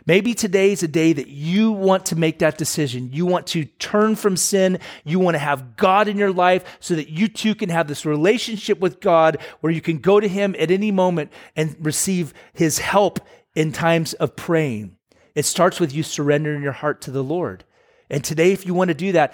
Maybe 0.06 0.34
today 0.34 0.72
is 0.72 0.84
a 0.84 0.88
day 0.88 1.14
that 1.14 1.28
you 1.28 1.72
want 1.72 2.06
to 2.08 2.16
make 2.16 2.40
that 2.40 2.58
decision. 2.58 3.10
You 3.12 3.26
want 3.26 3.48
to 3.48 3.66
turn 3.66 4.16
from 4.16 4.36
sin. 4.36 4.80
You 5.04 5.20
want 5.20 5.36
to 5.36 5.40
have 5.40 5.76
God 5.78 6.08
in 6.08 6.18
your 6.18 6.34
life 6.34 6.78
so 6.80 6.96
that 6.96 7.10
you 7.10 7.28
too 7.28 7.56
can 7.56 7.70
have 7.70 7.88
this 7.88 8.06
relationship 8.06 8.80
with 8.80 9.00
God 9.00 9.38
where 9.62 9.72
you 9.72 9.82
can 9.82 10.00
go 10.00 10.20
to 10.20 10.28
him 10.28 10.56
at 10.60 10.72
any 10.72 10.92
moment 10.92 11.32
and 11.56 11.76
receive 11.80 12.34
his 12.54 12.80
help 12.80 13.20
in 13.56 13.72
times 13.72 14.14
of 14.14 14.36
praying. 14.36 14.98
It 15.36 15.46
starts 15.46 15.80
with 15.80 15.94
you 15.94 16.04
surrendering 16.04 16.62
your 16.62 16.72
heart 16.72 17.02
to 17.02 17.12
the 17.12 17.24
Lord. 17.24 17.64
And 18.10 18.24
today, 18.24 18.52
if 18.52 18.66
you 18.66 18.74
want 18.74 18.90
to 18.90 18.94
do 18.94 19.14
that, 19.14 19.34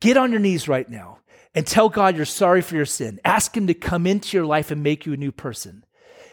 get 0.00 0.16
on 0.16 0.30
your 0.30 0.40
knees 0.40 0.68
right 0.68 0.88
now 0.88 1.18
and 1.54 1.66
tell 1.66 1.88
God 1.88 2.16
you're 2.16 2.26
sorry 2.26 2.60
for 2.60 2.76
your 2.76 2.84
sin. 2.84 3.18
Ask 3.24 3.56
Him 3.56 3.66
to 3.66 3.74
come 3.74 4.06
into 4.06 4.36
your 4.36 4.46
life 4.46 4.70
and 4.70 4.82
make 4.82 5.06
you 5.06 5.14
a 5.14 5.16
new 5.16 5.32
person. 5.32 5.84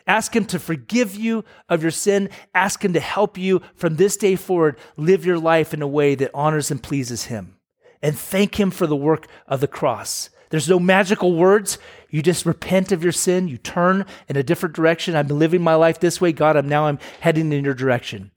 Ask 0.06 0.36
Him 0.36 0.46
to 0.48 0.60
forgive 0.60 1.16
you 1.16 1.46
of 1.70 1.82
your 1.82 1.92
sin. 1.92 2.30
Ask 2.54 2.84
Him 2.84 2.92
to 2.94 3.00
help 3.00 3.38
you 3.38 3.62
from 3.76 3.96
this 3.96 4.18
day 4.18 4.36
forward 4.36 4.78
live 4.98 5.26
your 5.26 5.40
life 5.40 5.74
in 5.74 5.82
a 5.82 5.88
way 5.88 6.16
that 6.16 6.32
honors 6.34 6.70
and 6.70 6.84
pleases 6.84 7.26
Him. 7.26 7.56
And 8.02 8.18
thank 8.18 8.60
Him 8.60 8.70
for 8.70 8.86
the 8.86 8.98
work 8.98 9.28
of 9.48 9.62
the 9.62 9.68
cross. 9.68 10.30
There's 10.50 10.70
no 10.70 10.78
magical 10.78 11.34
words. 11.34 11.78
You 12.10 12.22
just 12.22 12.46
repent 12.46 12.92
of 12.92 13.02
your 13.02 13.14
sin. 13.14 13.48
You 13.48 13.58
turn 13.58 14.06
in 14.28 14.36
a 14.36 14.44
different 14.44 14.76
direction. 14.76 15.16
I've 15.16 15.30
been 15.30 15.40
living 15.40 15.62
my 15.62 15.76
life 15.76 16.00
this 16.02 16.20
way. 16.20 16.34
God, 16.34 16.58
I'm 16.58 16.68
now 16.68 16.88
I'm 16.88 17.00
heading 17.22 17.52
in 17.54 17.64
your 17.64 17.74
direction 17.74 18.30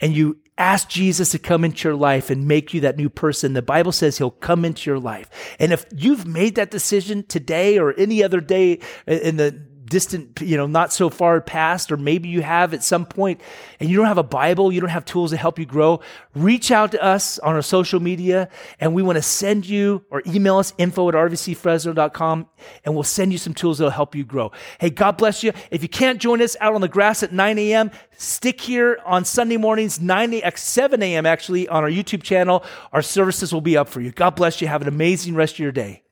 and 0.00 0.14
you 0.14 0.38
ask 0.58 0.88
Jesus 0.88 1.30
to 1.30 1.38
come 1.38 1.64
into 1.64 1.88
your 1.88 1.96
life 1.96 2.28
and 2.28 2.46
make 2.46 2.74
you 2.74 2.80
that 2.82 2.96
new 2.96 3.08
person, 3.08 3.54
the 3.54 3.62
Bible 3.62 3.92
says 3.92 4.18
he'll 4.18 4.30
come 4.30 4.64
into 4.64 4.90
your 4.90 4.98
life. 4.98 5.56
And 5.58 5.72
if 5.72 5.86
you've 5.90 6.26
made 6.26 6.54
that 6.56 6.70
decision 6.70 7.24
today 7.26 7.78
or 7.78 7.94
any 7.98 8.22
other 8.22 8.40
day 8.40 8.80
in 9.06 9.36
the 9.36 9.52
distant, 9.90 10.40
you 10.40 10.56
know, 10.56 10.66
not 10.66 10.92
so 10.92 11.10
far 11.10 11.40
past, 11.42 11.92
or 11.92 11.98
maybe 11.98 12.30
you 12.30 12.40
have 12.40 12.72
at 12.72 12.82
some 12.82 13.04
point 13.04 13.40
and 13.78 13.90
you 13.90 13.96
don't 13.96 14.06
have 14.06 14.16
a 14.16 14.22
Bible, 14.22 14.72
you 14.72 14.80
don't 14.80 14.88
have 14.88 15.04
tools 15.04 15.32
to 15.32 15.36
help 15.36 15.58
you 15.58 15.66
grow, 15.66 16.00
reach 16.34 16.70
out 16.70 16.92
to 16.92 17.02
us 17.02 17.38
on 17.40 17.54
our 17.54 17.62
social 17.62 18.00
media 18.00 18.48
and 18.78 18.94
we 18.94 19.02
want 19.02 19.16
to 19.16 19.22
send 19.22 19.66
you 19.66 20.02
or 20.10 20.22
email 20.26 20.56
us 20.56 20.72
info 20.78 21.08
at 21.08 21.14
rvcfresno.com 21.14 22.48
and 22.84 22.94
we'll 22.94 23.02
send 23.02 23.32
you 23.32 23.38
some 23.38 23.52
tools 23.52 23.78
that'll 23.78 23.90
help 23.90 24.14
you 24.14 24.24
grow. 24.24 24.50
Hey, 24.78 24.88
God 24.88 25.18
bless 25.18 25.42
you. 25.42 25.52
If 25.70 25.82
you 25.82 25.88
can't 25.88 26.20
join 26.20 26.40
us 26.40 26.56
out 26.60 26.74
on 26.74 26.80
the 26.80 26.88
grass 26.88 27.22
at 27.22 27.32
9 27.32 27.58
a.m., 27.58 27.90
stick 28.16 28.60
here 28.60 29.00
on 29.04 29.24
Sunday 29.24 29.56
mornings, 29.56 30.00
9 30.00 30.34
a, 30.34 30.42
uh, 30.42 30.50
7 30.54 31.02
a.m. 31.02 31.26
actually 31.26 31.68
on 31.68 31.82
our 31.82 31.90
YouTube 31.90 32.22
channel. 32.22 32.64
Our 32.92 33.02
services 33.02 33.52
will 33.52 33.60
be 33.60 33.76
up 33.76 33.88
for 33.88 34.00
you. 34.00 34.12
God 34.12 34.36
bless 34.36 34.60
you. 34.60 34.68
Have 34.68 34.82
an 34.82 34.88
amazing 34.88 35.34
rest 35.34 35.54
of 35.54 35.58
your 35.58 35.72
day. 35.72 36.04